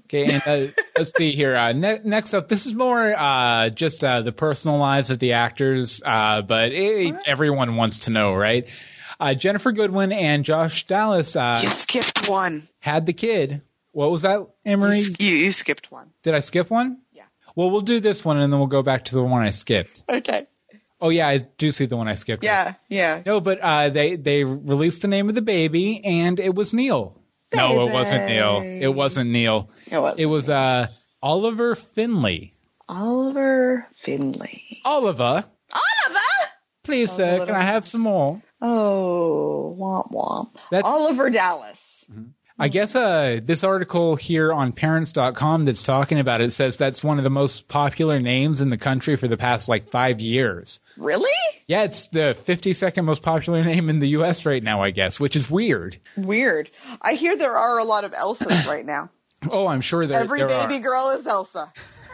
Okay, 0.05 0.25
and 0.31 0.43
uh, 0.45 0.71
let's 0.97 1.15
see 1.15 1.31
here. 1.31 1.55
Uh, 1.55 1.71
ne- 1.71 2.01
next 2.03 2.35
up, 2.35 2.47
this 2.47 2.67
is 2.67 2.73
more 2.75 3.13
uh, 3.17 3.69
just 3.69 4.03
uh, 4.03 4.21
the 4.21 4.31
personal 4.31 4.77
lives 4.77 5.09
of 5.09 5.17
the 5.17 5.33
actors, 5.33 6.03
uh, 6.05 6.43
but 6.43 6.71
it, 6.71 7.15
everyone 7.25 7.75
wants 7.77 7.99
to 8.01 8.11
know, 8.11 8.33
right? 8.35 8.67
Uh, 9.19 9.29
Ginnifer 9.35 9.75
Goodwin 9.75 10.11
and 10.11 10.45
Josh 10.45 10.85
Dallas 10.85 11.35
uh, 11.35 11.59
You 11.63 11.69
skipped 11.69 12.29
one. 12.29 12.69
had 12.79 13.07
the 13.07 13.13
kid. 13.13 13.61
What 13.91 14.11
was 14.11 14.21
that, 14.21 14.37
You, 14.39 14.49
Emery? 14.65 14.99
you, 15.17 15.35
you 15.35 15.51
skipped 15.51 15.91
one. 15.91 16.11
Did 16.21 16.35
I 16.35 16.39
skip 16.39 16.69
one? 16.69 16.99
Yeah. 17.11 17.23
Well, 17.55 17.71
we'll 17.71 17.81
do 17.81 17.99
this 17.99 18.23
one, 18.23 18.37
and 18.37 18.53
then 18.53 18.59
we'll 18.59 18.67
go 18.67 18.83
back 18.83 19.05
to 19.05 19.15
the 19.15 19.23
one 19.23 19.41
I 19.41 19.49
skipped. 19.49 20.03
Okay. 20.07 20.45
Oh 21.01 21.09
yeah, 21.09 21.27
I 21.27 21.37
do 21.37 21.71
see 21.71 21.87
the 21.87 21.97
one 21.97 22.07
I 22.07 22.13
skipped. 22.13 22.43
Yeah, 22.43 22.75
yeah. 22.87 23.23
No, 23.25 23.39
but 23.41 23.59
uh, 23.61 23.89
they 23.89 24.15
they 24.15 24.43
released 24.43 25.01
the 25.01 25.07
name 25.07 25.27
of 25.27 25.33
the 25.35 25.41
baby, 25.41 26.03
and 26.05 26.39
it 26.39 26.53
was 26.53 26.73
Neil. 26.73 27.18
No, 27.55 27.87
it 27.87 27.91
wasn't 27.91 28.27
Neil. 28.27 28.61
It 28.63 28.93
wasn't 28.93 29.29
Neil. 29.31 29.69
It 29.91 29.97
was. 29.99 30.15
It 30.17 30.25
was 30.27 30.49
uh, 30.49 30.87
Oliver 31.21 31.75
Finley. 31.75 32.53
Oliver 32.87 33.87
Finley. 33.97 34.81
Oliver, 34.85 35.23
Oliver? 35.23 36.19
please, 36.83 37.15
That 37.17 37.33
was 37.33 37.35
a 37.35 37.39
sir, 37.39 37.45
can 37.47 37.55
I 37.55 37.63
have 37.63 37.85
some 37.85 38.01
more? 38.01 38.41
Oh, 38.61 39.75
womp 39.79 40.11
womp. 40.11 40.55
That's- 40.71 40.91
Oliver 40.91 41.29
Dallas. 41.29 42.05
I 42.59 42.67
guess 42.67 42.93
uh, 42.93 43.39
this 43.41 43.63
article 43.63 44.17
here 44.17 44.51
on 44.51 44.73
parents.com 44.73 45.65
that's 45.65 45.83
talking 45.83 46.19
about 46.19 46.41
it 46.41 46.51
says 46.51 46.75
that's 46.75 47.03
one 47.03 47.17
of 47.17 47.23
the 47.23 47.29
most 47.29 47.69
popular 47.69 48.19
names 48.19 48.59
in 48.59 48.69
the 48.69 48.77
country 48.77 49.15
for 49.15 49.29
the 49.29 49.37
past 49.37 49.69
like 49.69 49.89
five 49.89 50.19
years. 50.19 50.81
Really? 50.97 51.31
Yeah, 51.67 51.83
it's 51.83 52.09
the 52.09 52.35
52nd 52.37 53.05
most 53.05 53.23
popular 53.23 53.63
name 53.63 53.89
in 53.89 53.99
the 53.99 54.09
U.S. 54.09 54.45
right 54.45 54.61
now, 54.61 54.83
I 54.83 54.91
guess, 54.91 55.19
which 55.19 55.37
is 55.37 55.49
weird. 55.49 55.97
Weird. 56.17 56.69
I 57.01 57.13
hear 57.13 57.37
there 57.37 57.55
are 57.55 57.79
a 57.79 57.85
lot 57.85 58.03
of 58.03 58.11
Elsas 58.11 58.67
right 58.67 58.85
now. 58.85 59.09
Oh, 59.49 59.67
I'm 59.67 59.79
sure 59.79 60.05
there, 60.05 60.19
Every 60.19 60.39
there 60.39 60.49
baby 60.49 60.79
girl 60.79 61.11
is 61.11 61.25
Elsa. 61.25 61.71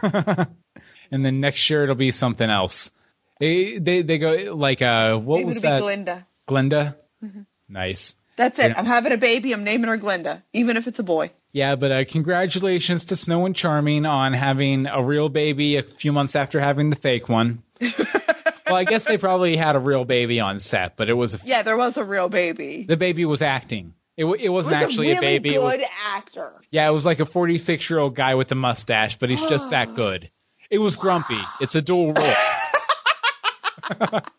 and 1.10 1.24
then 1.24 1.40
next 1.40 1.68
year 1.68 1.82
it'll 1.82 1.96
be 1.96 2.12
something 2.12 2.48
else. 2.48 2.92
They 3.40 3.78
they, 3.78 4.02
they 4.02 4.18
go 4.18 4.54
like 4.54 4.80
uh 4.80 5.16
what 5.16 5.38
Maybe 5.38 5.48
was 5.48 5.62
that? 5.62 5.78
be 5.78 5.82
Glinda. 5.82 6.26
Glinda. 6.46 6.96
Mm-hmm. 7.24 7.40
Nice. 7.68 8.14
That's 8.36 8.58
it. 8.58 8.76
I'm 8.78 8.84
having 8.86 9.12
a 9.12 9.16
baby. 9.16 9.52
I'm 9.52 9.64
naming 9.64 9.88
her 9.88 9.96
Glinda, 9.96 10.42
even 10.52 10.76
if 10.76 10.86
it's 10.86 10.98
a 10.98 11.02
boy. 11.02 11.30
Yeah, 11.52 11.74
but 11.76 11.90
uh, 11.90 12.04
congratulations 12.04 13.06
to 13.06 13.16
Snow 13.16 13.46
and 13.46 13.56
Charming 13.56 14.04
on 14.04 14.34
having 14.34 14.86
a 14.86 15.02
real 15.02 15.28
baby 15.30 15.76
a 15.76 15.82
few 15.82 16.12
months 16.12 16.36
after 16.36 16.60
having 16.60 16.90
the 16.90 16.96
fake 16.96 17.28
one. 17.30 17.62
well, 17.80 18.76
I 18.76 18.84
guess 18.84 19.06
they 19.06 19.16
probably 19.16 19.56
had 19.56 19.74
a 19.74 19.78
real 19.78 20.04
baby 20.04 20.38
on 20.40 20.58
set, 20.60 20.96
but 20.96 21.08
it 21.08 21.14
was 21.14 21.34
a, 21.34 21.38
Yeah, 21.46 21.62
there 21.62 21.78
was 21.78 21.96
a 21.96 22.04
real 22.04 22.28
baby. 22.28 22.84
the 22.86 22.98
baby 22.98 23.24
was 23.24 23.40
acting. 23.40 23.94
It, 24.18 24.22
w- 24.24 24.38
it 24.40 24.46
It 24.46 24.48
wasn't 24.50 24.76
was 24.76 24.82
actually 24.82 25.12
a 25.12 25.20
really 25.20 25.38
baby. 25.38 25.54
It 25.54 25.62
was- 25.62 25.74
a 25.74 25.76
good 25.78 25.86
actor. 26.04 26.60
yeah, 26.70 26.86
it 26.88 26.92
was 26.92 27.06
like 27.06 27.20
a 27.20 27.26
46 27.26 27.88
year 27.88 27.98
old 28.00 28.14
guy 28.14 28.34
with 28.34 28.52
a 28.52 28.54
mustache, 28.54 29.16
but 29.16 29.30
he's 29.30 29.44
just 29.46 29.70
that 29.70 29.94
good. 29.94 30.30
It 30.70 30.78
was 30.78 30.96
Grumpy. 30.96 31.38
It's 31.62 31.74
a 31.74 31.80
dual 31.82 32.12
role. 32.12 32.26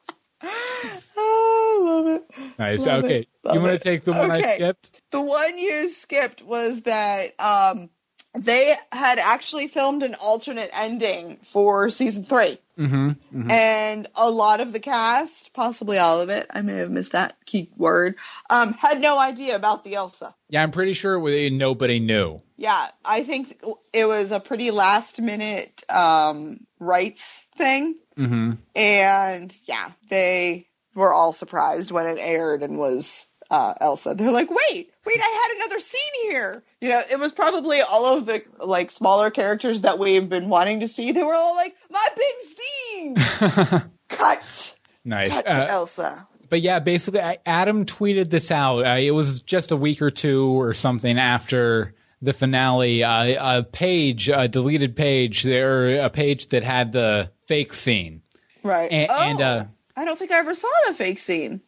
Oh, 1.19 1.79
I 1.79 1.83
love 1.83 2.07
it. 2.07 2.46
Nice. 2.57 2.85
Love 2.85 3.05
okay. 3.05 3.19
it. 3.21 3.53
You 3.53 3.61
want 3.61 3.73
to 3.73 3.79
take 3.79 4.03
the 4.03 4.11
one 4.11 4.31
I 4.31 4.41
skipped? 4.41 5.01
The 5.11 5.21
one 5.21 5.57
you 5.57 5.89
skipped 5.89 6.41
was 6.41 6.81
that 6.83 7.39
um, 7.39 7.89
they 8.35 8.75
had 8.91 9.19
actually 9.19 9.67
filmed 9.67 10.03
an 10.03 10.15
alternate 10.15 10.69
ending 10.73 11.37
for 11.43 11.89
season 11.89 12.23
three. 12.23 12.57
Mm-hmm. 12.77 13.49
And 13.49 14.07
a 14.13 14.29
lot 14.29 14.59
of 14.59 14.71
the 14.71 14.79
cast, 14.79 15.53
possibly 15.53 15.97
all 15.97 16.21
of 16.21 16.29
it, 16.29 16.45
I 16.51 16.61
may 16.61 16.75
have 16.75 16.91
missed 16.91 17.13
that 17.13 17.35
key 17.45 17.71
word, 17.75 18.15
um, 18.49 18.73
had 18.73 19.01
no 19.01 19.17
idea 19.17 19.55
about 19.55 19.83
the 19.83 19.95
Elsa. 19.95 20.35
Yeah, 20.49 20.61
I'm 20.61 20.71
pretty 20.71 20.93
sure 20.93 21.15
it 21.15 21.19
was, 21.19 21.51
nobody 21.51 21.99
knew. 21.99 22.41
Yeah, 22.55 22.87
I 23.03 23.23
think 23.23 23.59
it 23.93 24.07
was 24.07 24.31
a 24.31 24.39
pretty 24.39 24.69
last 24.71 25.19
minute 25.21 25.83
um, 25.89 26.67
rights 26.79 27.45
thing. 27.55 27.95
Mm-hmm. 28.15 28.53
And 28.75 29.57
yeah, 29.65 29.91
they 30.09 30.66
were 30.97 31.13
all 31.13 31.31
surprised 31.33 31.91
when 31.91 32.07
it 32.07 32.17
aired 32.19 32.63
and 32.63 32.77
was 32.77 33.25
uh, 33.49 33.73
Elsa. 33.79 34.13
They're 34.15 34.31
like, 34.31 34.49
wait, 34.49 34.91
wait, 35.05 35.19
I 35.21 35.47
had 35.47 35.57
another 35.65 35.79
scene 35.79 36.29
here. 36.31 36.63
You 36.81 36.89
know, 36.89 37.01
it 37.09 37.17
was 37.19 37.31
probably 37.31 37.79
all 37.81 38.17
of 38.17 38.25
the 38.25 38.43
like 38.59 38.91
smaller 38.91 39.29
characters 39.29 39.81
that 39.83 39.99
we've 39.99 40.27
been 40.27 40.49
wanting 40.49 40.81
to 40.81 40.87
see. 40.87 41.11
They 41.13 41.23
were 41.23 41.35
all 41.35 41.55
like, 41.55 41.75
my 41.89 42.07
big 42.15 43.15
scene. 43.15 43.15
Cut. 44.09 44.75
nice. 45.05 45.33
Cut 45.33 45.45
to 45.45 45.63
Uh, 45.63 45.67
Elsa. 45.69 46.27
but 46.49 46.61
yeah, 46.61 46.79
basically, 46.79 47.21
I- 47.21 47.39
Adam 47.45 47.85
tweeted 47.85 48.29
this 48.29 48.51
out. 48.51 48.85
Uh, 48.85 48.97
it 48.99 49.11
was 49.11 49.41
just 49.43 49.71
a 49.71 49.77
week 49.77 50.01
or 50.01 50.11
two 50.11 50.43
or 50.61 50.73
something 50.73 51.17
after 51.17 51.93
the 52.21 52.33
finale. 52.33 53.03
Uh, 53.03 53.59
a 53.59 53.63
page, 53.63 54.27
a 54.29 54.47
deleted 54.47 54.95
page, 54.95 55.43
there, 55.43 56.01
a 56.03 56.09
page 56.09 56.47
that 56.47 56.63
had 56.63 56.91
the 56.91 57.31
fake 57.47 57.73
scene. 57.73 58.21
Right. 58.63 58.91
And, 58.91 59.11
oh, 59.11 59.15
and 59.19 59.41
uh, 59.41 59.65
I 59.97 60.05
don't 60.05 60.17
think 60.17 60.31
I 60.31 60.37
ever 60.39 60.53
saw 60.53 60.67
the 60.87 60.93
fake 60.93 61.19
scene. 61.19 61.59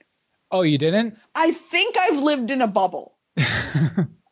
oh, 0.52 0.62
you 0.62 0.78
didn't? 0.78 1.18
I 1.36 1.52
think 1.52 1.98
I've 1.98 2.22
lived 2.22 2.52
in 2.52 2.62
a 2.62 2.68
bubble. 2.68 3.18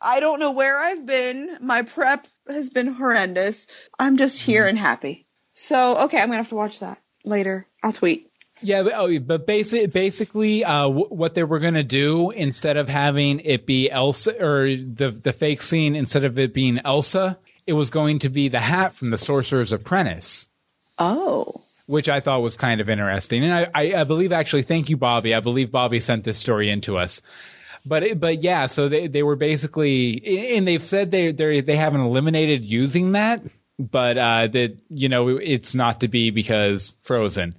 I 0.00 0.20
don't 0.20 0.38
know 0.40 0.52
where 0.52 0.78
I've 0.78 1.04
been. 1.04 1.58
My 1.60 1.82
prep 1.82 2.26
has 2.48 2.70
been 2.70 2.86
horrendous. 2.94 3.66
I'm 3.98 4.16
just 4.16 4.40
here 4.40 4.62
Mm-hmm. 4.62 4.68
and 4.70 4.78
happy. 4.78 5.26
So, 5.54 6.04
okay, 6.04 6.18
I'm 6.18 6.26
going 6.28 6.32
to 6.32 6.36
have 6.38 6.48
to 6.50 6.54
watch 6.54 6.78
that 6.80 6.98
later. 7.24 7.66
I'll 7.82 7.92
tweet. 7.92 8.30
Yeah, 8.60 8.82
but, 8.84 8.92
oh, 8.96 9.18
but 9.20 9.46
basic, 9.46 9.92
basically, 9.92 10.64
uh, 10.64 10.82
w- 10.84 11.06
what 11.08 11.34
they 11.34 11.44
were 11.44 11.60
gonna 11.60 11.84
do 11.84 12.30
instead 12.30 12.76
of 12.76 12.88
having 12.88 13.38
it 13.40 13.66
be 13.66 13.88
Elsa 13.88 14.44
or 14.44 14.74
the 14.74 15.12
the 15.12 15.32
fake 15.32 15.62
scene 15.62 15.94
instead 15.94 16.24
of 16.24 16.40
it 16.40 16.52
being 16.52 16.80
Elsa, 16.84 17.38
it 17.68 17.72
was 17.74 17.90
going 17.90 18.18
to 18.20 18.28
be 18.30 18.48
the 18.48 18.58
hat 18.58 18.92
from 18.92 19.10
the 19.10 19.16
Sorcerer's 19.18 19.70
Apprentice. 19.70 20.48
Oh. 20.98 21.62
Which 21.88 22.08
I 22.08 22.20
thought 22.20 22.42
was 22.42 22.56
kind 22.56 22.80
of 22.82 22.88
interesting. 22.90 23.42
And 23.44 23.52
I, 23.52 23.66
I, 23.74 23.94
I 24.00 24.04
believe 24.04 24.30
actually, 24.30 24.62
thank 24.62 24.90
you, 24.90 24.96
Bobby. 24.98 25.34
I 25.34 25.40
believe 25.40 25.70
Bobby 25.72 26.00
sent 26.00 26.22
this 26.22 26.36
story 26.36 26.68
into 26.70 26.98
us. 26.98 27.22
But 27.86 28.02
it- 28.02 28.20
but 28.20 28.42
yeah, 28.42 28.66
so 28.66 28.88
they 28.88 29.06
they 29.06 29.22
were 29.22 29.36
basically, 29.36 30.54
and 30.56 30.68
they've 30.68 30.84
said 30.84 31.10
they 31.10 31.32
they 31.32 31.62
they 31.62 31.76
haven't 31.76 32.02
eliminated 32.02 32.64
using 32.64 33.12
that, 33.12 33.42
but 33.78 34.18
uh, 34.18 34.48
that 34.48 34.76
you 34.90 35.08
know 35.08 35.28
it's 35.38 35.74
not 35.74 36.00
to 36.00 36.08
be 36.08 36.30
because 36.30 36.94
Frozen 37.04 37.56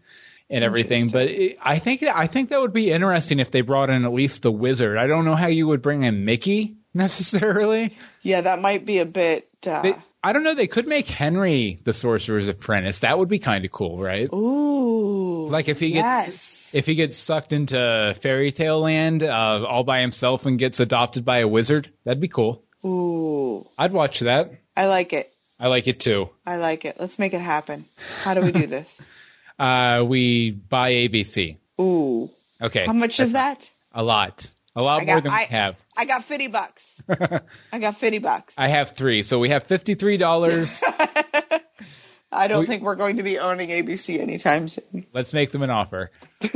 and 0.49 0.63
everything. 0.63 1.09
But 1.09 1.29
it, 1.29 1.57
I 1.61 1.79
think 1.79 2.03
I 2.03 2.27
think 2.27 2.49
that 2.49 2.61
would 2.61 2.73
be 2.73 2.91
interesting 2.91 3.39
if 3.39 3.49
they 3.49 3.61
brought 3.61 3.89
in 3.89 4.05
at 4.05 4.13
least 4.13 4.43
the 4.43 4.51
wizard. 4.51 4.97
I 4.97 5.07
don't 5.07 5.25
know 5.25 5.35
how 5.35 5.47
you 5.47 5.67
would 5.67 5.81
bring 5.81 6.03
in 6.03 6.25
Mickey 6.25 6.75
necessarily. 6.93 7.95
Yeah, 8.21 8.41
that 8.41 8.61
might 8.61 8.85
be 8.85 8.99
a 8.99 9.05
bit. 9.05 9.47
Uh, 9.65 9.81
They, 9.81 9.95
I 10.23 10.33
don't 10.33 10.43
know. 10.43 10.53
They 10.53 10.67
could 10.67 10.87
make 10.87 11.07
Henry 11.07 11.79
the 11.83 11.93
Sorcerer's 11.93 12.49
Apprentice. 12.49 12.99
That 12.99 13.17
would 13.17 13.29
be 13.29 13.39
kind 13.39 13.63
of 13.63 13.71
cool, 13.71 13.97
right? 13.97 14.27
ooh. 14.33 15.47
Like 15.49 15.69
if 15.69 15.79
he 15.79 15.91
gets 15.91 16.25
yes. 16.25 16.75
if 16.75 16.85
he 16.85 16.95
gets 16.95 17.17
sucked 17.17 17.53
into 17.53 18.13
fairy 18.21 18.51
tale 18.51 18.81
land 18.81 19.23
uh, 19.23 19.65
all 19.65 19.83
by 19.83 20.01
himself 20.01 20.45
and 20.45 20.59
gets 20.59 20.79
adopted 20.79 21.25
by 21.25 21.39
a 21.39 21.47
wizard, 21.47 21.91
that'd 22.03 22.19
be 22.19 22.27
cool. 22.27 22.63
Ooh. 22.85 23.67
I'd 23.77 23.93
watch 23.93 24.19
that. 24.21 24.51
I 24.75 24.87
like 24.87 25.13
it. 25.13 25.33
I 25.59 25.67
like 25.67 25.87
it 25.87 25.99
too. 25.99 26.29
I 26.45 26.57
like 26.57 26.85
it. 26.85 26.97
Let's 26.99 27.19
make 27.19 27.33
it 27.33 27.41
happen. 27.41 27.85
How 28.23 28.33
do 28.33 28.41
we 28.41 28.51
do 28.51 28.67
this? 28.67 29.01
Uh, 29.59 30.05
we 30.07 30.51
buy 30.51 30.93
ABC. 30.93 31.57
Ooh. 31.81 32.29
Okay. 32.61 32.85
How 32.85 32.93
much 32.93 33.19
is 33.19 33.33
that? 33.33 33.69
A 33.91 34.01
lot. 34.01 34.49
A 34.75 34.81
lot 34.81 35.01
I 35.01 35.05
more 35.05 35.15
got- 35.15 35.23
than 35.23 35.31
I- 35.31 35.45
we 35.49 35.55
have. 35.55 35.75
I 35.97 36.05
got 36.05 36.23
50 36.23 36.47
bucks. 36.47 37.01
I 37.73 37.79
got 37.79 37.97
50 37.97 38.19
bucks. 38.19 38.55
I 38.57 38.67
have 38.67 38.91
three, 38.91 39.23
so 39.23 39.39
we 39.39 39.49
have 39.49 39.63
fifty-three 39.63 40.17
dollars. 40.17 40.81
I 42.31 42.47
don't 42.47 42.61
We- 42.61 42.65
think 42.67 42.83
we're 42.83 42.95
going 42.95 43.17
to 43.17 43.23
be 43.23 43.39
owning 43.39 43.69
ABC 43.69 44.19
anytime 44.19 44.69
soon. 44.69 45.07
Let's 45.13 45.33
make 45.33 45.51
them 45.51 45.63
an 45.63 45.69
offer. 45.69 46.11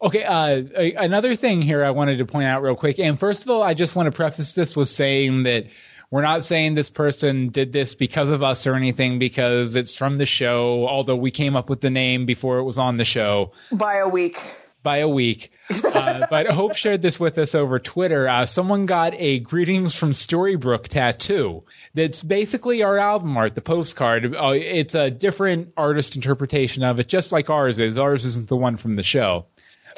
Okay, 0.00 0.22
uh, 0.22 0.62
a- 0.76 0.92
another 0.94 1.34
thing 1.34 1.60
here 1.60 1.84
I 1.84 1.90
wanted 1.90 2.18
to 2.18 2.24
point 2.24 2.46
out 2.46 2.62
real 2.62 2.76
quick. 2.76 3.00
And 3.00 3.18
first 3.18 3.42
of 3.42 3.50
all, 3.50 3.64
I 3.64 3.74
just 3.74 3.96
want 3.96 4.06
to 4.06 4.12
preface 4.12 4.52
this 4.52 4.76
with 4.76 4.88
saying 4.88 5.42
that 5.42 5.66
we're 6.08 6.22
not 6.22 6.44
saying 6.44 6.76
this 6.76 6.88
person 6.88 7.48
did 7.48 7.72
this 7.72 7.96
because 7.96 8.30
of 8.30 8.40
us 8.40 8.68
or 8.68 8.76
anything 8.76 9.18
because 9.18 9.74
it's 9.74 9.96
from 9.96 10.16
the 10.16 10.24
show, 10.24 10.86
although 10.86 11.16
we 11.16 11.32
came 11.32 11.56
up 11.56 11.68
with 11.68 11.80
the 11.80 11.90
name 11.90 12.26
before 12.26 12.58
it 12.58 12.62
was 12.62 12.78
on 12.78 12.96
the 12.96 13.04
show. 13.04 13.50
By 13.72 13.96
a 13.96 14.08
week. 14.08 14.40
By 14.82 14.98
a 14.98 15.08
week. 15.08 15.50
Uh, 15.84 16.26
but 16.30 16.46
Hope 16.46 16.76
shared 16.76 17.02
this 17.02 17.18
with 17.18 17.38
us 17.38 17.54
over 17.54 17.78
Twitter. 17.78 18.28
Uh, 18.28 18.46
someone 18.46 18.86
got 18.86 19.14
a 19.14 19.40
greetings 19.40 19.94
from 19.94 20.12
Storybrooke 20.12 20.88
tattoo. 20.88 21.64
That's 21.94 22.22
basically 22.22 22.82
our 22.82 22.98
album 22.98 23.36
art, 23.36 23.54
the 23.54 23.60
postcard. 23.60 24.34
Uh, 24.34 24.52
it's 24.54 24.94
a 24.94 25.10
different 25.10 25.72
artist 25.76 26.16
interpretation 26.16 26.82
of 26.82 27.00
it, 27.00 27.08
just 27.08 27.32
like 27.32 27.50
ours 27.50 27.78
is. 27.78 27.98
Ours 27.98 28.24
isn't 28.24 28.48
the 28.48 28.56
one 28.56 28.76
from 28.76 28.96
the 28.96 29.02
show. 29.02 29.46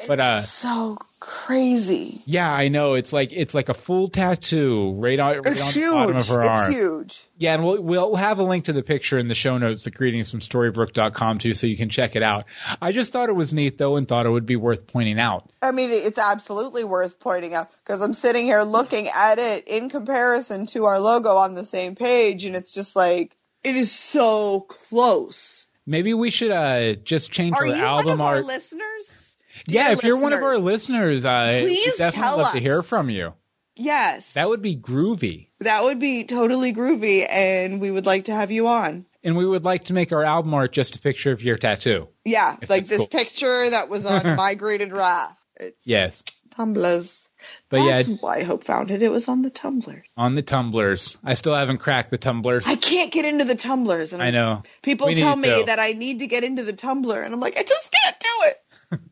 But 0.07 0.19
uh, 0.19 0.41
so 0.41 0.97
crazy. 1.19 2.21
yeah, 2.25 2.51
I 2.51 2.69
know. 2.69 2.95
It's 2.95 3.13
like 3.13 3.31
it's 3.31 3.53
like 3.53 3.69
a 3.69 3.73
full 3.73 4.07
tattoo 4.07 4.93
right 4.97 5.19
on, 5.19 5.33
right 5.35 5.45
It's 5.45 5.77
on 5.77 5.81
the 5.81 5.89
bottom 5.95 6.17
of 6.17 6.27
her 6.27 6.39
It's 6.39 6.49
arm. 6.49 6.69
It's 6.71 6.75
huge. 6.75 7.27
Yeah, 7.37 7.53
and 7.55 7.63
we'll 7.63 7.81
we'll 7.81 8.15
have 8.15 8.39
a 8.39 8.43
link 8.43 8.65
to 8.65 8.73
the 8.73 8.83
picture 8.83 9.17
in 9.17 9.27
the 9.27 9.35
show 9.35 9.57
notes 9.57 9.85
at 9.87 9.93
greetingsfromstorybrooke.com 9.93 11.39
too, 11.39 11.53
so 11.53 11.67
you 11.67 11.77
can 11.77 11.89
check 11.89 12.15
it 12.15 12.23
out. 12.23 12.45
I 12.81 12.91
just 12.91 13.13
thought 13.13 13.29
it 13.29 13.35
was 13.35 13.53
neat 13.53 13.77
though, 13.77 13.95
and 13.97 14.07
thought 14.07 14.25
it 14.25 14.29
would 14.29 14.45
be 14.45 14.55
worth 14.55 14.87
pointing 14.87 15.19
out. 15.19 15.49
I 15.61 15.71
mean, 15.71 15.89
it's 15.91 16.19
absolutely 16.19 16.83
worth 16.83 17.19
pointing 17.19 17.53
out 17.53 17.69
because 17.85 18.01
I'm 18.01 18.13
sitting 18.13 18.45
here 18.45 18.61
looking 18.63 19.07
at 19.07 19.39
it 19.39 19.67
in 19.67 19.89
comparison 19.89 20.65
to 20.67 20.85
our 20.85 20.99
logo 20.99 21.35
on 21.37 21.55
the 21.55 21.65
same 21.65 21.95
page, 21.95 22.45
and 22.45 22.55
it's 22.55 22.71
just 22.71 22.95
like 22.95 23.35
it 23.63 23.75
is 23.75 23.91
so 23.91 24.61
close. 24.61 25.65
Maybe 25.85 26.13
we 26.13 26.29
should 26.31 26.51
uh 26.51 26.93
just 26.95 27.31
change 27.31 27.55
Are 27.55 27.61
our 27.61 27.65
you 27.65 27.71
one 27.73 27.81
album 27.81 28.11
of 28.13 28.21
our 28.21 28.35
art. 28.35 28.45
listeners? 28.45 29.30
Yeah, 29.67 29.91
if 29.91 30.03
you're 30.03 30.21
one 30.21 30.33
of 30.33 30.41
our 30.43 30.57
listeners, 30.57 31.25
uh, 31.25 31.59
Please 31.61 31.97
definitely 31.97 32.41
love 32.43 32.53
to 32.53 32.59
hear 32.59 32.81
from 32.81 33.09
you. 33.09 33.33
Yes, 33.75 34.33
That 34.33 34.49
would 34.49 34.61
be 34.61 34.75
groovy. 34.75 35.47
that 35.61 35.83
would 35.83 35.99
be 35.99 36.25
totally 36.25 36.73
groovy, 36.73 37.25
and 37.27 37.79
we 37.79 37.89
would 37.89 38.05
like 38.05 38.25
to 38.25 38.33
have 38.33 38.51
you 38.51 38.67
on. 38.67 39.05
And 39.23 39.37
we 39.37 39.45
would 39.45 39.63
like 39.63 39.85
to 39.85 39.93
make 39.93 40.11
our 40.11 40.23
album 40.23 40.53
art 40.53 40.71
just 40.73 40.97
a 40.97 40.99
picture 40.99 41.31
of 41.31 41.41
your 41.41 41.57
tattoo. 41.57 42.07
Yeah, 42.25 42.57
like 42.67 42.85
this 42.85 42.97
cool. 42.97 43.07
picture 43.07 43.69
that 43.69 43.87
was 43.89 44.05
on 44.05 44.35
Migrated 44.35 44.91
Wrath. 44.91 45.37
It's 45.55 45.87
Yes. 45.87 46.23
Tumblers. 46.51 47.27
But 47.69 47.85
That's 47.85 48.07
yeah, 48.07 48.15
why 48.19 48.43
Hope 48.43 48.63
found 48.65 48.91
it. 48.91 49.01
It 49.01 49.09
was 49.09 49.27
on 49.27 49.41
the 49.41 49.49
tumblers. 49.49 50.05
on 50.15 50.35
the 50.35 50.41
tumblers. 50.43 51.17
I 51.23 51.33
still 51.33 51.55
haven't 51.55 51.77
cracked 51.79 52.11
the 52.11 52.17
tumblers. 52.19 52.67
I 52.67 52.75
can't 52.75 53.11
get 53.11 53.25
into 53.25 53.45
the 53.45 53.55
tumblers. 53.55 54.13
and 54.13 54.21
I 54.21 54.25
I'm- 54.25 54.33
know. 54.33 54.63
People 54.83 55.07
We 55.07 55.15
tell 55.15 55.35
me 55.35 55.47
to. 55.61 55.63
that 55.67 55.79
I 55.79 55.93
need 55.93 56.19
to 56.19 56.27
get 56.27 56.43
into 56.43 56.61
the 56.63 56.73
Tumblr, 56.73 57.25
and 57.25 57.33
I'm 57.33 57.39
like, 57.39 57.57
I 57.57 57.63
just 57.63 57.91
can't 58.03 58.15
do 58.19 58.27
it. 58.49 58.57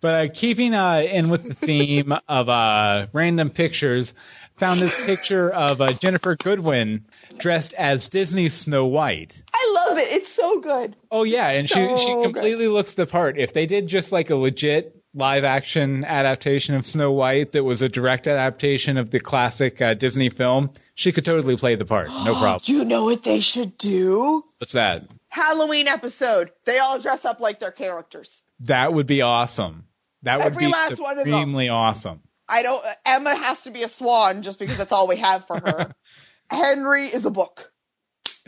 But 0.00 0.14
uh, 0.14 0.32
keeping 0.32 0.74
uh, 0.74 1.04
in 1.08 1.28
with 1.30 1.44
the 1.44 1.54
theme 1.54 2.12
of 2.28 2.48
uh, 2.48 3.06
random 3.12 3.50
pictures, 3.50 4.14
found 4.56 4.80
this 4.80 5.06
picture 5.06 5.50
of 5.50 5.80
uh, 5.80 5.88
Ginnifer 5.88 6.36
Goodwin 6.42 7.04
dressed 7.38 7.74
as 7.74 8.08
Disney's 8.08 8.54
Snow 8.54 8.86
White. 8.86 9.42
I 9.52 9.72
love 9.74 9.98
it. 9.98 10.08
It's 10.12 10.32
so 10.32 10.60
good. 10.60 10.96
Oh 11.10 11.24
yeah, 11.24 11.50
and 11.50 11.68
she 11.68 11.74
So 11.74 11.98
she 11.98 12.06
good. 12.14 12.22
completely 12.24 12.68
looks 12.68 12.94
the 12.94 13.06
part. 13.06 13.38
If 13.38 13.52
they 13.52 13.66
did 13.66 13.86
just 13.88 14.12
like 14.12 14.30
a 14.30 14.36
legit 14.36 14.94
live 15.16 15.44
action 15.44 16.04
adaptation 16.04 16.74
of 16.74 16.84
Snow 16.86 17.12
White 17.12 17.52
that 17.52 17.62
was 17.62 17.82
a 17.82 17.88
direct 17.88 18.26
adaptation 18.26 18.96
of 18.96 19.10
the 19.10 19.20
classic 19.20 19.80
uh, 19.80 19.94
Disney 19.94 20.28
film, 20.28 20.70
she 20.96 21.12
could 21.12 21.24
totally 21.24 21.56
play 21.56 21.74
the 21.76 21.84
part. 21.84 22.08
No 22.08 22.34
problem. 22.40 22.62
You 22.64 22.84
know 22.84 23.04
what 23.04 23.22
they 23.22 23.40
should 23.40 23.76
do? 23.78 24.44
What's 24.58 24.72
that? 24.72 25.04
Halloween 25.28 25.88
episode. 25.88 26.50
They 26.64 26.78
all 26.78 27.00
dress 27.00 27.24
up 27.24 27.40
like 27.40 27.58
their 27.58 27.72
characters. 27.72 28.42
That 28.64 28.92
would 28.92 29.06
be 29.06 29.22
awesome. 29.22 29.84
That 30.22 30.38
would 30.38 30.46
Every 30.46 30.66
be 30.66 30.72
last 30.72 30.98
one 31.00 31.18
of 31.18 31.24
them. 31.24 31.32
supremely 31.32 31.68
awesome. 31.68 32.20
I 32.48 32.62
don't. 32.62 32.84
Emma 33.04 33.34
has 33.34 33.64
to 33.64 33.70
be 33.70 33.82
a 33.82 33.88
swan 33.88 34.42
just 34.42 34.58
because 34.58 34.78
that's 34.78 34.92
all 34.92 35.08
we 35.08 35.16
have 35.16 35.46
for 35.46 35.58
her. 35.58 35.94
Henry 36.50 37.06
is 37.06 37.24
a 37.24 37.30
book. 37.30 37.70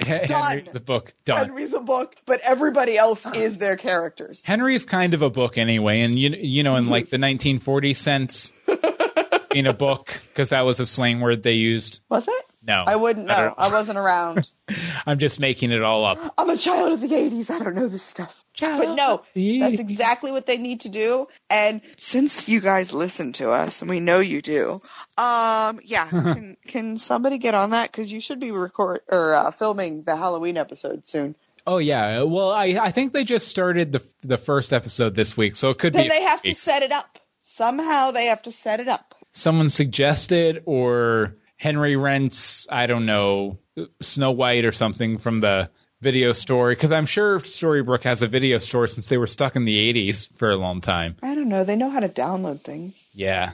Henry's 0.04 0.72
the 0.72 0.80
book 0.80 1.14
done. 1.24 1.48
Henry's 1.48 1.72
a 1.72 1.80
book, 1.80 2.14
but 2.26 2.40
everybody 2.42 2.98
else 2.98 3.24
is 3.34 3.56
their 3.56 3.76
characters. 3.76 4.44
Henry's 4.44 4.84
kind 4.84 5.14
of 5.14 5.22
a 5.22 5.30
book 5.30 5.56
anyway, 5.56 6.00
and 6.00 6.18
you 6.18 6.30
you 6.30 6.62
know 6.62 6.76
in 6.76 6.84
like 6.86 7.06
the 7.06 7.16
1940 7.16 7.94
sense, 7.94 8.52
in 9.54 9.66
a 9.66 9.72
book 9.72 10.20
because 10.28 10.50
that 10.50 10.66
was 10.66 10.80
a 10.80 10.86
slang 10.86 11.20
word 11.20 11.42
they 11.42 11.54
used. 11.54 12.02
Was 12.10 12.28
it? 12.28 12.45
No, 12.62 12.82
I 12.86 12.96
wouldn't 12.96 13.26
know. 13.26 13.34
don't- 13.36 13.54
I 13.58 13.70
wasn't 13.70 13.98
around. 13.98 14.50
I'm 15.06 15.18
just 15.18 15.38
making 15.38 15.70
it 15.70 15.82
all 15.82 16.04
up. 16.04 16.18
I'm 16.36 16.50
a 16.50 16.56
child 16.56 16.92
of 16.92 17.00
the 17.00 17.08
80s. 17.08 17.50
I 17.50 17.62
don't 17.62 17.76
know 17.76 17.86
this 17.88 18.02
stuff. 18.02 18.44
But 18.58 18.94
no, 18.94 19.22
that's 19.34 19.80
exactly 19.80 20.32
what 20.32 20.46
they 20.46 20.56
need 20.56 20.80
to 20.80 20.88
do. 20.88 21.28
And 21.50 21.80
since 21.98 22.48
you 22.48 22.60
guys 22.60 22.92
listen 22.92 23.32
to 23.34 23.50
us, 23.50 23.82
and 23.82 23.90
we 23.90 24.00
know 24.00 24.18
you 24.18 24.40
do, 24.42 24.80
um, 25.18 25.78
yeah, 25.84 26.06
can, 26.10 26.56
can 26.66 26.98
somebody 26.98 27.38
get 27.38 27.54
on 27.54 27.70
that? 27.70 27.92
Because 27.92 28.10
you 28.10 28.20
should 28.20 28.40
be 28.40 28.50
record 28.50 29.00
or 29.08 29.34
uh, 29.34 29.50
filming 29.50 30.02
the 30.02 30.16
Halloween 30.16 30.56
episode 30.56 31.06
soon. 31.06 31.36
Oh 31.66 31.78
yeah. 31.78 32.22
Well, 32.22 32.50
I 32.50 32.78
I 32.80 32.90
think 32.92 33.12
they 33.12 33.24
just 33.24 33.48
started 33.48 33.92
the 33.92 34.02
the 34.22 34.38
first 34.38 34.72
episode 34.72 35.14
this 35.14 35.36
week, 35.36 35.54
so 35.56 35.70
it 35.70 35.78
could 35.78 35.92
Then 35.92 36.04
be. 36.04 36.08
they 36.08 36.22
have 36.22 36.40
few 36.40 36.54
to 36.54 36.60
set 36.60 36.82
it 36.82 36.92
up. 36.92 37.18
Somehow 37.42 38.10
they 38.12 38.26
have 38.26 38.42
to 38.42 38.52
set 38.52 38.80
it 38.80 38.88
up. 38.88 39.14
Someone 39.32 39.68
suggested, 39.68 40.62
or 40.66 41.34
Henry 41.56 41.96
rents, 41.96 42.66
I 42.70 42.86
don't 42.86 43.06
know, 43.06 43.58
Snow 44.02 44.30
White 44.32 44.64
or 44.64 44.72
something 44.72 45.18
from 45.18 45.40
the 45.40 45.70
video 46.02 46.32
store, 46.32 46.68
because 46.70 46.92
I'm 46.92 47.06
sure 47.06 47.38
Storybrooke 47.38 48.04
has 48.04 48.22
a 48.22 48.28
video 48.28 48.58
store 48.58 48.86
since 48.88 49.08
they 49.08 49.16
were 49.16 49.26
stuck 49.26 49.56
in 49.56 49.64
the 49.64 49.92
80s 49.92 50.30
for 50.36 50.50
a 50.50 50.56
long 50.56 50.80
time. 50.82 51.16
I 51.22 51.34
don't 51.34 51.48
know. 51.48 51.64
They 51.64 51.76
know 51.76 51.88
how 51.88 52.00
to 52.00 52.08
download 52.08 52.60
things. 52.60 53.06
Yeah. 53.14 53.52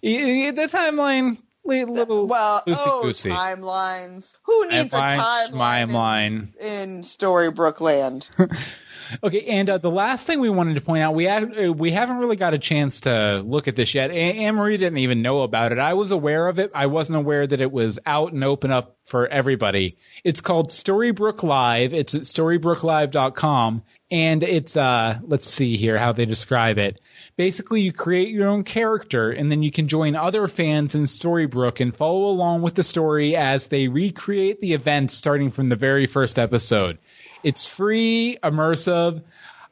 The 0.00 0.68
timeline, 0.72 1.36
li- 1.64 1.84
little 1.84 2.26
Well, 2.26 2.62
loosey 2.66 3.30
oh, 3.30 3.34
timelines. 3.34 4.34
Who 4.44 4.68
needs 4.68 4.94
a 4.94 4.96
Timeline, 4.96 5.50
timeline 5.50 5.90
timeline. 5.90 6.56
in, 6.60 6.90
in 6.96 7.02
Storybrooke 7.02 7.80
land? 7.80 8.26
Okay, 9.22 9.44
and 9.46 9.68
uh, 9.70 9.78
the 9.78 9.90
last 9.90 10.26
thing 10.26 10.40
we 10.40 10.50
wanted 10.50 10.74
to 10.74 10.80
point 10.80 11.02
out, 11.02 11.14
we 11.14 11.28
uh, 11.28 11.72
we 11.72 11.90
haven't 11.90 12.18
really 12.18 12.36
got 12.36 12.54
a 12.54 12.58
chance 12.58 13.02
to 13.02 13.42
look 13.44 13.68
at 13.68 13.76
this 13.76 13.94
yet. 13.94 14.10
A- 14.10 14.14
Anne 14.14 14.54
Marie 14.54 14.76
didn't 14.76 14.98
even 14.98 15.22
know 15.22 15.42
about 15.42 15.72
it. 15.72 15.78
I 15.78 15.94
was 15.94 16.10
aware 16.10 16.48
of 16.48 16.58
it. 16.58 16.70
I 16.74 16.86
wasn't 16.86 17.18
aware 17.18 17.46
that 17.46 17.60
it 17.60 17.70
was 17.70 17.98
out 18.06 18.32
and 18.32 18.42
open 18.44 18.70
up 18.70 18.96
for 19.04 19.26
everybody. 19.28 19.96
It's 20.24 20.40
called 20.40 20.70
Storybrooke 20.70 21.42
Live. 21.42 21.94
It's 21.94 22.14
at 22.14 22.22
storybrookelive.com, 22.22 23.82
and 24.10 24.42
it's 24.42 24.76
uh, 24.76 25.18
let's 25.22 25.46
see 25.46 25.76
here 25.76 25.98
how 25.98 26.12
they 26.12 26.24
describe 26.24 26.78
it. 26.78 27.00
Basically, 27.36 27.82
you 27.82 27.92
create 27.92 28.28
your 28.28 28.48
own 28.48 28.62
character, 28.62 29.30
and 29.30 29.50
then 29.50 29.62
you 29.62 29.70
can 29.70 29.88
join 29.88 30.16
other 30.16 30.48
fans 30.48 30.94
in 30.94 31.02
Storybrooke 31.02 31.80
and 31.80 31.94
follow 31.94 32.26
along 32.26 32.62
with 32.62 32.74
the 32.74 32.82
story 32.82 33.36
as 33.36 33.68
they 33.68 33.88
recreate 33.88 34.60
the 34.60 34.72
events 34.72 35.14
starting 35.14 35.50
from 35.50 35.68
the 35.68 35.76
very 35.76 36.06
first 36.06 36.38
episode. 36.38 36.98
It's 37.46 37.68
free, 37.68 38.38
immersive, 38.42 39.22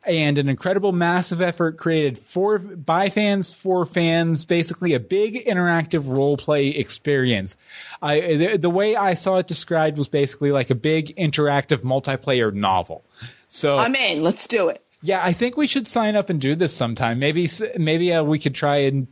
and 0.06 0.38
an 0.38 0.48
incredible 0.48 0.92
massive 0.92 1.42
effort 1.42 1.76
created 1.76 2.16
for 2.16 2.60
by 2.60 3.10
fans 3.10 3.52
for 3.52 3.84
fans. 3.84 4.44
Basically, 4.44 4.94
a 4.94 5.00
big 5.00 5.44
interactive 5.44 6.08
role 6.08 6.36
play 6.36 6.68
experience. 6.68 7.56
I, 8.00 8.20
the, 8.20 8.58
the 8.58 8.70
way 8.70 8.94
I 8.94 9.14
saw 9.14 9.38
it 9.38 9.48
described 9.48 9.98
was 9.98 10.06
basically 10.06 10.52
like 10.52 10.70
a 10.70 10.76
big 10.76 11.16
interactive 11.16 11.78
multiplayer 11.78 12.54
novel. 12.54 13.02
So 13.48 13.74
I'm 13.74 13.96
in. 13.96 14.22
Let's 14.22 14.46
do 14.46 14.68
it. 14.68 14.80
yeah, 15.02 15.20
I 15.20 15.32
think 15.32 15.56
we 15.56 15.66
should 15.66 15.88
sign 15.88 16.14
up 16.14 16.30
and 16.30 16.40
do 16.40 16.54
this 16.54 16.72
sometime. 16.72 17.18
Maybe 17.18 17.48
maybe 17.76 18.12
uh, 18.12 18.22
we 18.22 18.38
could 18.38 18.54
try 18.54 18.76
and. 18.84 19.08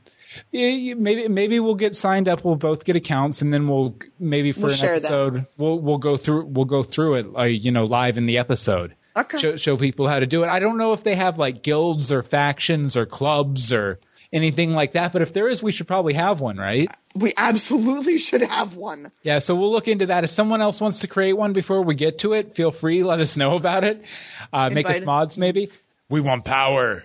Yeah, 0.50 0.94
Maybe 0.94 1.28
maybe 1.28 1.60
we'll 1.60 1.74
get 1.74 1.94
signed 1.96 2.28
up. 2.28 2.44
We'll 2.44 2.56
both 2.56 2.84
get 2.84 2.96
accounts, 2.96 3.42
and 3.42 3.52
then 3.52 3.68
we'll 3.68 3.96
maybe 4.18 4.52
for 4.52 4.62
We'll 4.62 4.70
an 4.72 4.76
share 4.76 4.88
them. 4.88 4.96
episode 4.96 5.46
we'll 5.56 5.78
we'll 5.78 5.98
go 5.98 6.16
through 6.16 6.46
we'll 6.46 6.64
go 6.66 6.82
through 6.82 7.14
it 7.14 7.26
uh, 7.36 7.42
you 7.44 7.70
know 7.72 7.84
live 7.84 8.18
in 8.18 8.26
the 8.26 8.38
episode 8.38 8.94
Okay. 9.14 9.36
show, 9.38 9.56
show 9.56 9.76
people 9.76 10.08
how 10.08 10.18
to 10.18 10.26
do 10.26 10.42
it. 10.42 10.48
I 10.48 10.58
don't 10.58 10.78
know 10.78 10.94
if 10.94 11.04
they 11.04 11.14
have 11.14 11.36
like 11.38 11.62
guilds 11.62 12.12
or 12.12 12.22
factions 12.22 12.96
or 12.96 13.04
clubs 13.04 13.70
or 13.72 13.98
anything 14.32 14.72
like 14.72 14.92
that, 14.92 15.12
but 15.12 15.20
if 15.20 15.34
there 15.34 15.48
is, 15.48 15.62
we 15.62 15.70
should 15.72 15.86
probably 15.86 16.14
have 16.14 16.40
one, 16.40 16.56
right? 16.56 16.88
We 17.14 17.34
absolutely 17.36 18.16
should 18.16 18.40
have 18.40 18.74
one. 18.76 19.12
Yeah, 19.22 19.40
so 19.40 19.54
we'll 19.54 19.70
look 19.70 19.86
into 19.88 20.06
that. 20.06 20.24
If 20.24 20.30
someone 20.30 20.62
else 20.62 20.80
wants 20.80 21.00
to 21.00 21.08
create 21.08 21.34
one 21.34 21.52
before 21.52 21.82
we 21.82 21.94
get 21.94 22.20
to 22.20 22.32
it, 22.32 22.54
feel 22.54 22.70
free. 22.70 23.02
Let 23.02 23.20
us 23.20 23.36
know 23.36 23.56
about 23.56 23.84
it. 23.84 24.02
Uh, 24.50 24.70
make 24.70 24.88
us. 24.88 25.02
mods, 25.02 25.36
maybe. 25.36 25.70
We 26.08 26.22
want 26.22 26.46
power. 26.46 27.02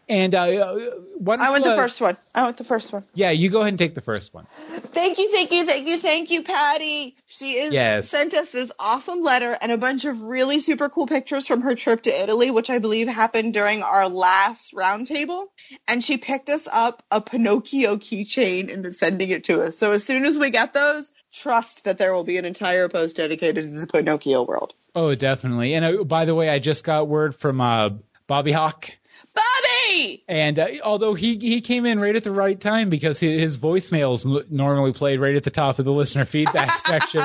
And 0.10 0.34
uh, 0.34 0.76
what 1.18 1.42
I 1.42 1.50
want 1.50 1.66
the 1.66 1.76
first 1.76 2.00
one. 2.00 2.16
I 2.34 2.44
want 2.44 2.56
the 2.56 2.64
first 2.64 2.94
one. 2.94 3.04
Yeah, 3.14 3.32
you 3.32 3.50
go 3.50 3.60
ahead 3.60 3.74
and 3.74 3.80
take 3.80 3.94
the 3.94 4.02
first 4.02 4.34
one. 4.34 4.48
Thank 4.94 5.18
you, 5.18 5.30
thank 5.32 5.52
you, 5.52 5.66
thank 5.66 5.86
you, 5.86 5.98
thank 5.98 6.32
you, 6.32 6.44
Patty. 6.44 7.16
She 7.28 7.58
is 7.58 7.74
Yes. 7.74 8.08
sent 8.08 8.34
us 8.34 8.50
this 8.50 8.72
awesome 8.80 9.22
letter 9.22 9.58
and 9.60 9.70
a 9.70 9.78
bunch 9.78 10.06
of 10.06 10.22
really 10.22 10.60
super 10.62 10.88
cool 10.88 11.08
pictures 11.08 11.46
from 11.46 11.62
her 11.62 11.76
trip 11.76 12.04
to 12.04 12.10
Italy, 12.10 12.52
which 12.52 12.70
I 12.70 12.80
believe 12.80 13.10
happened 13.10 13.54
during 13.54 13.84
our 13.84 14.08
last 14.08 14.74
roundtable. 14.74 15.48
And 15.90 16.02
she 16.02 16.16
picked 16.16 16.50
us 16.50 16.70
up 16.72 17.04
a 17.12 17.20
Pinocchio 17.20 17.98
keychain 17.98 18.74
and 18.74 18.86
is 18.86 18.98
sending 18.98 19.30
it 19.30 19.46
to 19.46 19.64
us. 19.66 19.78
So 19.78 19.92
as 19.92 20.06
soon 20.06 20.24
as 20.24 20.38
we 20.38 20.52
get 20.52 20.74
those, 20.74 21.12
trust 21.34 21.84
that 21.84 21.98
there 21.98 22.14
will 22.14 22.24
be 22.24 22.38
an 22.38 22.46
entire 22.46 22.88
post 22.88 23.18
dedicated 23.18 23.74
to 23.74 23.82
the 23.82 23.88
Pinocchio 23.88 24.44
world. 24.44 24.74
Oh, 24.96 25.14
definitely. 25.16 25.74
And 25.74 25.84
uh, 25.84 26.04
by 26.06 26.24
the 26.24 26.34
way, 26.34 26.48
I 26.48 26.60
just 26.60 26.86
got 26.86 27.10
word 27.10 27.36
from 27.36 27.60
uh, 27.60 27.90
Bobby 28.26 28.54
Hawk. 28.54 28.90
Bobby! 29.38 30.24
And 30.28 30.60
uh, 30.60 30.68
although 30.84 31.14
he 31.14 31.38
he 31.38 31.62
came 31.62 31.86
in 31.86 32.00
right 32.00 32.16
at 32.16 32.24
the 32.24 32.32
right 32.32 32.60
time 32.60 32.90
because 32.90 33.20
his, 33.20 33.40
his 33.40 33.58
voicemails 33.58 34.50
normally 34.52 34.92
played 34.94 35.20
right 35.20 35.36
at 35.36 35.44
the 35.44 35.50
top 35.50 35.80
of 35.80 35.86
the 35.86 35.92
listener 35.92 36.26
feedback 36.36 36.78
section, 36.80 37.24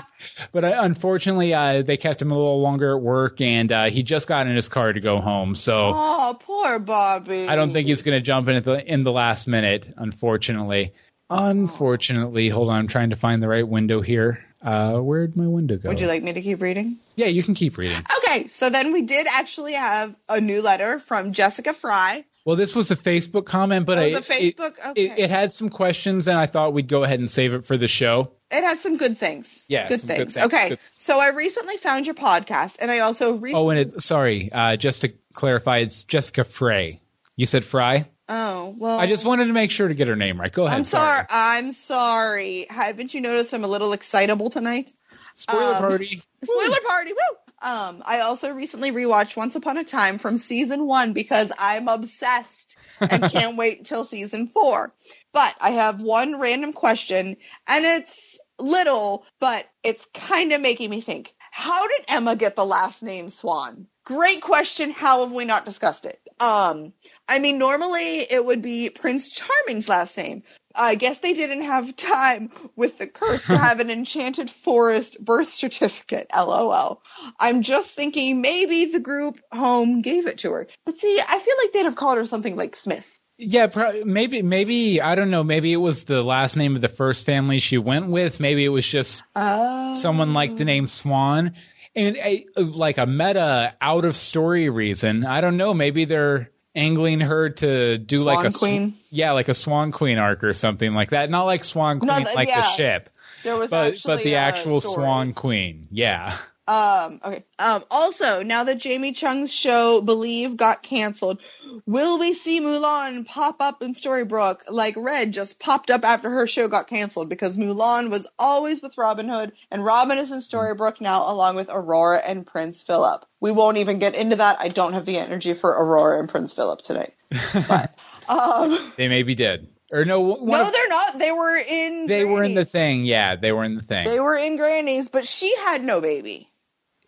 but 0.53 0.65
uh, 0.65 0.79
unfortunately 0.81 1.53
uh, 1.55 1.83
they 1.83 1.97
kept 1.97 2.23
him 2.23 2.31
a 2.31 2.35
little 2.35 2.61
longer 2.61 2.97
at 2.97 3.03
work, 3.03 3.41
and 3.41 3.71
uh, 3.73 3.91
he 3.91 4.03
just 4.03 4.29
got 4.29 4.47
in 4.47 4.55
his 4.55 4.69
car 4.69 4.93
to 4.93 5.01
go 5.01 5.21
home. 5.21 5.55
So 5.55 5.73
Oh, 5.95 6.39
poor 6.41 6.79
Bobby. 6.79 7.49
I 7.49 7.57
don't 7.57 7.73
think 7.73 7.89
he's 7.89 8.03
going 8.03 8.19
to 8.19 8.25
jump 8.25 8.49
in 8.49 8.57
at 8.57 8.65
the 8.65 8.93
in 8.93 9.03
the 9.03 9.13
last 9.13 9.49
minute. 9.49 9.93
Unfortunately, 9.97 10.93
unfortunately, 11.31 12.49
hold 12.49 12.69
on, 12.69 12.77
I'm 12.77 12.89
trying 12.89 13.11
to 13.11 13.17
find 13.17 13.43
the 13.43 13.49
right 13.49 13.67
window 13.67 14.01
here. 14.01 14.45
Uh, 14.63 14.99
where'd 14.99 15.37
my 15.37 15.47
window 15.47 15.77
go? 15.77 15.89
Would 15.89 16.01
you 16.01 16.07
like 16.07 16.23
me 16.23 16.33
to 16.33 16.41
keep 16.41 16.63
reading? 16.63 16.99
Yeah, 17.17 17.27
you 17.27 17.43
can 17.43 17.55
keep 17.55 17.77
reading. 17.79 18.03
Okay, 18.25 18.47
so 18.49 18.71
then 18.71 18.93
we 18.93 19.03
did 19.03 19.27
actually 19.27 19.75
have 19.75 20.15
a 20.29 20.41
new 20.41 20.63
letter 20.63 20.99
from 20.99 21.33
Jessica 21.33 21.73
Fry. 21.73 22.25
Well, 22.45 22.57
this 22.57 22.75
was 22.75 22.91
a 22.91 22.97
Facebook 22.97 23.47
comment, 23.47 23.87
but 23.87 23.99
Oh, 23.99 24.03
I, 24.03 24.11
Facebook? 24.15 24.79
it, 24.79 24.87
Okay. 24.91 25.03
it, 25.05 25.19
it 25.19 25.31
had 25.31 25.53
some 25.53 25.69
questions, 25.69 26.27
and 26.27 26.37
I 26.37 26.47
thought 26.47 26.73
we'd 26.73 26.89
go 26.89 27.05
ahead 27.05 27.21
and 27.21 27.31
save 27.31 27.55
it 27.55 27.67
for 27.67 27.77
the 27.77 27.87
show. 27.87 28.33
It 28.51 28.65
has 28.65 28.81
some 28.81 28.97
good 28.97 29.17
things. 29.17 29.65
Yeah, 29.69 29.89
good 29.89 30.01
things. 30.01 30.09
good 30.19 30.33
things. 30.33 30.37
Okay, 30.47 30.69
Good. 30.71 30.79
so 30.97 31.21
I 31.21 31.29
recently 31.31 31.77
found 31.77 32.07
your 32.07 32.15
podcast, 32.17 32.79
and 32.81 32.91
I 32.91 32.99
also 33.01 33.35
recently. 33.35 33.55
Oh, 33.55 33.71
and 33.71 33.79
it's 33.79 34.05
sorry, 34.05 34.51
uh, 34.53 34.77
just 34.77 35.03
to 35.03 35.13
clarify, 35.35 35.79
it's 35.79 36.05
Jessica 36.05 36.45
Frey. 36.45 37.01
You 37.37 37.47
said 37.47 37.65
Fry. 37.65 38.09
Oh, 38.29 38.75
well. 38.77 38.99
I 38.99 39.07
just 39.07 39.25
wanted 39.25 39.47
to 39.47 39.53
make 39.53 39.71
sure 39.71 39.89
to 39.89 39.95
get 39.95 40.09
her 40.09 40.17
name 40.17 40.41
right. 40.41 40.53
Go 40.53 40.65
ahead. 40.67 40.77
I'm 40.79 40.85
sorry. 40.85 41.25
I'm 41.31 41.71
sorry. 41.71 42.67
Haven't 42.71 43.15
you 43.15 43.21
noticed 43.21 43.53
I'm 43.55 43.65
a 43.65 43.69
little 43.69 43.93
excitable 43.93 44.51
tonight? 44.51 44.93
Spoiler 45.35 45.75
Um, 45.75 45.83
party. 45.83 46.23
Spoiler 46.45 46.81
party, 46.87 47.13
woo! 47.13 47.37
Um, 47.63 48.03
I 48.05 48.21
also 48.21 48.53
recently 48.53 48.91
rewatched 48.91 49.37
Once 49.37 49.55
Upon 49.55 49.79
a 49.79 49.85
Time 49.85 50.19
from 50.19 50.37
season 50.37 50.85
one 50.85 51.13
because 51.13 51.53
I'm 51.57 51.87
obsessed 51.87 52.77
and 53.01 53.23
can't 53.31 53.57
wait 53.57 53.79
until 53.79 54.05
season 54.05 54.49
four. 54.49 54.93
But 55.33 55.55
I 55.61 55.71
have 55.71 56.01
one 56.01 56.41
random 56.41 56.73
question, 56.73 57.37
and 57.67 57.85
it's 57.85 58.41
little, 58.59 59.25
but 59.41 59.67
it's 59.85 60.07
kind 60.13 60.53
of 60.53 60.61
making 60.61 60.91
me 60.91 61.01
think. 61.01 61.35
How 61.53 61.87
did 61.87 62.05
Emma 62.09 62.35
get 62.35 62.57
the 62.57 62.65
last 62.65 63.03
name 63.03 63.29
Swan? 63.29 63.87
Great 64.05 64.43
question. 64.43 64.91
How 64.91 65.21
have 65.25 65.33
we 65.33 65.45
not 65.45 65.65
discussed 65.65 66.07
it? 66.07 66.21
Um, 66.41 66.93
I 67.29 67.39
mean, 67.39 67.59
normally 67.59 68.19
it 68.21 68.45
would 68.45 68.63
be 68.63 68.91
Prince 68.91 69.31
Charming's 69.31 69.89
last 69.89 70.17
name. 70.17 70.43
I 70.75 70.95
guess 70.95 71.19
they 71.19 71.35
didn't 71.35 71.63
have 71.63 71.95
time 71.97 72.51
with 72.75 72.99
the 72.99 73.07
curse 73.07 73.47
to 73.47 73.59
have 73.67 73.79
an 73.81 73.91
enchanted 73.91 74.51
forest 74.51 75.23
birth 75.25 75.51
certificate. 75.51 76.29
LOL. 76.35 77.03
I'm 77.39 77.63
just 77.63 77.95
thinking 77.95 78.41
maybe 78.41 78.87
the 78.87 78.99
group 78.99 79.39
home 79.53 80.03
gave 80.03 80.27
it 80.27 80.39
to 80.39 80.51
her. 80.53 80.67
But 80.85 80.99
see, 80.99 81.21
I 81.21 81.39
feel 81.39 81.55
like 81.63 81.73
they'd 81.73 81.85
have 81.85 81.97
called 81.97 82.19
her 82.19 82.25
something 82.27 82.57
like 82.57 82.75
Smith. 82.75 83.19
Yeah, 83.39 83.67
pro- 83.67 84.03
maybe, 84.05 84.43
maybe 84.43 85.01
I 85.01 85.15
don't 85.15 85.31
know. 85.31 85.43
Maybe 85.43 85.73
it 85.73 85.77
was 85.79 86.05
the 86.05 86.23
last 86.23 86.57
name 86.57 86.77
of 86.77 86.83
the 86.83 86.89
first 86.89 87.27
family 87.27 87.61
she 87.61 87.79
went 87.79 88.07
with. 88.09 88.41
Maybe 88.41 88.65
it 88.65 88.69
was 88.69 88.87
just 88.87 89.23
Oh. 89.35 89.95
someone 89.95 90.33
like 90.33 90.57
the 90.57 90.65
name 90.65 90.87
Swan, 90.87 91.55
and 91.95 92.17
a, 92.17 92.45
like 92.57 92.99
a 92.99 93.07
meta 93.07 93.75
out 93.81 94.05
of 94.05 94.17
story 94.17 94.69
reason. 94.69 95.25
I 95.25 95.41
don't 95.41 95.57
know. 95.57 95.75
Maybe 95.75 96.05
they're 96.05 96.51
angling 96.75 97.21
her 97.21 97.51
to 97.51 97.99
do 97.99 98.19
like 98.19 98.37
Swan 98.39 98.47
a 98.47 98.53
sw- 98.53 98.59
Queen? 98.59 98.99
yeah, 99.11 99.33
like 99.33 99.49
a 99.49 99.55
Swan 99.55 99.93
Queen 99.93 100.19
arc 100.19 100.43
or 100.45 100.55
something 100.55 100.93
like 100.95 101.11
that. 101.11 101.29
Not 101.31 101.45
like 101.45 101.65
Swan 101.65 101.99
Queen, 101.99 102.09
No, 102.09 102.33
like 102.35 102.49
the 102.49 102.63
ship, 102.71 103.11
There 103.43 103.57
was 103.57 103.71
but 103.71 103.93
actually 103.93 104.15
but 104.17 104.25
the 104.25 104.35
a 104.35 104.39
actual 104.39 104.81
story. 104.81 104.95
Swan 104.95 105.33
Queen. 105.35 105.83
Yeah. 105.91 106.37
Um, 106.73 107.21
okay. 107.23 107.45
Um, 107.59 107.85
also, 107.91 108.43
now 108.43 108.65
that 108.65 108.79
Jamie 108.79 109.13
Chung's 109.13 109.53
show 109.53 110.01
Believe 110.01 110.57
got 110.57 110.83
canceled, 110.83 111.41
will 111.85 112.19
we 112.19 112.33
see 112.33 112.61
Mulan 112.61 113.27
pop 113.27 113.61
up 113.61 113.83
in 113.83 113.93
Storybrooke 113.93 114.63
like 114.71 114.95
Red 114.97 115.33
just 115.33 115.59
popped 115.59 115.91
up 115.91 116.03
after 116.05 116.31
her 116.31 116.47
show 116.47 116.69
got 116.69 116.89
canceled? 116.89 117.29
Because 117.29 117.59
Mulan 117.59 118.11
was 118.11 118.27
always 118.39 118.81
with 118.81 118.97
Robin 118.97 119.29
Hood, 119.29 119.53
and 119.71 119.85
Robin 119.85 120.17
is 120.17 120.33
in 120.33 120.39
Storybrooke 120.39 121.01
now 121.01 121.31
along 121.31 121.57
with 121.57 121.69
Aurora 121.69 122.19
and 122.19 122.47
Prince 122.47 122.83
Philip. 122.83 123.25
We 123.39 123.53
won't 123.53 123.77
even 123.77 123.99
get 123.99 124.15
into 124.15 124.37
that. 124.37 124.57
I 124.61 124.69
don't 124.69 124.95
have 124.95 125.05
the 125.05 125.19
energy 125.19 125.53
for 125.53 125.71
Aurora 125.71 126.21
and 126.21 126.29
Prince 126.29 126.53
Philip 126.55 126.81
tonight. 126.81 127.15
But, 127.69 127.95
um, 128.29 128.79
They 128.97 129.09
maybe 129.09 129.35
did. 129.35 129.69
Or 129.93 130.07
no, 130.07 130.39
no, 130.41 130.61
of- 130.63 130.73
they're 130.73 130.89
not. 130.89 131.19
They 131.19 131.33
were 131.33 131.57
in. 131.57 132.07
they 132.07 132.25
were 132.25 132.43
in 132.43 132.55
the 132.55 132.65
thing. 132.65 133.05
Yeah, 133.05 133.37
they 133.37 133.53
were 133.53 133.65
in 133.65 133.75
the 133.75 133.83
thing. 133.83 134.05
They 134.05 134.21
were 134.21 134.37
in 134.37 134.57
Granny's, 134.57 135.11
but 135.11 135.27
she 135.27 135.55
had 135.57 135.85
no 135.85 136.01
baby. 136.01 136.49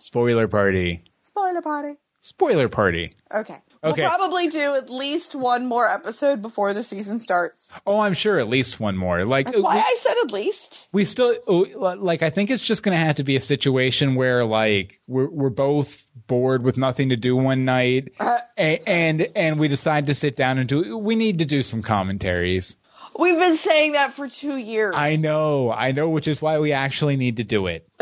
Spoiler 0.00 0.48
party. 0.48 1.02
Spoiler 1.20 1.62
party. 1.62 1.96
Spoiler 2.20 2.68
party. 2.68 3.14
Okay. 3.32 3.56
Okay. 3.82 4.02
We'll 4.02 4.10
probably 4.10 4.48
do 4.48 4.74
at 4.76 4.90
least 4.90 5.34
one 5.34 5.66
more 5.66 5.88
episode 5.88 6.42
before 6.42 6.74
the 6.74 6.82
season 6.82 7.18
starts. 7.18 7.70
Oh, 7.86 7.98
I'm 7.98 8.12
sure 8.12 8.38
at 8.38 8.46
least 8.46 8.78
one 8.78 8.94
more. 8.94 9.24
Like 9.24 9.46
That's 9.46 9.58
why 9.60 9.78
I 9.78 9.94
said 9.98 10.14
at 10.24 10.30
least. 10.30 10.88
we 10.92 11.06
still 11.06 11.34
oh, 11.46 11.94
like 11.98 12.22
I 12.22 12.28
think 12.28 12.50
it's 12.50 12.62
just 12.62 12.82
going 12.82 12.94
to 12.98 13.02
have 13.02 13.16
to 13.16 13.24
be 13.24 13.36
a 13.36 13.40
situation 13.40 14.16
where 14.16 14.44
like 14.44 15.00
we're 15.06 15.30
we're 15.30 15.48
both 15.48 16.04
bored 16.26 16.62
with 16.62 16.76
nothing 16.76 17.08
to 17.08 17.16
do 17.16 17.34
one 17.36 17.64
night 17.64 18.12
Uh, 18.20 18.36
and 18.56 18.80
and, 18.86 19.28
and 19.34 19.58
we 19.58 19.68
decide 19.68 20.08
to 20.08 20.14
sit 20.14 20.36
down 20.36 20.58
and 20.58 20.68
do 20.68 20.98
we 20.98 21.14
need 21.16 21.38
to 21.38 21.46
do 21.46 21.62
some 21.62 21.80
commentaries. 21.80 22.76
We've 23.18 23.38
been 23.38 23.56
saying 23.56 23.92
that 23.92 24.12
for 24.12 24.28
two 24.28 24.56
years. 24.58 24.94
I 24.94 25.16
know, 25.16 25.72
I 25.72 25.92
know 25.92 26.10
which 26.10 26.28
is 26.28 26.40
why 26.42 26.58
we 26.58 26.72
actually 26.72 27.16
need 27.16 27.38
to 27.38 27.44
do 27.44 27.66
it. 27.66 27.88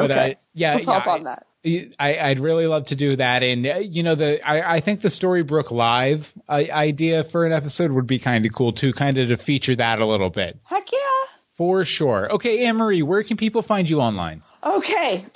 But 0.00 0.10
okay. 0.10 0.32
uh, 0.32 0.34
yeah, 0.54 0.76
We'll 0.76 0.84
hop 0.84 1.06
yeah, 1.06 1.12
on 1.12 1.24
that. 1.24 1.44
I, 1.98 2.16
I'd 2.16 2.38
really 2.38 2.66
love 2.66 2.86
to 2.86 2.96
do 2.96 3.16
that, 3.16 3.42
and 3.42 3.66
uh, 3.66 3.74
you 3.78 4.02
know, 4.02 4.14
the 4.14 4.46
I, 4.48 4.76
I 4.76 4.80
think 4.80 5.00
the 5.00 5.08
Storybrooke 5.08 5.70
live 5.70 6.32
uh, 6.48 6.52
idea 6.70 7.24
for 7.24 7.44
an 7.44 7.52
episode 7.52 7.90
would 7.90 8.06
be 8.06 8.18
kind 8.18 8.46
of 8.46 8.52
cool 8.52 8.72
too, 8.72 8.92
kind 8.92 9.18
of 9.18 9.28
to 9.28 9.36
feature 9.36 9.74
that 9.76 10.00
a 10.00 10.06
little 10.06 10.30
bit 10.30 10.58
Heck 10.64 10.90
yeah. 10.92 10.98
for 11.54 11.84
sure. 11.84 12.32
Okay, 12.34 12.64
Anne 12.64 12.76
Marie, 12.76 13.02
where 13.02 13.22
can 13.22 13.36
people 13.36 13.62
find 13.62 13.90
you 13.90 14.00
online? 14.00 14.42
Okay. 14.64 15.26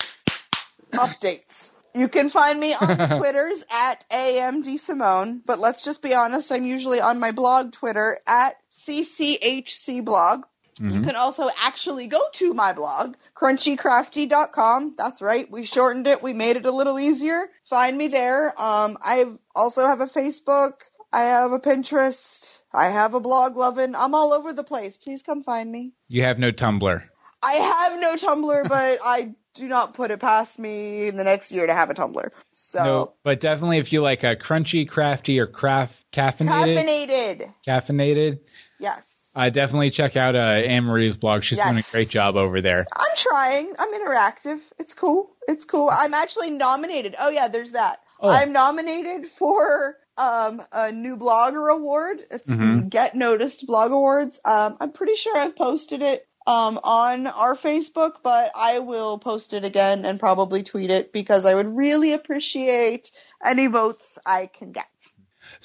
Updates. 0.93 1.73
You 1.95 2.09
can 2.09 2.31
find 2.31 2.59
me 2.59 2.73
on 2.73 3.19
Twitter's 3.19 3.65
at 3.71 4.09
AMD 4.11 4.79
Simone, 4.79 5.43
but 5.45 5.59
let's 5.59 5.83
just 5.83 6.03
be 6.03 6.15
honest, 6.15 6.53
I'm 6.53 6.65
usually 6.65 7.01
on 7.01 7.21
my 7.21 7.33
blog 7.33 7.73
Twitter 7.73 8.19
at 8.27 8.57
CCHC 8.71 10.05
blog. 10.05 10.45
You 10.81 11.03
can 11.03 11.17
also 11.17 11.49
actually 11.61 12.07
go 12.07 12.21
to 12.35 12.55
my 12.55 12.73
blog, 12.73 13.15
crunchycrafty.com. 13.35 14.95
That's 14.97 15.21
right. 15.21 15.51
We 15.51 15.65
shortened 15.65 16.07
it. 16.07 16.23
We 16.23 16.33
made 16.33 16.57
it 16.57 16.67
a 16.67 16.73
little 16.73 16.99
easier. 16.99 17.49
Find 17.69 17.97
me 17.97 18.09
there. 18.09 18.49
Um, 18.49 18.97
I 19.03 19.25
also 19.55 19.87
have 19.87 20.01
a 20.01 20.07
Facebook. 20.07 20.81
I 21.13 21.25
have 21.25 21.53
a 21.53 21.59
Pinterest. 21.59 22.59
I 22.73 22.89
have 22.89 23.15
a 23.15 23.21
blog 23.21 23.57
loving. 23.57 23.95
I'm 23.95 24.15
all 24.15 24.33
over 24.33 24.53
the 24.53 24.65
place. 24.65 24.97
Please 24.97 25.23
come 25.23 25.43
find 25.43 25.71
me. 25.71 25.93
You 26.09 26.23
have 26.23 26.39
no 26.39 26.51
Tumblr. 26.53 27.03
I 27.43 27.53
have 27.53 28.01
no 28.01 28.17
Tumblr, 28.17 28.63
but 28.69 28.99
I 29.05 29.35
do 29.55 29.69
not 29.69 29.93
put 29.93 30.11
it 30.11 30.21
past 30.21 30.59
me 30.59 31.09
in 31.09 31.17
the 31.17 31.25
next 31.25 31.53
year 31.53 31.67
to 31.67 31.75
have 31.75 31.91
a 31.91 31.95
Tumblr. 31.95 32.31
So 32.55 32.83
No, 32.83 33.13
but 33.23 33.41
definitely 33.41 33.79
if 33.79 33.93
you 33.93 34.01
like 34.01 34.25
a 34.25 34.37
crunchy, 34.37 34.89
crafty, 34.89 35.39
or 35.39 35.47
craft 35.47 36.11
caffeinated, 36.13 36.79
caffeinated. 36.79 37.53
caffeinated, 37.67 38.39
Yes. 38.79 39.22
Uh, 39.35 39.51
definitely 39.51 39.91
check 39.91 40.17
out 40.17 40.35
uh, 40.37 40.39
Anne 40.39 40.85
Marie's 40.85 41.17
blog. 41.17 41.43
She's 41.43 41.59
doing 41.59 41.77
a 41.79 41.83
great 41.93 42.09
job 42.09 42.37
over 42.37 42.61
there. 42.61 42.87
I'm 42.93 43.17
trying. 43.17 43.73
I'm 43.79 43.93
interactive. 43.95 44.61
It's 44.79 44.95
cool. 44.95 45.35
It's 45.49 45.65
cool. 45.65 45.89
I'm 45.93 46.15
actually 46.15 46.51
nominated. 46.51 47.15
Oh 47.19 47.31
yeah, 47.31 47.49
there's 47.49 47.73
that. 47.73 48.01
Oh. 48.21 48.29
I'm 48.29 48.53
nominated 48.53 49.27
for 49.27 49.97
um, 50.17 50.63
a 50.73 50.93
new 50.93 51.17
blogger 51.17 51.73
award. 51.73 52.23
It's 52.31 52.49
Mhm. 52.49 52.91
Get 52.91 53.15
Noticed 53.15 53.67
Blog 53.67 53.91
Awards. 53.91 54.41
Um, 54.45 54.77
I'm 54.81 54.93
pretty 54.93 55.15
sure 55.17 55.37
I've 55.37 55.57
posted 55.57 56.03
it 56.03 56.27
um, 56.47 56.79
on 56.83 57.27
our 57.27 57.55
Facebook, 57.57 58.17
but 58.23 58.51
I 58.55 58.81
will 58.81 59.19
post 59.19 59.55
it 59.55 59.65
again 59.65 60.05
and 60.05 60.21
probably 60.21 60.63
tweet 60.63 60.91
it 60.91 61.13
because 61.13 61.47
I 61.47 61.55
would 61.55 61.75
really 61.77 62.13
appreciate 62.13 63.11
any 63.45 63.69
votes 63.69 64.19
I 64.27 64.47
can 64.47 64.73
get. 64.73 64.87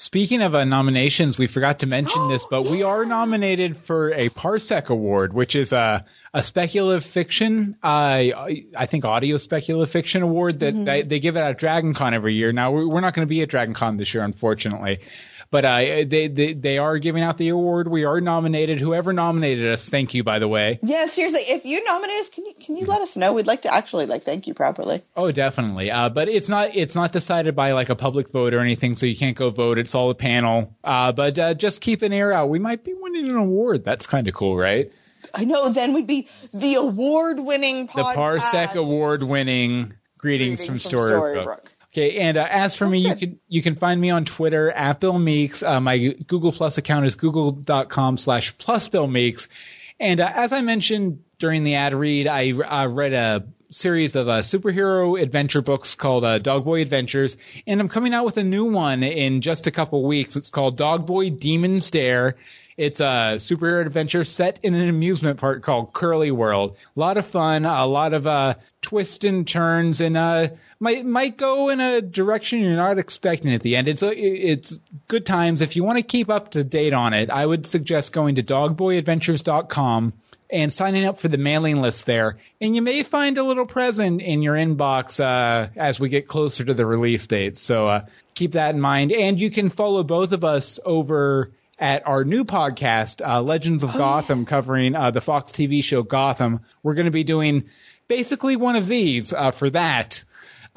Speaking 0.00 0.42
of 0.42 0.54
uh, 0.54 0.64
nominations, 0.64 1.38
we 1.38 1.48
forgot 1.48 1.80
to 1.80 1.86
mention 1.88 2.28
this, 2.28 2.44
but 2.44 2.62
we 2.62 2.84
are 2.84 3.04
nominated 3.18 3.76
for 3.76 4.12
a 4.12 4.28
Parsec 4.28 4.90
Award, 4.90 5.32
which 5.32 5.56
is 5.56 5.72
a, 5.72 6.04
a 6.32 6.40
speculative 6.40 7.04
fiction, 7.04 7.74
uh, 7.82 7.86
I 8.76 8.86
think 8.86 9.04
audio 9.04 9.38
speculative 9.38 9.90
fiction 9.90 10.22
award 10.22 10.60
that 10.60 10.84
they, 10.84 11.02
they 11.02 11.18
give 11.18 11.36
it 11.36 11.40
at 11.40 11.58
DragonCon 11.58 12.12
every 12.12 12.34
year. 12.34 12.52
Now 12.52 12.70
we're 12.70 12.86
we're 12.86 13.00
not 13.00 13.12
going 13.14 13.26
to 13.26 13.28
be 13.28 13.42
at 13.42 13.48
DragonCon 13.48 13.98
this 13.98 14.14
year, 14.14 14.22
unfortunately, 14.22 15.00
but 15.50 15.64
uh, 15.64 15.78
they, 15.78 16.28
they 16.28 16.52
they 16.52 16.78
are 16.78 16.98
giving 16.98 17.22
out 17.22 17.38
the 17.38 17.48
award. 17.48 17.88
We 17.88 18.04
are 18.04 18.20
nominated. 18.20 18.80
Whoever 18.80 19.12
nominated 19.12 19.72
us, 19.72 19.88
thank 19.88 20.14
you, 20.14 20.24
by 20.24 20.38
the 20.38 20.48
way. 20.48 20.78
Yeah, 20.82 21.06
seriously, 21.06 21.40
if 21.40 21.64
you 21.64 21.82
nominate 21.84 22.20
us, 22.20 22.28
can 22.28 22.46
you 22.46 22.54
can 22.54 22.76
you 22.76 22.86
let 22.86 23.00
us 23.00 23.16
know? 23.16 23.32
We'd 23.32 23.46
like 23.46 23.62
to 23.62 23.72
actually 23.72 24.06
like 24.06 24.24
thank 24.24 24.46
you 24.46 24.54
properly. 24.54 25.02
Oh, 25.16 25.30
definitely. 25.30 25.90
Uh, 25.90 26.08
but 26.08 26.28
it's 26.28 26.48
not 26.48 26.74
it's 26.74 26.94
not 26.94 27.12
decided 27.12 27.56
by 27.56 27.72
like 27.72 27.88
a 27.88 27.96
public 27.96 28.30
vote 28.30 28.54
or 28.54 28.60
anything, 28.60 28.94
so 28.94 29.06
you 29.06 29.16
can't 29.16 29.36
go 29.36 29.50
vote. 29.50 29.78
It's 29.78 29.94
all 29.94 30.10
a 30.10 30.14
panel. 30.14 30.76
Uh, 30.84 31.12
but 31.12 31.38
uh, 31.38 31.54
just 31.54 31.80
keep 31.80 32.02
an 32.02 32.12
ear 32.12 32.32
out. 32.32 32.48
We 32.48 32.58
might 32.58 32.84
be 32.84 32.94
winning 32.94 33.28
an 33.30 33.36
award. 33.36 33.84
That's 33.84 34.06
kind 34.06 34.28
of 34.28 34.34
cool, 34.34 34.56
right? 34.56 34.92
I 35.34 35.44
know. 35.44 35.68
Then 35.70 35.94
we'd 35.94 36.06
be 36.06 36.28
the 36.54 36.76
award-winning 36.76 37.86
The. 37.86 38.02
Parsec 38.02 38.76
award 38.76 39.22
winning 39.22 39.92
greetings, 40.18 40.64
from, 40.64 40.78
Storybook. 40.78 41.46
Storybrooke. 41.46 41.66
Okay, 41.92 42.18
and 42.18 42.36
uh, 42.36 42.46
as 42.48 42.74
for 42.76 42.84
That's 42.84 42.92
me, 42.92 43.08
you 43.08 43.16
can 43.16 43.40
you 43.48 43.62
can 43.62 43.74
find 43.74 43.98
me 44.00 44.10
on 44.10 44.24
Twitter 44.24 44.70
at 44.70 45.00
Bill 45.00 45.18
Meeks. 45.18 45.62
Uh, 45.62 45.80
my 45.80 45.96
Google 46.26 46.52
Plus 46.52 46.76
account 46.76 47.06
is 47.06 47.14
google.com 47.14 48.18
slash 48.18 48.56
plus 48.58 48.88
Bill 48.88 49.06
Meeks. 49.06 49.48
And 49.98 50.20
uh, 50.20 50.30
as 50.32 50.52
I 50.52 50.60
mentioned 50.60 51.24
during 51.38 51.64
the 51.64 51.76
ad 51.76 51.94
read, 51.94 52.28
I 52.28 52.50
uh, 52.52 52.88
read 52.88 53.14
a 53.14 53.46
series 53.70 54.16
of 54.16 54.28
uh, 54.28 54.40
superhero 54.40 55.20
adventure 55.20 55.62
books 55.62 55.94
called 55.94 56.24
uh, 56.24 56.38
Dog 56.38 56.64
Boy 56.64 56.82
Adventures, 56.82 57.36
and 57.66 57.80
I'm 57.80 57.88
coming 57.88 58.14
out 58.14 58.24
with 58.24 58.36
a 58.36 58.44
new 58.44 58.66
one 58.66 59.02
in 59.02 59.40
just 59.40 59.66
a 59.66 59.70
couple 59.70 60.02
weeks. 60.04 60.36
It's 60.36 60.50
called 60.50 60.76
Dog 60.76 61.06
Boy 61.06 61.30
Demon's 61.30 61.90
Dare. 61.90 62.36
It's 62.76 63.00
a 63.00 63.36
superhero 63.38 63.84
adventure 63.84 64.22
set 64.22 64.60
in 64.62 64.74
an 64.74 64.88
amusement 64.88 65.40
park 65.40 65.64
called 65.64 65.92
Curly 65.92 66.30
World. 66.30 66.78
A 66.96 67.00
lot 67.00 67.16
of 67.16 67.26
fun, 67.26 67.64
a 67.64 67.84
lot 67.86 68.12
of 68.12 68.26
uh, 68.26 68.54
twists 68.88 69.26
and 69.26 69.46
turns, 69.46 70.00
and 70.00 70.16
uh, 70.16 70.48
might 70.80 71.04
might 71.04 71.36
go 71.36 71.68
in 71.68 71.78
a 71.78 72.00
direction 72.00 72.60
you're 72.60 72.74
not 72.74 72.98
expecting 72.98 73.52
at 73.52 73.60
the 73.60 73.76
end. 73.76 73.86
It's 73.86 74.02
a, 74.02 74.10
it's 74.10 74.78
good 75.08 75.26
times. 75.26 75.60
If 75.60 75.76
you 75.76 75.84
want 75.84 75.98
to 75.98 76.02
keep 76.02 76.30
up 76.30 76.52
to 76.52 76.64
date 76.64 76.94
on 76.94 77.12
it, 77.12 77.28
I 77.28 77.44
would 77.44 77.66
suggest 77.66 78.14
going 78.14 78.36
to 78.36 78.42
dogboyadventures.com 78.42 80.14
and 80.48 80.72
signing 80.72 81.04
up 81.04 81.18
for 81.18 81.28
the 81.28 81.36
mailing 81.36 81.82
list 81.82 82.06
there. 82.06 82.36
And 82.62 82.74
you 82.74 82.80
may 82.80 83.02
find 83.02 83.36
a 83.36 83.42
little 83.42 83.66
present 83.66 84.22
in 84.22 84.40
your 84.40 84.54
inbox 84.54 85.20
uh, 85.22 85.68
as 85.76 86.00
we 86.00 86.08
get 86.08 86.26
closer 86.26 86.64
to 86.64 86.72
the 86.72 86.86
release 86.86 87.26
date. 87.26 87.58
So 87.58 87.88
uh, 87.88 88.06
keep 88.34 88.52
that 88.52 88.74
in 88.74 88.80
mind. 88.80 89.12
And 89.12 89.38
you 89.38 89.50
can 89.50 89.68
follow 89.68 90.02
both 90.02 90.32
of 90.32 90.44
us 90.44 90.80
over 90.82 91.50
at 91.78 92.06
our 92.06 92.24
new 92.24 92.44
podcast, 92.44 93.26
uh, 93.26 93.40
Legends 93.42 93.84
of 93.84 93.92
Gotham, 93.92 94.46
covering 94.46 94.96
uh, 94.96 95.10
the 95.10 95.20
Fox 95.20 95.52
TV 95.52 95.84
show 95.84 96.02
Gotham. 96.02 96.60
We're 96.82 96.94
going 96.94 97.04
to 97.04 97.12
be 97.12 97.24
doing 97.24 97.68
basically 98.08 98.56
one 98.56 98.76
of 98.76 98.88
these 98.88 99.32
uh, 99.32 99.50
for 99.50 99.70
that 99.70 100.24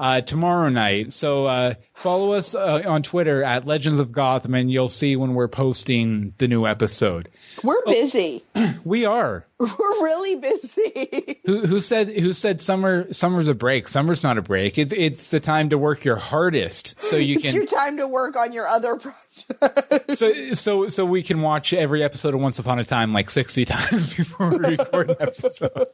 uh, 0.01 0.19
tomorrow 0.21 0.69
night. 0.69 1.13
So 1.13 1.45
uh, 1.45 1.75
follow 1.93 2.33
us 2.33 2.55
uh, 2.55 2.81
on 2.87 3.03
Twitter 3.03 3.43
at 3.43 3.67
Legends 3.67 3.99
of 3.99 4.11
Gotham, 4.11 4.55
and 4.55 4.71
you'll 4.71 4.89
see 4.89 5.15
when 5.15 5.35
we're 5.35 5.47
posting 5.47 6.33
the 6.39 6.47
new 6.47 6.65
episode. 6.65 7.29
We're 7.63 7.75
Oh. 7.85 7.91
busy. 7.91 8.43
We 8.83 9.05
are. 9.05 9.45
We're 9.59 9.67
really 10.03 10.37
busy. 10.37 11.39
Who, 11.45 11.67
who 11.67 11.81
said 11.81 12.07
who 12.09 12.33
said 12.33 12.61
summer 12.61 13.13
summer's 13.13 13.47
a 13.47 13.53
break? 13.53 13.87
Summer's 13.87 14.23
not 14.23 14.39
a 14.39 14.41
break. 14.41 14.79
It, 14.79 14.91
it's 14.91 15.29
the 15.29 15.39
time 15.39 15.69
to 15.69 15.77
work 15.77 16.03
your 16.03 16.15
hardest, 16.15 16.99
so 16.99 17.15
you 17.17 17.35
it's 17.35 17.43
can 17.45 17.55
your 17.55 17.65
time 17.67 17.97
to 17.97 18.07
work 18.07 18.35
on 18.37 18.53
your 18.53 18.67
other 18.67 18.95
projects. 18.95 20.17
so 20.17 20.33
so 20.53 20.87
so 20.89 21.05
we 21.05 21.21
can 21.21 21.41
watch 21.41 21.73
every 21.73 22.01
episode 22.01 22.33
of 22.33 22.39
Once 22.41 22.57
Upon 22.57 22.79
a 22.79 22.85
Time 22.85 23.13
like 23.13 23.29
sixty 23.29 23.65
times 23.65 24.15
before 24.15 24.49
we 24.49 24.57
record 24.77 25.11
an 25.11 25.17
episode. 25.19 25.87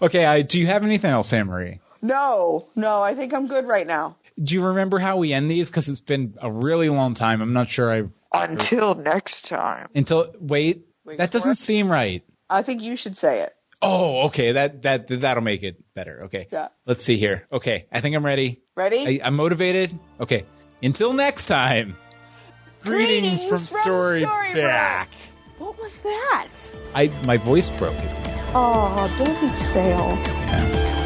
Okay, 0.00 0.24
I, 0.24 0.42
do 0.42 0.60
you 0.60 0.66
have 0.66 0.84
anything 0.84 1.10
else, 1.10 1.32
Anne 1.32 1.46
Marie? 1.48 1.80
No, 2.06 2.68
no, 2.76 3.02
I 3.02 3.14
think 3.14 3.34
I'm 3.34 3.48
good 3.48 3.66
right 3.66 3.86
now. 3.86 4.16
Do 4.42 4.54
you 4.54 4.66
remember 4.66 4.98
how 4.98 5.16
we 5.16 5.32
end 5.32 5.50
these? 5.50 5.70
Because 5.70 5.88
it's 5.88 6.00
been 6.00 6.34
a 6.40 6.50
really 6.50 6.88
long 6.88 7.14
time. 7.14 7.40
I'm 7.40 7.54
not 7.54 7.70
sure 7.70 7.90
I 7.90 8.04
Until 8.32 8.94
next 8.94 9.46
time. 9.46 9.88
until 9.94 10.34
wait. 10.38 10.86
Wait 11.04 11.18
that 11.18 11.30
doesn't 11.30 11.52
it. 11.52 11.58
seem 11.58 11.90
right. 11.90 12.22
I 12.50 12.62
think 12.62 12.82
you 12.82 12.96
should 12.96 13.16
say 13.16 13.42
it. 13.42 13.52
Oh, 13.80 14.26
okay. 14.26 14.52
That 14.52 14.82
that 14.82 15.08
that'll 15.08 15.42
make 15.42 15.62
it 15.62 15.82
better. 15.94 16.24
Okay. 16.24 16.48
Yeah. 16.52 16.68
Let's 16.84 17.02
see 17.02 17.16
here. 17.16 17.46
Okay, 17.50 17.86
I 17.90 18.00
think 18.00 18.14
I'm 18.16 18.24
ready. 18.26 18.62
Ready? 18.74 19.20
I, 19.22 19.26
I'm 19.26 19.36
motivated. 19.36 19.98
Okay. 20.20 20.44
Until 20.82 21.12
next 21.12 21.46
time. 21.46 21.96
Greetings, 22.82 23.44
from, 23.44 23.58
Story 23.58 24.22
Storybrooke. 24.22 24.54
Back. 24.54 25.10
What 25.58 25.78
was 25.78 25.98
that? 26.02 26.48
I 26.94 27.08
my 27.24 27.38
voice 27.38 27.70
broke. 27.70 27.96
Oh, 28.54 29.12
don't 29.18 29.58
fail. 29.72 30.18
Yeah. 30.46 31.02